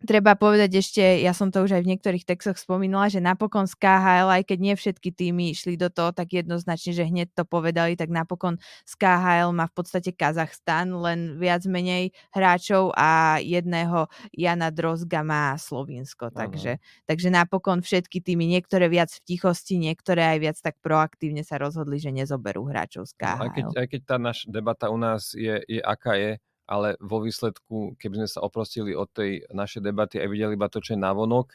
treba 0.05 0.37
povedať 0.37 0.71
ešte, 0.79 1.03
ja 1.23 1.33
som 1.33 1.49
to 1.49 1.63
už 1.63 1.79
aj 1.79 1.83
v 1.83 1.91
niektorých 1.97 2.27
textoch 2.27 2.59
spomínala, 2.59 3.09
že 3.09 3.23
napokon 3.23 3.65
z 3.65 3.75
KHL, 3.79 4.29
aj 4.29 4.43
keď 4.47 4.59
nie 4.59 4.75
všetky 4.75 5.11
týmy 5.15 5.45
išli 5.55 5.79
do 5.79 5.89
toho 5.89 6.11
tak 6.11 6.35
jednoznačne, 6.35 6.93
že 6.93 7.09
hneď 7.09 7.33
to 7.33 7.47
povedali, 7.47 7.97
tak 7.97 8.11
napokon 8.11 8.61
z 8.85 8.95
KHL 8.99 9.51
má 9.55 9.71
v 9.71 9.75
podstate 9.75 10.11
Kazachstan, 10.13 10.93
len 10.99 11.41
viac 11.41 11.65
menej 11.67 12.13
hráčov 12.31 12.93
a 12.95 13.41
jedného 13.41 14.11
Jana 14.35 14.69
Drozga 14.69 15.25
má 15.25 15.55
Slovinsko. 15.57 16.31
Takže, 16.31 16.83
takže 17.07 17.29
napokon 17.31 17.81
všetky 17.81 18.21
týmy, 18.21 18.47
niektoré 18.47 18.93
viac 18.93 19.11
v 19.11 19.21
tichosti, 19.25 19.79
niektoré 19.81 20.37
aj 20.37 20.39
viac 20.39 20.57
tak 20.61 20.77
proaktívne 20.85 21.47
sa 21.47 21.57
rozhodli, 21.57 21.97
že 21.97 22.13
nezoberú 22.13 22.67
hráčov 22.69 23.09
z 23.09 23.15
KHL. 23.17 23.39
No, 23.39 23.45
aj, 23.47 23.51
keď, 23.55 23.65
aj 23.79 23.87
keď 23.91 24.01
tá 24.05 24.17
naša 24.19 24.47
debata 24.51 24.87
u 24.93 24.99
nás 24.99 25.33
je, 25.33 25.63
je 25.67 25.81
aká 25.81 26.19
je, 26.19 26.39
ale 26.67 26.95
vo 27.03 27.21
výsledku, 27.23 27.99
keby 27.99 28.25
sme 28.25 28.29
sa 28.29 28.41
oprostili 28.45 28.95
od 28.95 29.11
tej 29.11 29.45
našej 29.51 29.83
debaty 29.83 30.23
a 30.23 30.31
videli 30.31 30.55
iba 30.55 30.71
to, 30.71 30.79
čo 30.79 30.95
je 30.95 31.01
navonok, 31.01 31.55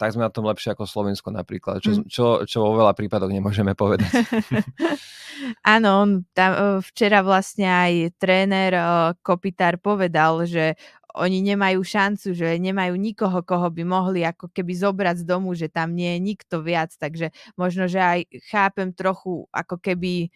tak 0.00 0.18
sme 0.18 0.26
na 0.26 0.34
tom 0.34 0.48
lepšie 0.48 0.74
ako 0.74 0.88
Slovensko 0.88 1.30
napríklad, 1.30 1.78
čo, 1.78 1.94
mm. 1.94 2.10
čo, 2.10 2.24
čo 2.42 2.58
vo 2.58 2.74
veľa 2.74 2.90
prípadoch 2.96 3.30
nemôžeme 3.30 3.78
povedať. 3.78 4.10
Áno, 5.74 6.02
on 6.02 6.10
tam, 6.34 6.50
e, 6.50 6.58
včera 6.90 7.22
vlastne 7.22 7.70
aj 7.70 8.18
tréner 8.18 8.74
e, 8.74 8.82
Kopitár 9.22 9.78
povedal, 9.78 10.42
že 10.42 10.74
oni 11.12 11.44
nemajú 11.44 11.84
šancu, 11.84 12.32
že 12.32 12.56
nemajú 12.56 12.96
nikoho, 12.96 13.44
koho 13.44 13.68
by 13.68 13.84
mohli 13.84 14.24
ako 14.24 14.48
keby 14.48 14.72
zobrať 14.72 15.22
z 15.22 15.28
domu, 15.28 15.52
že 15.52 15.68
tam 15.68 15.92
nie 15.92 16.16
je 16.16 16.20
nikto 16.24 16.64
viac, 16.64 16.90
takže 16.96 17.30
možno, 17.54 17.84
že 17.84 18.00
aj 18.00 18.20
chápem 18.48 18.90
trochu 18.96 19.44
ako 19.52 19.76
keby 19.76 20.32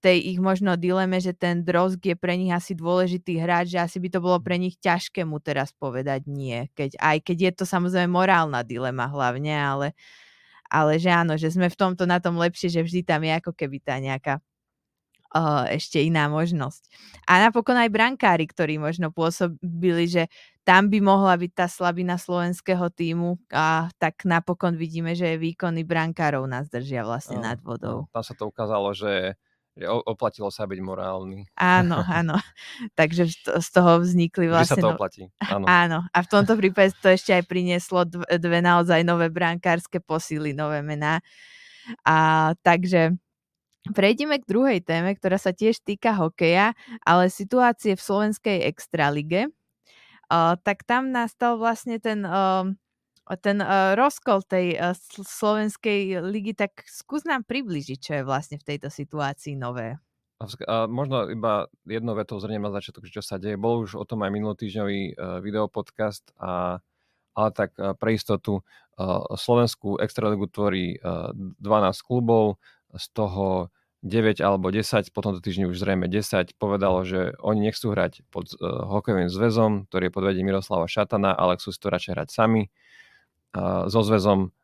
tej 0.00 0.32
ich 0.32 0.38
možno 0.40 0.80
dileme, 0.80 1.20
že 1.20 1.36
ten 1.36 1.60
Drozg 1.60 2.00
je 2.00 2.16
pre 2.16 2.34
nich 2.40 2.48
asi 2.48 2.72
dôležitý 2.72 3.36
hráč, 3.36 3.76
že 3.76 3.84
asi 3.84 4.00
by 4.00 4.08
to 4.08 4.18
bolo 4.24 4.40
pre 4.40 4.56
nich 4.56 4.80
ťažké 4.80 5.28
mu 5.28 5.38
teraz 5.38 5.76
povedať 5.76 6.24
nie. 6.24 6.72
Keď, 6.72 6.96
aj 6.96 7.16
keď 7.20 7.36
je 7.36 7.52
to 7.60 7.64
samozrejme 7.68 8.08
morálna 8.08 8.64
dilema 8.64 9.06
hlavne, 9.12 9.52
ale, 9.52 9.88
ale 10.72 10.96
že 10.96 11.12
áno, 11.12 11.36
že 11.36 11.52
sme 11.52 11.68
v 11.68 11.76
tomto 11.76 12.08
na 12.08 12.16
tom 12.16 12.40
lepšie, 12.40 12.72
že 12.72 12.80
vždy 12.80 13.04
tam 13.04 13.20
je 13.28 13.32
ako 13.36 13.52
keby 13.52 13.78
tá 13.84 14.00
nejaká 14.00 14.40
uh, 15.36 15.68
ešte 15.70 16.00
iná 16.02 16.26
možnosť. 16.26 16.88
A 17.28 17.44
napokon 17.44 17.76
aj 17.78 17.92
brankári, 17.92 18.48
ktorí 18.48 18.80
možno 18.80 19.14
pôsobili, 19.14 20.08
že 20.10 20.26
tam 20.64 20.88
by 20.88 20.98
mohla 21.02 21.34
byť 21.34 21.52
tá 21.56 21.66
slabina 21.66 22.14
slovenského 22.16 22.88
týmu 22.92 23.36
a 23.50 23.90
tak 23.98 24.22
napokon 24.24 24.76
vidíme, 24.76 25.12
že 25.12 25.40
výkony 25.40 25.82
brankárov 25.82 26.46
nás 26.46 26.68
držia 26.70 27.02
vlastne 27.02 27.42
nad 27.42 27.58
vodou. 27.60 28.06
Tam 28.14 28.22
sa 28.22 28.34
to 28.38 28.48
ukázalo, 28.48 28.94
že 28.94 29.34
oplatilo 30.06 30.50
sa 30.50 30.66
byť 30.66 30.80
morálny. 30.82 31.46
Áno, 31.56 32.02
áno. 32.04 32.36
Takže 32.98 33.30
z 33.60 33.68
toho 33.70 34.02
vznikli 34.02 34.50
vlastne... 34.50 34.76
Že 34.76 34.82
sa 34.82 34.86
to 34.86 34.94
oplatí. 34.96 35.22
Áno. 35.40 35.64
áno. 35.82 35.98
A 36.10 36.18
v 36.20 36.28
tomto 36.28 36.58
prípade 36.58 36.92
to 36.98 37.08
ešte 37.08 37.32
aj 37.32 37.44
prinieslo 37.46 38.04
dve 38.10 38.58
naozaj 38.60 39.06
nové 39.06 39.30
brankárske 39.30 40.02
posily, 40.02 40.52
nové 40.52 40.82
mená. 40.82 41.22
A 42.04 42.50
takže 42.60 43.16
Prejdeme 43.80 44.36
k 44.36 44.44
druhej 44.44 44.84
téme, 44.84 45.16
ktorá 45.16 45.40
sa 45.40 45.56
tiež 45.56 45.80
týka 45.80 46.12
hokeja, 46.12 46.76
ale 47.00 47.32
situácie 47.32 47.96
v 47.96 48.04
slovenskej 48.04 48.68
extralige. 48.68 49.48
Uh, 50.28 50.54
tak 50.60 50.84
tam 50.84 51.08
nastal 51.08 51.56
vlastne 51.56 51.96
ten 51.96 52.20
uh, 52.28 52.68
ten 53.38 53.62
uh, 53.62 53.94
rozkol 53.94 54.42
tej 54.42 54.74
uh, 54.74 54.90
slovenskej 55.22 56.18
ligy, 56.18 56.58
tak 56.58 56.82
skús 56.90 57.22
nám 57.22 57.46
približiť, 57.46 57.98
čo 57.98 58.12
je 58.18 58.26
vlastne 58.26 58.58
v 58.58 58.66
tejto 58.74 58.90
situácii 58.90 59.54
nové. 59.54 59.94
A 60.40 60.88
možno 60.88 61.28
iba 61.28 61.68
jedno 61.84 62.16
vetou 62.16 62.40
zrniem 62.40 62.64
na 62.64 62.72
začiatok, 62.72 63.06
čo 63.12 63.20
sa 63.20 63.36
deje. 63.36 63.60
Bol 63.60 63.84
už 63.84 64.00
o 64.00 64.08
tom 64.08 64.24
aj 64.24 64.32
minulotýždňový 64.32 65.00
uh, 65.14 65.38
videopodcast, 65.44 66.32
a, 66.40 66.80
ale 67.36 67.48
tak 67.54 67.76
pre 67.76 68.18
istotu 68.18 68.66
Slovenskú 69.32 69.96
extraligu 69.96 70.44
tvorí 70.50 70.98
uh, 71.00 71.32
12 71.32 72.04
klubov, 72.04 72.60
z 72.90 73.06
toho 73.14 73.70
9 74.02 74.42
alebo 74.42 74.72
10, 74.72 75.12
potom 75.14 75.36
to 75.36 75.40
týždni 75.44 75.70
už 75.70 75.78
zrejme 75.78 76.08
10, 76.08 76.56
povedalo, 76.58 77.04
že 77.06 77.36
oni 77.38 77.70
nechcú 77.70 77.92
hrať 77.94 78.26
pod 78.32 78.50
hokejovým 78.60 79.30
zväzom, 79.30 79.86
ktorý 79.86 80.08
je 80.08 80.14
pod 80.16 80.24
vedením 80.24 80.52
Miroslava 80.52 80.90
Šatana, 80.90 81.36
ale 81.36 81.60
chcú 81.60 81.70
si 81.70 81.78
to 81.78 81.92
radšej 81.92 82.12
hrať 82.16 82.28
sami 82.32 82.72
so 83.90 84.00
zväzom 84.06 84.54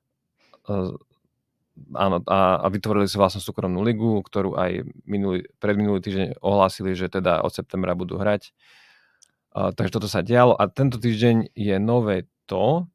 áno, 1.95 2.16
a, 2.26 2.39
a 2.64 2.66
vytvorili 2.72 3.07
si 3.07 3.20
vlastne 3.20 3.43
súkromnú 3.43 3.84
ligu, 3.84 4.22
ktorú 4.22 4.57
aj 4.57 4.87
minulý, 5.05 5.47
predminulý 5.61 6.01
týždeň 6.01 6.28
ohlásili, 6.41 6.97
že 6.97 7.12
teda 7.12 7.45
od 7.45 7.53
septembra 7.53 7.93
budú 7.93 8.16
hrať. 8.16 8.51
A, 9.53 9.72
takže 9.72 9.95
toto 10.01 10.09
sa 10.09 10.24
dialo 10.24 10.57
a 10.57 10.66
tento 10.70 10.97
týždeň 10.97 11.53
je 11.53 11.76
nové 11.76 12.26
to, 12.49 12.89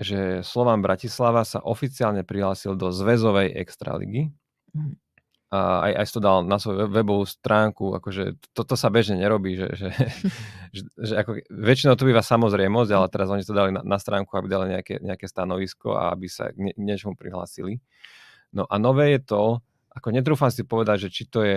že 0.00 0.40
Slovan 0.40 0.80
Bratislava 0.80 1.44
sa 1.44 1.60
oficiálne 1.60 2.24
prihlásil 2.24 2.72
do 2.76 2.88
zväzovej 2.88 3.52
extraligy. 3.52 4.32
Mm 4.72 4.96
a 5.50 5.90
aj, 5.90 5.92
aj 5.98 6.06
to 6.14 6.20
dal 6.22 6.46
na 6.46 6.62
svoju 6.62 6.86
webovú 6.86 7.26
stránku, 7.26 7.98
akože 7.98 8.38
toto 8.54 8.78
sa 8.78 8.86
bežne 8.86 9.18
nerobí, 9.18 9.58
že, 9.58 9.68
že, 9.74 9.88
že, 10.76 10.82
že 10.94 11.14
ako, 11.18 11.42
väčšinou 11.50 11.98
to 11.98 12.06
býva 12.06 12.22
samozrejmosť, 12.22 12.90
ale 12.94 13.06
teraz 13.10 13.28
oni 13.34 13.42
to 13.42 13.50
dali 13.50 13.74
na, 13.74 13.82
na 13.82 13.98
stránku, 13.98 14.30
aby 14.38 14.46
dali 14.46 14.66
nejaké, 14.78 15.02
nejaké 15.02 15.26
stanovisko 15.26 15.98
a 15.98 16.14
aby 16.14 16.30
sa 16.30 16.54
k 16.54 16.70
niečomu 16.78 17.18
prihlásili. 17.18 17.82
No 18.54 18.62
a 18.70 18.78
nové 18.78 19.18
je 19.18 19.26
to, 19.26 19.42
ako 19.90 20.14
netrúfam 20.14 20.54
si 20.54 20.62
povedať, 20.62 21.06
že 21.06 21.08
či 21.10 21.22
to 21.26 21.42
je 21.42 21.56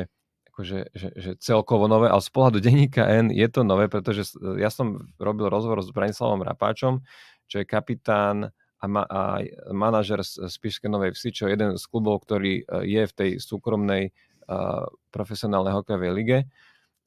akože, 0.53 0.79
že, 0.93 1.09
že 1.17 1.31
celkovo 1.41 1.89
nové, 1.89 2.09
ale 2.09 2.21
z 2.21 2.29
pohľadu 2.29 2.61
denníka 2.61 3.05
N 3.09 3.33
je 3.33 3.45
to 3.49 3.65
nové, 3.65 3.89
pretože 3.89 4.37
ja 4.61 4.69
som 4.69 5.09
robil 5.17 5.49
rozhovor 5.49 5.81
s 5.81 5.89
Branislavom 5.89 6.45
Rapáčom, 6.45 7.01
čo 7.49 7.61
je 7.61 7.65
kapitán 7.65 8.53
a, 8.84 8.86
ma, 8.91 9.07
a 9.07 9.39
manažer 9.71 10.19
z 10.27 10.51
Spišskej 10.51 10.91
Novej 10.91 11.15
Vsi, 11.15 11.31
čo 11.31 11.47
je 11.47 11.55
jeden 11.55 11.79
z 11.79 11.84
klubov, 11.88 12.27
ktorý 12.27 12.61
e, 12.61 12.63
je 12.84 13.03
v 13.07 13.13
tej 13.15 13.29
súkromnej 13.39 14.11
uh, 14.11 14.91
profesionálnej 15.15 15.71
hokejovej 15.71 16.11
lige. 16.11 16.38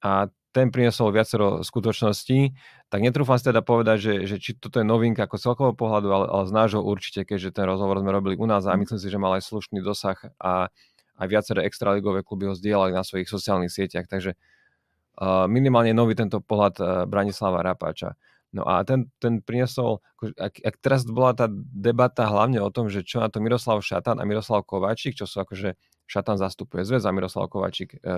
A 0.01 0.33
ten 0.57 0.73
priniesol 0.73 1.13
viacero 1.13 1.61
skutočností, 1.61 2.57
tak 2.89 3.05
netrúfam 3.05 3.37
si 3.37 3.45
teda 3.45 3.61
povedať, 3.61 3.99
že, 4.01 4.15
že 4.25 4.37
či 4.41 4.57
toto 4.57 4.81
je 4.81 4.89
novinka 4.89 5.29
ako 5.29 5.37
celkového 5.37 5.77
pohľadu, 5.77 6.09
ale, 6.09 6.27
ale 6.33 6.45
z 6.49 6.53
nášho 6.57 6.81
určite, 6.81 7.29
keďže 7.29 7.61
ten 7.61 7.69
rozhovor 7.69 8.01
sme 8.01 8.09
robili 8.09 8.41
u 8.41 8.49
nás 8.49 8.65
a 8.65 8.73
mhm. 8.73 8.89
myslím 8.89 9.01
si, 9.05 9.09
že 9.13 9.21
mal 9.21 9.37
aj 9.37 9.45
slušný 9.45 9.85
dosah 9.85 10.17
a 10.41 10.73
aj 11.17 11.27
viaceré 11.29 11.69
extraligové 11.69 12.25
kluby 12.25 12.49
ho 12.49 12.57
zdieľali 12.57 12.97
na 12.97 13.05
svojich 13.05 13.29
sociálnych 13.29 13.73
sieťach, 13.73 14.09
takže 14.09 14.33
uh, 14.33 15.45
minimálne 15.45 15.93
nový 15.93 16.17
tento 16.17 16.41
pohľad 16.41 16.75
uh, 16.81 16.87
Branislava 17.05 17.61
Rapáča. 17.61 18.17
No 18.57 18.65
a 18.65 18.81
ten, 18.89 19.13
ten 19.21 19.45
priniesol, 19.45 20.01
ak, 20.41 20.65
ak 20.65 20.75
teraz 20.81 21.05
bola 21.05 21.37
tá 21.37 21.45
debata 21.53 22.25
hlavne 22.25 22.57
o 22.65 22.73
tom, 22.73 22.89
že 22.89 23.05
čo 23.05 23.21
na 23.21 23.29
to 23.29 23.45
Miroslav 23.45 23.85
Šatan 23.85 24.17
a 24.17 24.25
Miroslav 24.25 24.65
Kováčik, 24.65 25.13
čo 25.13 25.29
sú 25.29 25.45
akože 25.45 25.77
Šatan 26.09 26.41
zastupuje 26.41 26.89
zväz 26.89 27.05
a 27.05 27.13
Miroslav 27.13 27.53
Kováčik, 27.53 28.01
e, 28.01 28.17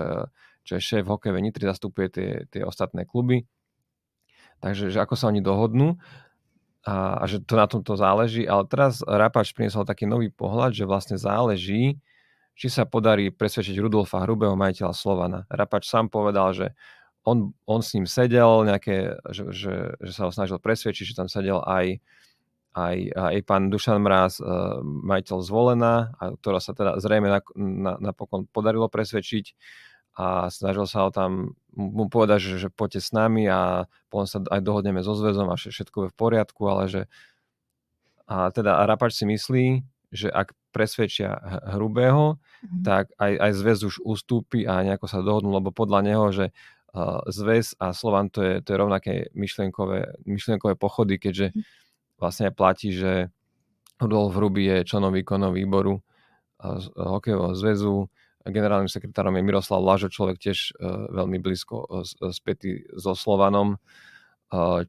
čo 0.63 0.71
je 0.79 0.81
šéf 0.81 1.03
hokejovej 1.11 1.43
Nitry, 1.43 1.67
zastupuje 1.67 2.07
tie, 2.07 2.29
tie 2.47 2.63
ostatné 2.63 3.03
kluby. 3.03 3.43
Takže 4.63 4.95
že 4.95 5.03
ako 5.03 5.19
sa 5.19 5.27
oni 5.27 5.43
dohodnú 5.43 5.99
a, 6.87 7.19
a 7.19 7.23
že 7.27 7.43
to 7.43 7.59
na 7.59 7.67
tomto 7.67 7.99
záleží. 7.99 8.47
Ale 8.47 8.63
teraz 8.71 9.03
Rapač 9.03 9.51
priniesol 9.51 9.83
taký 9.83 10.07
nový 10.07 10.31
pohľad, 10.31 10.71
že 10.71 10.87
vlastne 10.87 11.19
záleží, 11.19 11.99
či 12.55 12.67
sa 12.67 12.87
podarí 12.87 13.31
presvedčiť 13.31 13.75
Rudolfa 13.79 14.23
Hrubého, 14.23 14.55
majiteľa 14.55 14.95
Slovana. 14.95 15.39
Rapač 15.51 15.87
sám 15.87 16.07
povedal, 16.07 16.55
že 16.55 16.67
on, 17.29 17.37
on 17.69 17.81
s 17.85 17.93
ním 17.93 18.09
sedel, 18.09 18.65
nejaké, 18.65 19.21
že, 19.29 19.43
že, 19.53 19.73
že 20.01 20.11
sa 20.11 20.25
ho 20.25 20.31
snažil 20.33 20.57
presvedčiť, 20.57 21.05
že 21.13 21.17
tam 21.17 21.29
sedel 21.29 21.61
aj, 21.61 22.01
aj, 22.73 22.97
aj 23.13 23.35
pán 23.45 23.69
Dušan 23.69 24.01
Mráz, 24.01 24.41
uh, 24.41 24.81
majiteľ 24.81 25.37
zvolená, 25.45 26.17
a 26.17 26.33
ktorá 26.33 26.57
sa 26.57 26.73
teda 26.73 26.97
zrejme 26.97 27.29
napokon 28.01 28.49
podarilo 28.49 28.89
presvedčiť 28.89 29.53
a 30.19 30.51
snažil 30.51 30.83
sa 30.89 31.07
ho 31.07 31.13
tam 31.13 31.55
mu 31.77 32.11
povedať, 32.11 32.43
že, 32.43 32.67
že 32.67 32.69
poďte 32.73 32.99
s 33.05 33.15
nami 33.15 33.47
a 33.47 33.87
potom 34.11 34.27
sa 34.27 34.41
aj 34.41 34.59
dohodneme 34.59 34.99
so 34.99 35.15
zväzom 35.15 35.47
a 35.47 35.55
všetko 35.55 36.09
je 36.09 36.11
v 36.11 36.17
poriadku, 36.17 36.61
ale 36.67 36.91
že 36.91 37.01
a 38.29 38.53
teda 38.53 38.85
Rapač 38.85 39.17
si 39.17 39.25
myslí, 39.25 39.65
že 40.13 40.29
ak 40.29 40.53
presvedčia 40.69 41.33
hrubého, 41.73 42.37
mm-hmm. 42.37 42.81
tak 42.85 43.09
aj, 43.17 43.33
aj 43.41 43.51
zväz 43.57 43.79
už 43.89 43.95
ustúpi 44.05 44.69
a 44.69 44.85
nejako 44.85 45.05
sa 45.09 45.25
dohodnú, 45.25 45.49
lebo 45.49 45.73
podľa 45.73 45.99
neho, 46.05 46.25
že 46.29 46.45
zväz 47.29 47.77
a 47.77 47.93
Slovan 47.93 48.29
to 48.33 48.41
je, 48.41 48.53
to 48.65 48.73
je 48.73 48.77
rovnaké 48.77 49.13
myšlienkové, 49.37 50.25
myšlienkové 50.25 50.73
pochody, 50.75 51.21
keďže 51.21 51.53
hm. 51.53 51.61
vlastne 52.17 52.49
platí, 52.49 52.93
že 52.93 53.29
Rudolf 53.99 54.33
Hruby 54.33 54.63
je 54.63 54.77
členom 54.87 55.11
výkonov 55.11 55.59
výboru 55.59 55.99
hokejového 56.95 57.55
zväzu, 57.55 58.07
generálnym 58.47 58.89
sekretárom 58.89 59.35
je 59.37 59.43
Miroslav 59.43 59.83
Lážo, 59.83 60.09
človek 60.09 60.41
tiež 60.41 60.79
veľmi 61.11 61.37
blízko 61.39 62.03
spätý 62.33 62.83
so 62.97 63.13
Slovanom. 63.13 63.77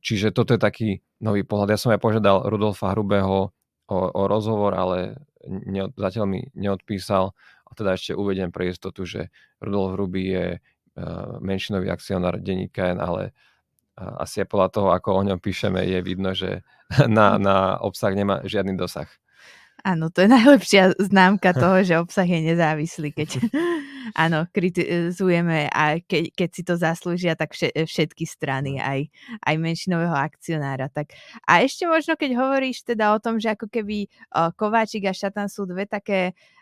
Čiže 0.00 0.32
toto 0.32 0.56
je 0.56 0.60
taký 0.62 0.88
nový 1.20 1.44
pohľad. 1.44 1.76
Ja 1.76 1.78
som 1.78 1.92
aj 1.92 2.00
požiadal 2.00 2.48
Rudolfa 2.48 2.96
Hrubého 2.96 3.52
o, 3.90 3.98
o 3.98 4.22
rozhovor, 4.24 4.72
ale 4.72 5.20
ne, 5.46 5.92
zatiaľ 5.92 6.26
mi 6.26 6.40
neodpísal. 6.56 7.36
A 7.68 7.70
teda 7.76 7.94
ešte 7.94 8.16
uvediem 8.16 8.48
pre 8.48 8.72
istotu, 8.72 9.04
že 9.04 9.28
Rudolf 9.60 9.98
Hrubý 9.98 10.22
je 10.32 10.46
Eh, 10.54 10.68
menšinový 11.40 11.90
akcionár 11.90 12.40
denníka 12.42 12.90
N, 12.90 12.98
ale 12.98 13.22
asi 13.96 14.42
podľa 14.48 14.68
toho, 14.72 14.88
ako 14.96 15.08
o 15.12 15.22
ňom 15.28 15.38
píšeme, 15.38 15.84
je 15.84 15.98
vidno, 16.00 16.32
že 16.32 16.64
na, 17.08 17.36
na 17.36 17.76
obsah 17.80 18.12
nemá 18.14 18.40
žiadny 18.44 18.74
dosah. 18.74 19.08
Áno, 19.80 20.12
to 20.12 20.20
je 20.20 20.28
najlepšia 20.28 20.92
známka 21.00 21.56
toho, 21.56 21.80
že 21.80 21.96
obsah 21.96 22.28
je 22.28 22.52
nezávislý, 22.52 23.16
keď 23.16 23.40
áno, 24.14 24.46
kritizujeme 24.50 25.68
a 25.70 25.98
ke, 26.00 26.32
keď 26.32 26.48
si 26.50 26.62
to 26.64 26.74
zaslúžia, 26.76 27.36
tak 27.36 27.54
všetky 27.54 28.24
strany, 28.26 28.80
aj, 28.80 29.06
aj 29.44 29.54
menšinového 29.56 30.14
akcionára. 30.14 30.88
Tak. 30.90 31.14
A 31.46 31.62
ešte 31.62 31.86
možno, 31.86 32.16
keď 32.16 32.36
hovoríš 32.38 32.84
teda 32.86 33.14
o 33.14 33.18
tom, 33.22 33.38
že 33.38 33.54
ako 33.54 33.70
keby 33.70 34.08
Kováčik 34.56 35.06
a 35.06 35.14
Šatan 35.14 35.48
sú 35.50 35.66
dve 35.68 35.86
také 35.86 36.32
uh, 36.32 36.59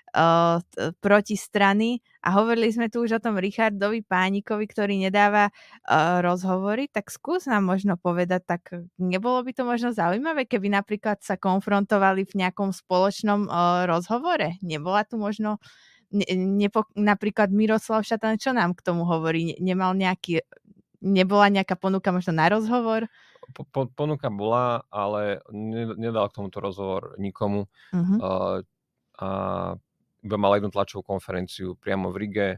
protistrany 0.98 2.00
a 2.24 2.28
hovorili 2.34 2.72
sme 2.72 2.88
tu 2.88 3.04
už 3.04 3.18
o 3.18 3.22
tom 3.22 3.36
Richardovi 3.38 4.02
Pánikovi, 4.02 4.64
ktorý 4.66 4.98
nedáva 4.98 5.48
uh, 5.48 6.20
rozhovory, 6.24 6.90
tak 6.90 7.12
skús 7.12 7.46
nám 7.46 7.68
možno 7.68 7.94
povedať, 8.00 8.42
tak 8.44 8.62
nebolo 8.98 9.44
by 9.44 9.52
to 9.54 9.62
možno 9.62 9.94
zaujímavé, 9.94 10.48
keby 10.48 10.72
napríklad 10.72 11.20
sa 11.22 11.38
konfrontovali 11.38 12.26
v 12.26 12.46
nejakom 12.46 12.74
spoločnom 12.74 13.46
uh, 13.46 13.86
rozhovore? 13.86 14.59
Nebola 14.64 15.04
tu 15.06 15.20
možno 15.20 15.62
ne, 16.11 16.24
nepo, 16.36 16.88
napríklad 16.96 17.52
Miroslav 17.52 18.04
Šatan, 18.04 18.40
čo 18.40 18.56
nám 18.56 18.72
k 18.74 18.84
tomu 18.84 19.04
hovorí? 19.04 19.56
Nemal 19.61 19.92
nejaký, 19.92 20.40
nebola 21.04 21.52
nejaká 21.52 21.76
ponuka 21.76 22.11
možno 22.11 22.32
na 22.32 22.48
rozhovor? 22.48 23.06
Po, 23.56 23.64
po, 23.64 23.88
ponuka 23.88 24.28
bola, 24.28 24.84
ale 24.92 25.40
nedal 25.96 26.28
k 26.28 26.36
tomuto 26.36 26.61
rozhovor 26.61 27.16
nikomu. 27.16 27.68
Uh-huh. 27.92 28.16
Uh, 28.20 28.59
a 29.18 29.28
iba 30.24 30.36
mal 30.36 30.58
jednu 30.58 30.70
tlačovú 30.70 31.06
konferenciu 31.06 31.78
priamo 31.78 32.10
v 32.10 32.16
Rige, 32.16 32.48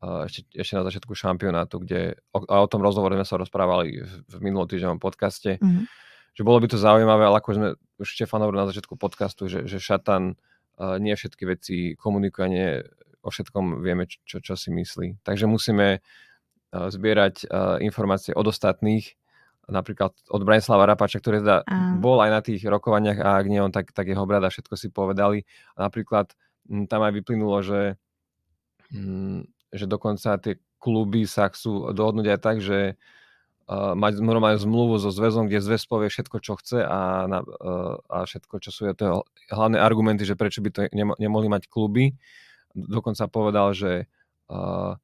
ešte, 0.00 0.48
ešte 0.56 0.74
na 0.80 0.84
začiatku 0.88 1.12
šampionátu, 1.12 1.84
kde 1.84 2.16
o, 2.32 2.40
a 2.48 2.64
o 2.64 2.70
tom 2.70 2.80
rozhovore 2.80 3.12
sme 3.20 3.28
sa 3.28 3.36
rozprávali 3.36 4.00
v, 4.00 4.12
v 4.32 4.36
minulotýždňovom 4.48 4.96
podcaste, 4.96 5.60
mm-hmm. 5.60 5.84
že 6.32 6.42
bolo 6.42 6.56
by 6.56 6.72
to 6.72 6.80
zaujímavé, 6.80 7.28
ale 7.28 7.36
ako 7.36 7.48
sme 7.52 7.68
už 8.00 8.08
Štefan 8.08 8.40
hovoril 8.40 8.64
na 8.64 8.70
začiatku 8.72 8.96
podcastu, 8.96 9.52
že, 9.52 9.68
že 9.68 9.76
Šatan 9.76 10.40
nie 10.80 11.12
všetky 11.12 11.44
veci 11.44 11.76
komunikuje, 12.00 12.46
nie 12.48 12.80
o 13.20 13.28
všetkom 13.28 13.84
vieme, 13.84 14.08
čo, 14.08 14.40
čo 14.40 14.56
si 14.56 14.72
myslí. 14.72 15.20
Takže 15.20 15.44
musíme 15.44 16.00
zbierať 16.72 17.44
informácie 17.84 18.32
od 18.32 18.48
ostatných, 18.48 19.04
napríklad 19.68 20.16
od 20.32 20.42
Branislava 20.48 20.88
Rapača, 20.88 21.20
ktorý 21.20 21.44
teda 21.44 21.68
bol 22.00 22.24
aj 22.24 22.30
na 22.32 22.40
tých 22.40 22.64
rokovaniach 22.64 23.20
a 23.20 23.36
ak 23.36 23.46
nie 23.52 23.60
on, 23.60 23.68
tak, 23.68 23.92
tak 23.92 24.08
jeho 24.08 24.24
brada 24.24 24.48
všetko 24.48 24.74
si 24.80 24.88
povedali. 24.88 25.44
A 25.76 25.84
napríklad 25.84 26.32
tam 26.70 27.00
aj 27.02 27.12
vyplynulo, 27.18 27.66
že, 27.66 27.98
že 29.74 29.84
dokonca 29.90 30.38
tie 30.38 30.62
kluby 30.78 31.26
sa 31.26 31.50
chcú 31.50 31.90
dohodnúť 31.90 32.26
aj 32.32 32.40
tak, 32.40 32.56
že 32.62 32.94
uh, 33.68 33.92
mať 33.98 34.22
normálne 34.22 34.56
zmluvu 34.56 34.96
so 35.02 35.12
zväzom, 35.12 35.50
kde 35.50 35.60
zväz 35.60 35.84
povie 35.84 36.08
všetko, 36.08 36.36
čo 36.40 36.56
chce 36.56 36.80
a, 36.86 37.26
na, 37.28 37.42
uh, 37.42 38.00
a 38.08 38.24
všetko, 38.24 38.54
čo 38.62 38.70
sú 38.72 38.88
to 38.94 39.26
hlavné 39.52 39.76
argumenty, 39.76 40.24
že 40.24 40.38
prečo 40.38 40.62
by 40.64 40.70
to 40.72 40.80
nemohli 40.94 41.52
mať 41.52 41.68
kluby. 41.68 42.16
Dokonca 42.72 43.28
povedal, 43.28 43.74
že, 43.74 44.08
uh, 44.48 44.94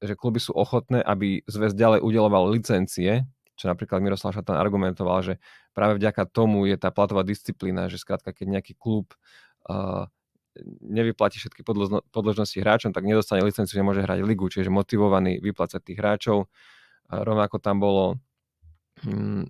že 0.00 0.14
kluby 0.16 0.40
sú 0.40 0.56
ochotné, 0.56 1.04
aby 1.04 1.44
zväz 1.44 1.76
ďalej 1.76 2.00
udeloval 2.00 2.48
licencie, 2.48 3.28
čo 3.58 3.66
napríklad 3.66 3.98
Miroslav 3.98 4.38
Šatan 4.38 4.54
argumentoval, 4.54 5.20
že 5.26 5.34
práve 5.74 5.98
vďaka 5.98 6.30
tomu 6.30 6.70
je 6.70 6.78
tá 6.78 6.94
platová 6.94 7.26
disciplína, 7.26 7.90
že 7.90 7.98
skrátka, 7.98 8.30
keď 8.30 8.62
nejaký 8.62 8.78
klub 8.78 9.10
uh, 9.66 10.06
nevyplatí 10.82 11.38
všetky 11.38 11.62
podložnosti 12.10 12.58
hráčom, 12.58 12.90
tak 12.90 13.06
nedostane 13.06 13.44
licenciu, 13.44 13.78
nemôže 13.78 14.02
hrať 14.04 14.24
ligu, 14.24 14.46
čiže 14.48 14.72
motivovaný 14.72 15.38
vyplácať 15.38 15.80
tých 15.82 15.98
hráčov. 15.98 16.50
A 17.08 17.24
rovnako 17.24 17.58
tam 17.62 17.80
bolo 17.80 18.20
hm, 19.02 19.48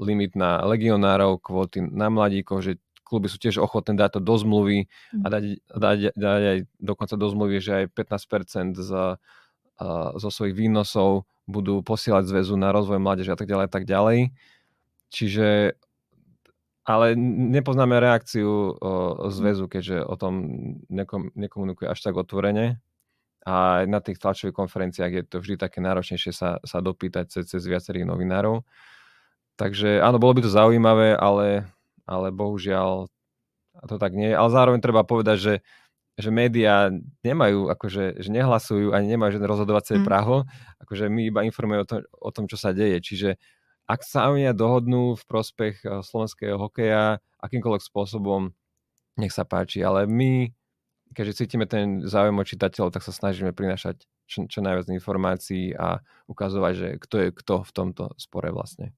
limit 0.00 0.38
na 0.38 0.64
legionárov, 0.64 1.42
kvóty 1.42 1.84
na 1.84 2.08
mladíkov, 2.08 2.64
že 2.64 2.80
kluby 3.04 3.28
sú 3.28 3.36
tiež 3.36 3.60
ochotné 3.60 3.94
dať 3.94 4.18
to 4.18 4.20
do 4.24 4.34
zmluvy 4.40 4.88
a 5.22 5.26
hm. 5.28 5.32
dať, 5.32 5.44
dať, 5.70 5.98
dať 6.16 6.42
aj 6.42 6.58
dokonca 6.80 7.14
do 7.20 7.26
zmluvy, 7.28 7.56
že 7.60 7.72
aj 7.84 7.84
15% 7.92 8.80
z, 8.80 8.90
zo 10.18 10.30
svojich 10.30 10.56
výnosov 10.56 11.28
budú 11.44 11.84
posielať 11.84 12.24
zväzu 12.24 12.56
na 12.56 12.72
rozvoj 12.72 12.96
mládeže 12.96 13.32
a 13.32 13.38
tak 13.38 13.48
ďalej 13.48 13.66
a 13.68 13.72
tak 13.72 13.84
ďalej. 13.84 14.18
Čiže 15.12 15.76
ale 16.84 17.16
nepoznáme 17.52 17.96
reakciu 17.96 18.76
zväzu, 19.32 19.72
keďže 19.72 20.04
o 20.04 20.14
tom 20.20 20.34
nekom, 20.92 21.32
nekomunikuje 21.32 21.88
až 21.88 22.00
tak 22.04 22.20
otvorene. 22.20 22.76
A 23.44 23.84
na 23.84 24.00
tých 24.00 24.20
tlačových 24.20 24.56
konferenciách 24.56 25.12
je 25.12 25.24
to 25.24 25.36
vždy 25.40 25.60
také 25.60 25.84
náročnejšie 25.84 26.32
sa, 26.32 26.60
sa 26.64 26.78
dopýtať 26.80 27.28
cez, 27.28 27.44
cez 27.48 27.60
viacerých 27.64 28.08
novinárov. 28.08 28.64
Takže 29.60 30.00
áno, 30.00 30.16
bolo 30.16 30.40
by 30.40 30.40
to 30.44 30.50
zaujímavé, 30.52 31.12
ale, 31.16 31.68
ale 32.08 32.32
bohužiaľ 32.32 33.08
to 33.84 33.96
tak 34.00 34.16
nie 34.16 34.32
je. 34.32 34.36
Ale 34.36 34.48
zároveň 34.48 34.80
treba 34.80 35.04
povedať, 35.04 35.36
že, 35.40 35.54
že 36.16 36.30
médiá 36.32 36.88
nemajú, 37.20 37.68
akože, 37.68 38.20
že 38.20 38.28
nehlasujú 38.32 38.96
ani 38.96 39.12
nemajú 39.12 39.36
žiadne 39.36 39.48
rozhodovacie 39.48 39.96
mm. 40.00 40.04
právo. 40.08 40.48
Akože 40.80 41.12
my 41.12 41.28
iba 41.28 41.40
informujeme 41.44 41.84
o 41.84 41.88
tom, 41.88 42.00
o 42.00 42.30
tom, 42.32 42.44
čo 42.48 42.56
sa 42.56 42.72
deje. 42.72 42.96
Čiže 43.04 43.36
ak 43.84 44.00
sa 44.04 44.32
oni 44.32 44.48
dohodnú 44.56 45.16
v 45.16 45.24
prospech 45.28 45.84
eh, 45.84 46.00
slovenského 46.00 46.56
hokeja 46.56 47.20
akýmkoľvek 47.44 47.82
spôsobom, 47.84 48.52
nech 49.20 49.30
sa 49.30 49.44
páči, 49.44 49.84
ale 49.84 50.08
my, 50.08 50.50
keďže 51.12 51.44
cítime 51.44 51.68
ten 51.68 52.02
záujem 52.02 52.34
od 52.34 52.48
čitateľov, 52.48 52.90
tak 52.90 53.04
sa 53.04 53.12
snažíme 53.12 53.52
prinašať 53.52 54.02
čo, 54.24 54.48
čo 54.48 54.64
najviac 54.64 54.88
informácií 54.88 55.76
a 55.76 56.00
ukazovať, 56.26 56.72
že 56.74 56.88
kto 56.98 57.16
je 57.20 57.28
kto 57.30 57.54
v 57.62 57.70
tomto 57.70 58.04
spore 58.16 58.48
vlastne. 58.50 58.96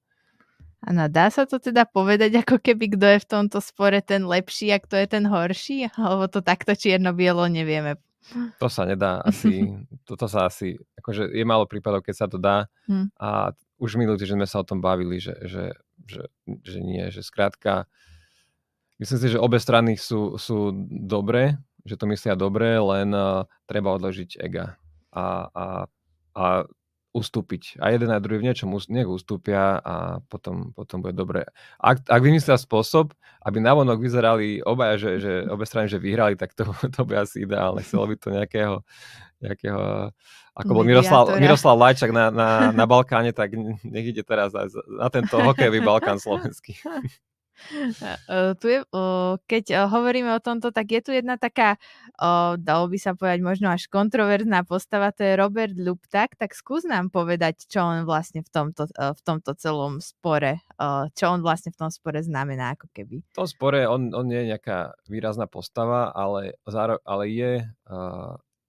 Áno, 0.86 1.10
dá 1.10 1.32
sa 1.34 1.48
to 1.50 1.58
teda 1.58 1.82
povedať, 1.88 2.46
ako 2.46 2.62
keby 2.62 2.94
kto 2.94 3.06
je 3.16 3.18
v 3.18 3.28
tomto 3.28 3.58
spore 3.58 3.98
ten 4.04 4.22
lepší 4.22 4.70
a 4.70 4.78
kto 4.78 4.94
je 4.94 5.06
ten 5.10 5.24
horší? 5.26 5.90
Alebo 5.98 6.30
to 6.30 6.44
takto 6.44 6.78
čierno-bielo 6.78 7.48
nevieme? 7.50 7.98
To 8.62 8.66
sa 8.70 8.86
nedá 8.86 9.22
asi, 9.22 9.66
toto 10.08 10.26
sa 10.26 10.46
asi, 10.50 10.78
akože 10.98 11.30
je 11.30 11.44
málo 11.46 11.66
prípadov, 11.66 12.02
keď 12.02 12.14
sa 12.14 12.26
to 12.26 12.38
dá 12.38 12.66
hmm. 12.90 13.14
a 13.18 13.54
už 13.76 14.00
minulý 14.00 14.20
týždeň 14.20 14.44
sme 14.44 14.48
sa 14.48 14.60
o 14.62 14.68
tom 14.68 14.80
bavili, 14.80 15.20
že, 15.20 15.36
že, 15.44 15.76
že, 16.08 16.24
že 16.64 16.78
nie, 16.80 17.04
že 17.12 17.20
skrátka 17.20 17.88
myslím 18.98 19.18
si, 19.20 19.28
že 19.32 19.42
obe 19.42 19.60
strany 19.60 19.96
sú, 19.96 20.40
sú 20.40 20.72
dobré, 20.88 21.60
že 21.84 21.96
to 22.00 22.08
myslia 22.08 22.34
dobre, 22.34 22.80
len 22.80 23.12
uh, 23.12 23.44
treba 23.68 23.94
odložiť 23.94 24.40
ega. 24.40 24.80
A, 25.12 25.48
a, 25.52 25.66
a 26.36 26.44
ustúpiť. 27.16 27.80
A 27.80 27.96
jeden 27.96 28.12
a 28.12 28.20
druhý 28.20 28.44
v 28.44 28.52
niečom 28.52 28.68
nech 28.92 29.08
ustúpia 29.08 29.80
a 29.80 30.20
potom, 30.28 30.76
potom 30.76 31.00
bude 31.00 31.16
dobre. 31.16 31.48
Ak, 31.80 32.04
ak 32.04 32.20
vymyslia 32.20 32.60
spôsob, 32.60 33.16
aby 33.40 33.58
navonok 33.64 33.96
vyzerali 33.96 34.60
obaja, 34.60 35.00
že, 35.00 35.10
že 35.16 35.32
obe 35.54 35.64
strany 35.64 35.88
že 35.88 35.96
vyhrali, 35.96 36.36
tak 36.36 36.52
to, 36.52 36.68
to 36.94 37.00
by 37.08 37.24
asi 37.24 37.48
ideálne. 37.48 37.80
Chcelo 37.80 38.12
by 38.12 38.14
to 38.20 38.28
nejakého, 38.28 38.74
nejakého 39.40 40.12
ako 40.56 40.72
bol 40.72 40.88
Miroslav, 40.88 41.36
Miroslav 41.36 41.76
Lajčak 41.76 42.16
na, 42.16 42.32
na, 42.32 42.48
na 42.72 42.84
Balkáne, 42.90 43.32
tak 43.36 43.52
nech 43.84 44.06
ide 44.08 44.24
teraz 44.24 44.56
aj 44.56 44.72
na 44.88 45.12
tento 45.12 45.36
hokejový 45.36 45.84
Balkán 45.84 46.16
slovenský. 46.16 46.80
tu 48.60 48.66
je, 48.68 48.80
keď 49.48 49.64
hovoríme 49.88 50.30
o 50.36 50.40
tomto, 50.40 50.70
tak 50.70 50.92
je 50.92 51.00
tu 51.00 51.10
jedna 51.12 51.40
taká, 51.40 51.80
dalo 52.60 52.86
by 52.88 52.98
sa 53.00 53.16
povedať 53.16 53.40
možno 53.42 53.72
až 53.72 53.88
kontroverzná 53.88 54.62
postava, 54.68 55.12
to 55.12 55.24
je 55.24 55.34
Robert 55.34 55.74
Luptak, 55.76 56.36
tak 56.36 56.52
skús 56.52 56.84
nám 56.84 57.08
povedať, 57.08 57.68
čo 57.68 57.84
on 57.84 58.04
vlastne 58.04 58.44
v 58.44 58.50
tomto, 58.52 58.88
v 58.92 59.20
tomto 59.24 59.56
celom 59.56 59.98
spore, 60.00 60.62
čo 61.16 61.24
on 61.32 61.40
vlastne 61.40 61.72
v 61.72 61.78
tom 61.80 61.90
spore 61.90 62.20
znamená, 62.22 62.76
ako 62.76 62.92
keby. 62.92 63.24
V 63.34 63.36
tom 63.36 63.48
spore 63.48 63.88
on, 63.88 64.12
on 64.12 64.26
nie 64.28 64.44
je 64.44 64.50
nejaká 64.56 64.94
výrazná 65.08 65.48
postava, 65.48 66.12
ale, 66.12 66.56
ale 67.04 67.24
je 67.32 67.52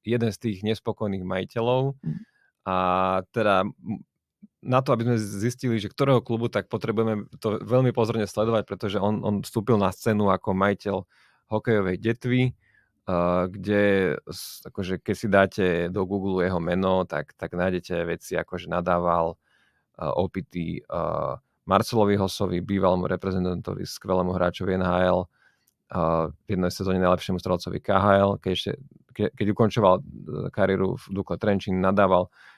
jeden 0.08 0.32
z 0.32 0.38
tých 0.40 0.64
nespokojných 0.64 1.28
majiteľov 1.28 2.00
mm. 2.00 2.20
a 2.64 2.78
teda 3.36 3.68
na 4.68 4.84
to, 4.84 4.92
aby 4.92 5.08
sme 5.08 5.18
zistili, 5.18 5.80
že 5.80 5.88
ktorého 5.88 6.20
klubu, 6.20 6.52
tak 6.52 6.68
potrebujeme 6.68 7.32
to 7.40 7.64
veľmi 7.64 7.96
pozorne 7.96 8.28
sledovať, 8.28 8.68
pretože 8.68 9.00
on, 9.00 9.24
on 9.24 9.40
vstúpil 9.40 9.80
na 9.80 9.96
scénu 9.96 10.28
ako 10.28 10.52
majiteľ 10.52 10.96
hokejovej 11.48 11.96
detvy, 12.04 12.42
uh, 12.52 13.48
kde 13.48 14.14
akože 14.68 15.00
keď 15.00 15.16
si 15.16 15.28
dáte 15.32 15.66
do 15.88 16.04
Google 16.04 16.44
jeho 16.44 16.60
meno, 16.60 17.08
tak, 17.08 17.32
tak 17.40 17.56
nájdete 17.56 17.96
veci 18.04 18.36
ako, 18.36 18.60
že 18.60 18.68
nadával 18.68 19.40
uh, 19.40 20.12
opity 20.20 20.84
uh, 20.84 21.40
Marcelovi 21.64 22.20
Hosovi, 22.20 22.60
bývalému 22.60 23.08
reprezentantovi, 23.08 23.88
skvelému 23.88 24.36
hráčovi 24.36 24.76
NHL, 24.76 25.28
v 25.88 26.48
jednej 26.52 26.68
sezóne 26.68 27.00
najlepšiemu 27.00 27.40
strelcovi 27.40 27.80
KHL, 27.80 28.44
keď, 28.44 28.52
ešte, 28.52 28.72
ke, 29.16 29.32
keď 29.32 29.48
ukončoval 29.56 29.96
e, 29.96 30.02
kariéru 30.52 31.00
v 31.00 31.06
Dukle 31.16 31.40
Trenčín, 31.40 31.80
nadával 31.80 32.28
uh, 32.28 32.57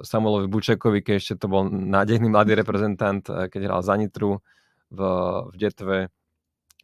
Samuelovi 0.00 0.46
Bučekovi, 0.46 1.02
keď 1.02 1.14
ešte 1.18 1.34
to 1.42 1.46
bol 1.50 1.66
nádejný 1.66 2.30
mladý 2.30 2.54
reprezentant, 2.54 3.26
uh, 3.26 3.50
keď 3.50 3.60
hral 3.66 3.82
za 3.82 3.94
Nitru 3.98 4.38
v, 4.90 5.00
v 5.50 5.54
Detve, 5.58 5.98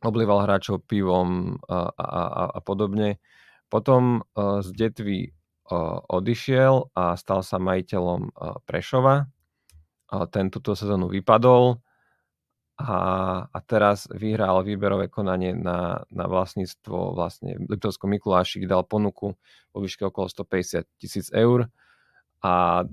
oblieval 0.03 0.45
hráčov 0.45 0.85
pivom 0.85 1.59
a, 1.67 1.89
a, 1.95 2.05
a, 2.05 2.45
a 2.55 2.61
podobne. 2.61 3.23
Potom 3.71 4.23
uh, 4.23 4.63
z 4.63 4.69
Detvy 4.75 5.37
odišiel 6.07 6.95
a 6.95 7.19
stal 7.19 7.43
sa 7.43 7.59
majiteľom 7.59 8.31
Prešova. 8.63 9.27
Ten 10.31 10.47
túto 10.55 10.79
sezónu 10.79 11.11
vypadol 11.11 11.83
a, 12.79 12.99
a 13.51 13.59
teraz 13.65 14.07
vyhral 14.13 14.63
výberové 14.63 15.11
konanie 15.11 15.57
na, 15.57 16.07
na 16.13 16.25
vlastníctvo 16.29 17.17
vlastne 17.17 17.59
Liptovskom 17.67 18.15
Mikuláši, 18.15 18.63
dal 18.69 18.87
ponuku 18.87 19.35
vo 19.75 19.79
výške 19.81 20.07
okolo 20.07 20.31
150 20.31 20.87
tisíc 21.01 21.27
eur 21.35 21.67
a, 22.43 22.85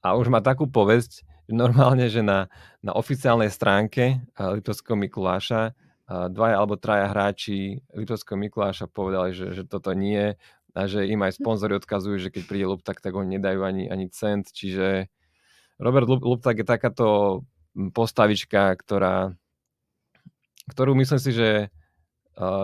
a 0.00 0.08
už 0.16 0.28
má 0.28 0.40
takú 0.40 0.68
povesť, 0.68 1.24
normálne, 1.50 2.06
že 2.06 2.22
na, 2.22 2.46
na 2.80 2.94
oficiálnej 2.94 3.50
stránke 3.50 4.22
Liptovského 4.38 4.94
Mikuláša 4.94 5.74
dvaja 6.10 6.56
alebo 6.58 6.74
traja 6.74 7.10
hráči 7.10 7.82
Liptovského 7.94 8.38
Mikuláša 8.38 8.90
povedali, 8.90 9.34
že, 9.34 9.54
že 9.54 9.62
toto 9.66 9.94
nie 9.94 10.34
a 10.74 10.80
že 10.86 11.06
im 11.06 11.22
aj 11.22 11.38
sponzori 11.38 11.74
odkazujú, 11.78 12.18
že 12.18 12.30
keď 12.30 12.42
príde 12.46 12.66
Luptak, 12.66 13.02
tak 13.02 13.14
oni 13.14 13.38
nedajú 13.38 13.66
ani, 13.66 13.90
ani 13.90 14.06
cent, 14.10 14.50
čiže 14.50 15.10
Robert 15.82 16.06
Luptak 16.06 16.62
je 16.62 16.66
takáto 16.66 17.06
postavička, 17.94 18.74
ktorá, 18.78 19.34
ktorú 20.70 20.94
myslím 20.98 21.20
si, 21.22 21.30
že 21.34 21.48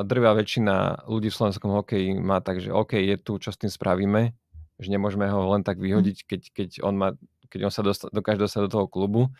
drvá 0.06 0.38
väčšina 0.38 1.06
ľudí 1.10 1.30
v 1.30 1.38
slovenskom 1.38 1.70
hokeji 1.82 2.18
má 2.18 2.38
tak, 2.42 2.62
že 2.62 2.70
OK, 2.70 2.98
je 2.98 3.16
tu, 3.18 3.38
čo 3.42 3.50
s 3.50 3.58
tým 3.58 3.70
spravíme, 3.70 4.34
že 4.76 4.88
nemôžeme 4.92 5.26
ho 5.28 5.52
len 5.52 5.64
tak 5.64 5.80
vyhodiť, 5.80 6.18
keď, 6.28 6.40
keď 6.52 6.68
on, 6.84 6.94
má, 6.96 7.08
keď 7.48 7.68
on 7.68 7.72
sa 7.72 7.80
dosta, 7.80 8.12
dokáže 8.12 8.40
dostať 8.40 8.60
do 8.68 8.72
toho 8.72 8.86
klubu. 8.86 9.32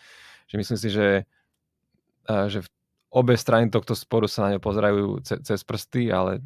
Že 0.49 0.55
myslím 0.63 0.79
si, 0.79 0.89
že, 0.89 1.09
že 2.27 2.59
v 2.65 2.69
obe 3.11 3.35
strany 3.37 3.69
tohto 3.69 3.97
sporu 3.97 4.29
sa 4.29 4.49
na 4.49 4.57
ňo 4.57 4.61
pozerajú 4.61 5.25
ce, 5.25 5.41
cez 5.45 5.61
prsty, 5.65 6.09
ale 6.13 6.45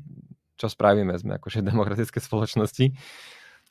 čo 0.60 0.68
spravíme, 0.68 1.16
sme 1.16 1.40
akože 1.40 1.64
demokratické 1.64 2.20
spoločnosti. 2.20 2.92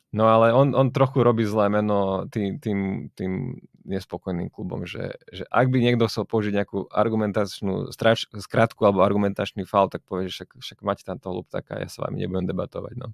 No 0.09 0.25
ale 0.25 0.49
on, 0.57 0.73
on 0.73 0.89
trochu 0.89 1.21
robí 1.21 1.45
zlé 1.45 1.69
meno 1.69 2.25
tým, 2.33 2.57
tým, 2.57 3.13
tým 3.13 3.61
nespokojným 3.85 4.49
klubom, 4.49 4.81
že, 4.89 5.21
že 5.29 5.45
ak 5.53 5.69
by 5.69 5.77
niekto 5.85 6.09
chcel 6.09 6.25
použiť 6.25 6.49
nejakú 6.49 6.89
argumentačnú 6.89 7.93
strač, 7.93 8.25
skratku 8.33 8.89
alebo 8.89 9.05
argumentačný 9.05 9.69
fal, 9.69 9.85
tak 9.85 10.01
povie, 10.09 10.25
že 10.25 10.41
však, 10.41 10.49
však 10.65 10.77
máte 10.81 11.05
tam 11.05 11.21
toho 11.21 11.45
tak 11.45 11.69
ja 11.69 11.85
s 11.85 12.01
vami 12.01 12.25
nebudem 12.25 12.49
debatovať. 12.49 12.93
No. 12.97 13.13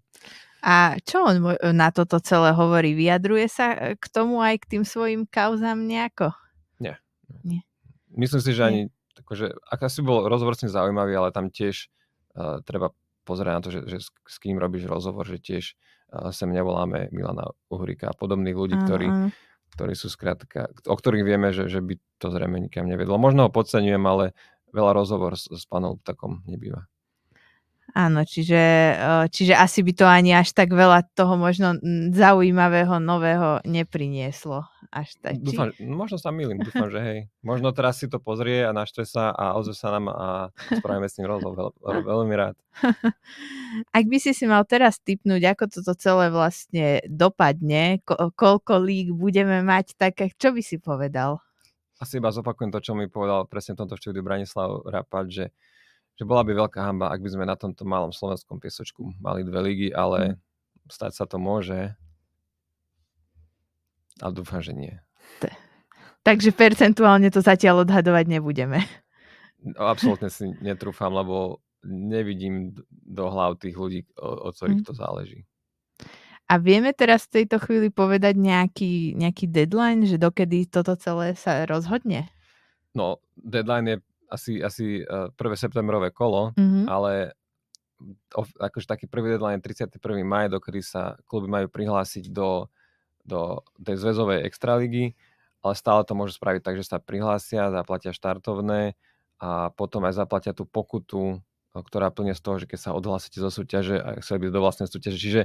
A 0.65 0.97
čo 1.05 1.21
on 1.21 1.53
na 1.77 1.93
toto 1.93 2.17
celé 2.17 2.49
hovorí? 2.57 2.97
Vyjadruje 2.97 3.45
sa 3.45 3.77
e, 3.77 3.77
k 4.01 4.05
tomu 4.09 4.41
aj 4.41 4.65
k 4.65 4.69
tým 4.77 4.83
svojim 4.83 5.29
kauzám 5.29 5.85
nejako? 5.85 6.33
Nie. 6.81 6.97
Nie. 7.45 7.61
Myslím 8.17 8.41
si, 8.41 8.49
že 8.57 8.65
ani, 8.65 8.81
akože, 9.21 9.53
ak 9.61 9.85
asi 9.85 10.01
bol 10.01 10.25
rozhovor 10.25 10.57
s 10.57 10.65
zaujímavý, 10.65 11.13
ale 11.13 11.29
tam 11.29 11.53
tiež 11.53 11.93
uh, 12.33 12.65
treba 12.65 12.89
pozerať 13.29 13.53
na 13.53 13.61
to, 13.61 13.69
že, 13.69 13.81
že 13.85 13.97
s, 14.01 14.09
s 14.09 14.35
kým 14.41 14.57
robíš 14.57 14.89
rozhovor, 14.89 15.29
že 15.29 15.37
tiež 15.37 15.77
uh, 16.09 16.33
sem 16.33 16.49
nevoláme 16.49 17.13
Milana 17.13 17.53
Uhrika 17.69 18.09
a 18.09 18.17
podobných 18.17 18.57
ľudí, 18.57 18.73
ktorí, 18.89 19.07
ktorí 19.77 19.93
sú 19.93 20.09
skrátka, 20.09 20.73
o 20.89 20.95
ktorých 20.97 21.27
vieme, 21.27 21.53
že, 21.53 21.69
že 21.69 21.77
by 21.83 21.93
to 22.17 22.33
zrejme 22.33 22.57
nikam 22.57 22.89
nevedlo. 22.89 23.21
Možno 23.21 23.45
ho 23.45 23.53
podceňujem, 23.53 24.01
ale 24.01 24.33
veľa 24.73 24.97
rozhovor 24.97 25.37
s, 25.37 25.45
s 25.45 25.69
pánom 25.69 26.01
takom 26.01 26.41
nebýva. 26.49 26.89
Áno, 27.93 28.25
čiže, 28.25 28.63
eh, 28.97 29.25
čiže 29.29 29.53
asi 29.53 29.85
by 29.85 29.93
to 29.93 30.05
ani 30.09 30.33
až 30.33 30.57
tak 30.57 30.73
veľa 30.73 31.05
toho 31.13 31.37
možno 31.37 31.77
zaujímavého, 32.09 32.97
nového 32.97 33.61
neprinieslo. 33.61 34.65
Až 34.89 35.13
tak, 35.21 35.37
dúfam, 35.37 35.69
či... 35.69 35.85
možno 35.85 36.17
sa 36.17 36.33
milím, 36.33 36.65
dúfam, 36.65 36.89
že 36.89 36.99
hej. 37.03 37.19
Možno 37.45 37.69
teraz 37.77 38.01
si 38.01 38.09
to 38.09 38.17
pozrie 38.17 38.65
a 38.65 38.73
naštve 38.73 39.05
sa 39.05 39.29
a 39.29 39.53
ozve 39.53 39.77
sa 39.77 39.93
nám 39.93 40.09
a 40.09 40.49
spravíme 40.73 41.05
s 41.05 41.21
ním 41.21 41.29
rozhovor. 41.29 41.77
Veľ, 41.77 42.01
veľmi 42.01 42.33
rád. 42.33 42.55
Ak 43.97 44.05
by 44.09 44.17
si 44.17 44.33
si 44.33 44.49
mal 44.49 44.65
teraz 44.65 44.97
typnúť, 45.03 45.51
ako 45.51 45.63
toto 45.67 45.93
celé 45.99 46.31
vlastne 46.31 47.03
dopadne, 47.05 48.01
ko- 48.07 48.31
koľko 48.33 48.81
lík 48.81 49.13
budeme 49.13 49.61
mať, 49.61 49.99
tak 49.99 50.25
čo 50.39 50.55
by 50.55 50.61
si 50.63 50.79
povedal? 50.79 51.43
Asi 51.99 52.19
iba 52.19 52.27
zopakujem 52.27 52.75
to, 52.75 52.83
čo 52.83 52.91
mi 52.91 53.07
povedal 53.07 53.47
presne 53.47 53.75
v 53.75 53.83
tomto 53.83 53.95
štúdiu 53.95 54.19
Branislav 54.19 54.83
Rapad, 54.83 55.31
že 55.31 55.45
že 56.15 56.23
bola 56.23 56.47
by 56.47 56.55
veľká 56.55 56.79
hamba, 56.79 57.11
ak 57.11 57.19
by 57.19 57.29
sme 57.31 57.45
na 57.47 57.59
tomto 57.59 57.83
malom 57.83 58.15
slovenskom 58.15 58.59
piesočku 58.59 59.15
mali 59.19 59.43
dve 59.43 59.59
ligy, 59.71 59.89
ale 59.91 60.39
mm. 60.39 60.91
stať 60.91 61.11
sa 61.11 61.25
to 61.27 61.35
môže. 61.35 61.91
Ale 64.23 64.31
dúfam, 64.31 64.63
že 64.63 64.71
nie. 64.71 64.95
Takže 66.25 66.55
percentuálne 66.55 67.27
to 67.29 67.43
zatiaľ 67.43 67.83
odhadovať 67.85 68.25
nebudeme. 68.31 68.81
No, 69.61 69.91
absolútne 69.91 70.31
si 70.31 70.49
netrúfam, 70.63 71.11
lebo 71.11 71.59
nevidím 71.85 72.73
do 72.89 73.29
hlav 73.29 73.61
tých 73.61 73.75
ľudí, 73.77 74.01
o, 74.17 74.49
o 74.49 74.55
ktorých 74.55 74.81
mm. 74.81 74.87
to 74.87 74.93
záleží. 74.95 75.39
A 76.45 76.61
vieme 76.61 76.93
teraz 76.93 77.25
v 77.25 77.41
tejto 77.41 77.57
chvíli 77.57 77.89
povedať 77.89 78.37
nejaký, 78.37 79.17
nejaký 79.17 79.49
deadline, 79.49 80.05
že 80.05 80.21
dokedy 80.21 80.69
toto 80.69 80.93
celé 80.93 81.33
sa 81.33 81.65
rozhodne? 81.65 82.29
No, 82.93 83.17
deadline 83.37 83.85
je 83.89 83.97
asi, 84.35 84.59
asi 84.59 85.01
uh, 85.01 85.31
prvé 85.33 85.55
septembrové 85.55 86.11
kolo, 86.11 86.51
mm-hmm. 86.53 86.85
ale 86.91 87.31
akože 88.59 88.91
taký 88.91 89.05
prvý 89.07 89.35
deadline 89.35 89.63
31. 89.63 89.95
maj, 90.27 90.51
dokedy 90.51 90.83
sa 90.83 91.15
kluby 91.23 91.47
majú 91.47 91.71
prihlásiť 91.71 92.27
do, 92.27 92.67
do 93.23 93.63
tej 93.79 93.95
zväzovej 94.03 94.43
extraligy, 94.43 95.15
ale 95.63 95.73
stále 95.73 96.03
to 96.03 96.13
môžu 96.13 96.35
spraviť 96.35 96.61
tak, 96.61 96.75
že 96.75 96.85
sa 96.85 96.99
prihlásia, 96.99 97.71
zaplatia 97.71 98.11
štartovné 98.11 98.99
a 99.39 99.71
potom 99.73 100.03
aj 100.05 100.13
zaplatia 100.19 100.51
tú 100.51 100.67
pokutu, 100.67 101.39
ktorá 101.71 102.11
plne 102.11 102.35
z 102.35 102.41
toho, 102.43 102.55
že 102.61 102.69
keď 102.69 102.79
sa 102.79 102.91
odhlásite 102.95 103.39
zo 103.39 103.51
súťaže 103.51 103.99
a 103.99 104.19
chceli 104.23 104.47
byť 104.47 104.51
do 104.51 104.63
vlastnej 104.63 104.87
súťaže. 104.87 105.17
Čiže 105.19 105.41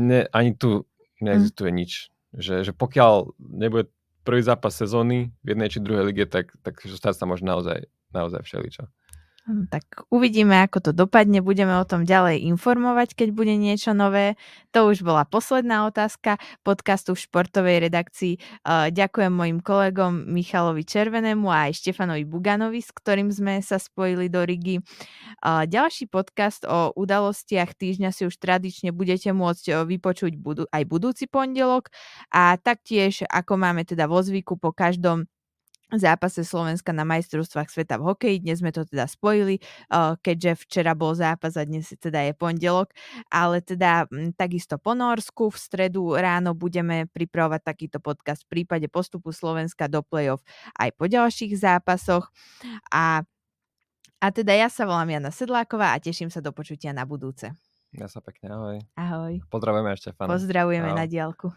ne, 0.00 0.24
ani 0.32 0.56
tu 0.56 0.88
neexistuje 1.20 1.68
mm. 1.68 1.76
nič. 1.76 1.92
Že, 2.32 2.54
že 2.64 2.72
pokiaľ 2.76 3.36
nebude 3.40 3.88
prvý 4.28 4.44
zápas 4.44 4.76
sezóny 4.76 5.32
v 5.40 5.56
jednej 5.56 5.72
či 5.72 5.80
druhej 5.80 6.12
lige, 6.12 6.28
tak, 6.28 6.52
tak 6.60 6.84
stať 6.84 7.16
sa 7.16 7.24
môže 7.24 7.48
naozaj, 7.48 7.88
naozaj 8.12 8.44
všeličo. 8.44 8.84
Hm, 9.48 9.64
tak 9.72 10.04
uvidíme, 10.12 10.60
ako 10.60 10.78
to 10.84 10.90
dopadne. 10.92 11.40
Budeme 11.40 11.72
o 11.80 11.88
tom 11.88 12.04
ďalej 12.04 12.44
informovať, 12.52 13.16
keď 13.16 13.28
bude 13.32 13.56
niečo 13.56 13.96
nové. 13.96 14.36
To 14.76 14.92
už 14.92 15.00
bola 15.00 15.24
posledná 15.24 15.88
otázka 15.88 16.36
podcastu 16.60 17.16
v 17.16 17.24
športovej 17.24 17.88
redakcii. 17.88 18.36
Ďakujem 18.92 19.32
mojim 19.32 19.64
kolegom 19.64 20.28
Michalovi 20.28 20.84
Červenému 20.84 21.48
a 21.48 21.72
aj 21.72 21.80
Štefanovi 21.80 22.28
Buganovi, 22.28 22.84
s 22.84 22.92
ktorým 22.92 23.32
sme 23.32 23.64
sa 23.64 23.80
spojili 23.80 24.28
do 24.28 24.44
Rigi. 24.44 24.84
Ďalší 25.48 26.12
podcast 26.12 26.68
o 26.68 26.92
udalostiach 26.92 27.72
týždňa 27.72 28.12
si 28.12 28.28
už 28.28 28.36
tradične 28.36 28.92
budete 28.92 29.32
môcť 29.32 29.80
vypočuť 29.88 30.36
aj 30.76 30.82
budúci 30.84 31.24
pondelok 31.24 31.88
a 32.36 32.52
taktiež, 32.60 33.24
ako 33.32 33.56
máme 33.56 33.88
teda 33.88 34.12
vo 34.12 34.20
zvyku 34.20 34.60
po 34.60 34.76
každom 34.76 35.24
zápase 35.96 36.44
Slovenska 36.44 36.92
na 36.92 37.08
majstrovstvách 37.08 37.72
sveta 37.72 37.96
v 37.96 38.12
hokeji. 38.12 38.36
Dnes 38.44 38.60
sme 38.60 38.68
to 38.68 38.84
teda 38.84 39.08
spojili, 39.08 39.56
keďže 40.20 40.68
včera 40.68 40.92
bol 40.92 41.16
zápas 41.16 41.56
a 41.56 41.64
dnes 41.64 41.88
teda 41.96 42.28
je 42.28 42.36
pondelok, 42.36 42.92
ale 43.32 43.64
teda 43.64 44.04
takisto 44.36 44.76
po 44.76 44.92
Norsku 44.92 45.48
v 45.48 45.56
stredu 45.56 46.12
ráno 46.12 46.52
budeme 46.52 47.08
pripravovať 47.08 47.60
takýto 47.64 47.98
podcast 48.04 48.44
v 48.44 48.60
prípade 48.60 48.84
postupu 48.92 49.32
Slovenska 49.32 49.88
do 49.88 50.04
play-off 50.04 50.44
aj 50.76 50.92
po 50.92 51.08
ďalších 51.08 51.56
zápasoch 51.56 52.28
a 52.92 53.24
a 54.18 54.34
teda 54.34 54.50
ja 54.50 54.66
sa 54.66 54.82
volám 54.82 55.14
Jana 55.14 55.30
Sedláková 55.30 55.94
a 55.94 56.02
teším 56.02 56.26
sa 56.26 56.42
do 56.42 56.50
počutia 56.50 56.90
na 56.90 57.06
budúce. 57.06 57.54
Ja 57.94 58.10
sa 58.10 58.18
pekne, 58.18 58.50
ahoj. 58.50 58.76
Ahoj. 58.98 59.32
Pozdravujeme 59.46 59.94
ešte, 59.94 60.10
Pozdravujeme 60.18 60.90
ahoj. 60.90 60.98
na 60.98 61.06
diálku. 61.06 61.48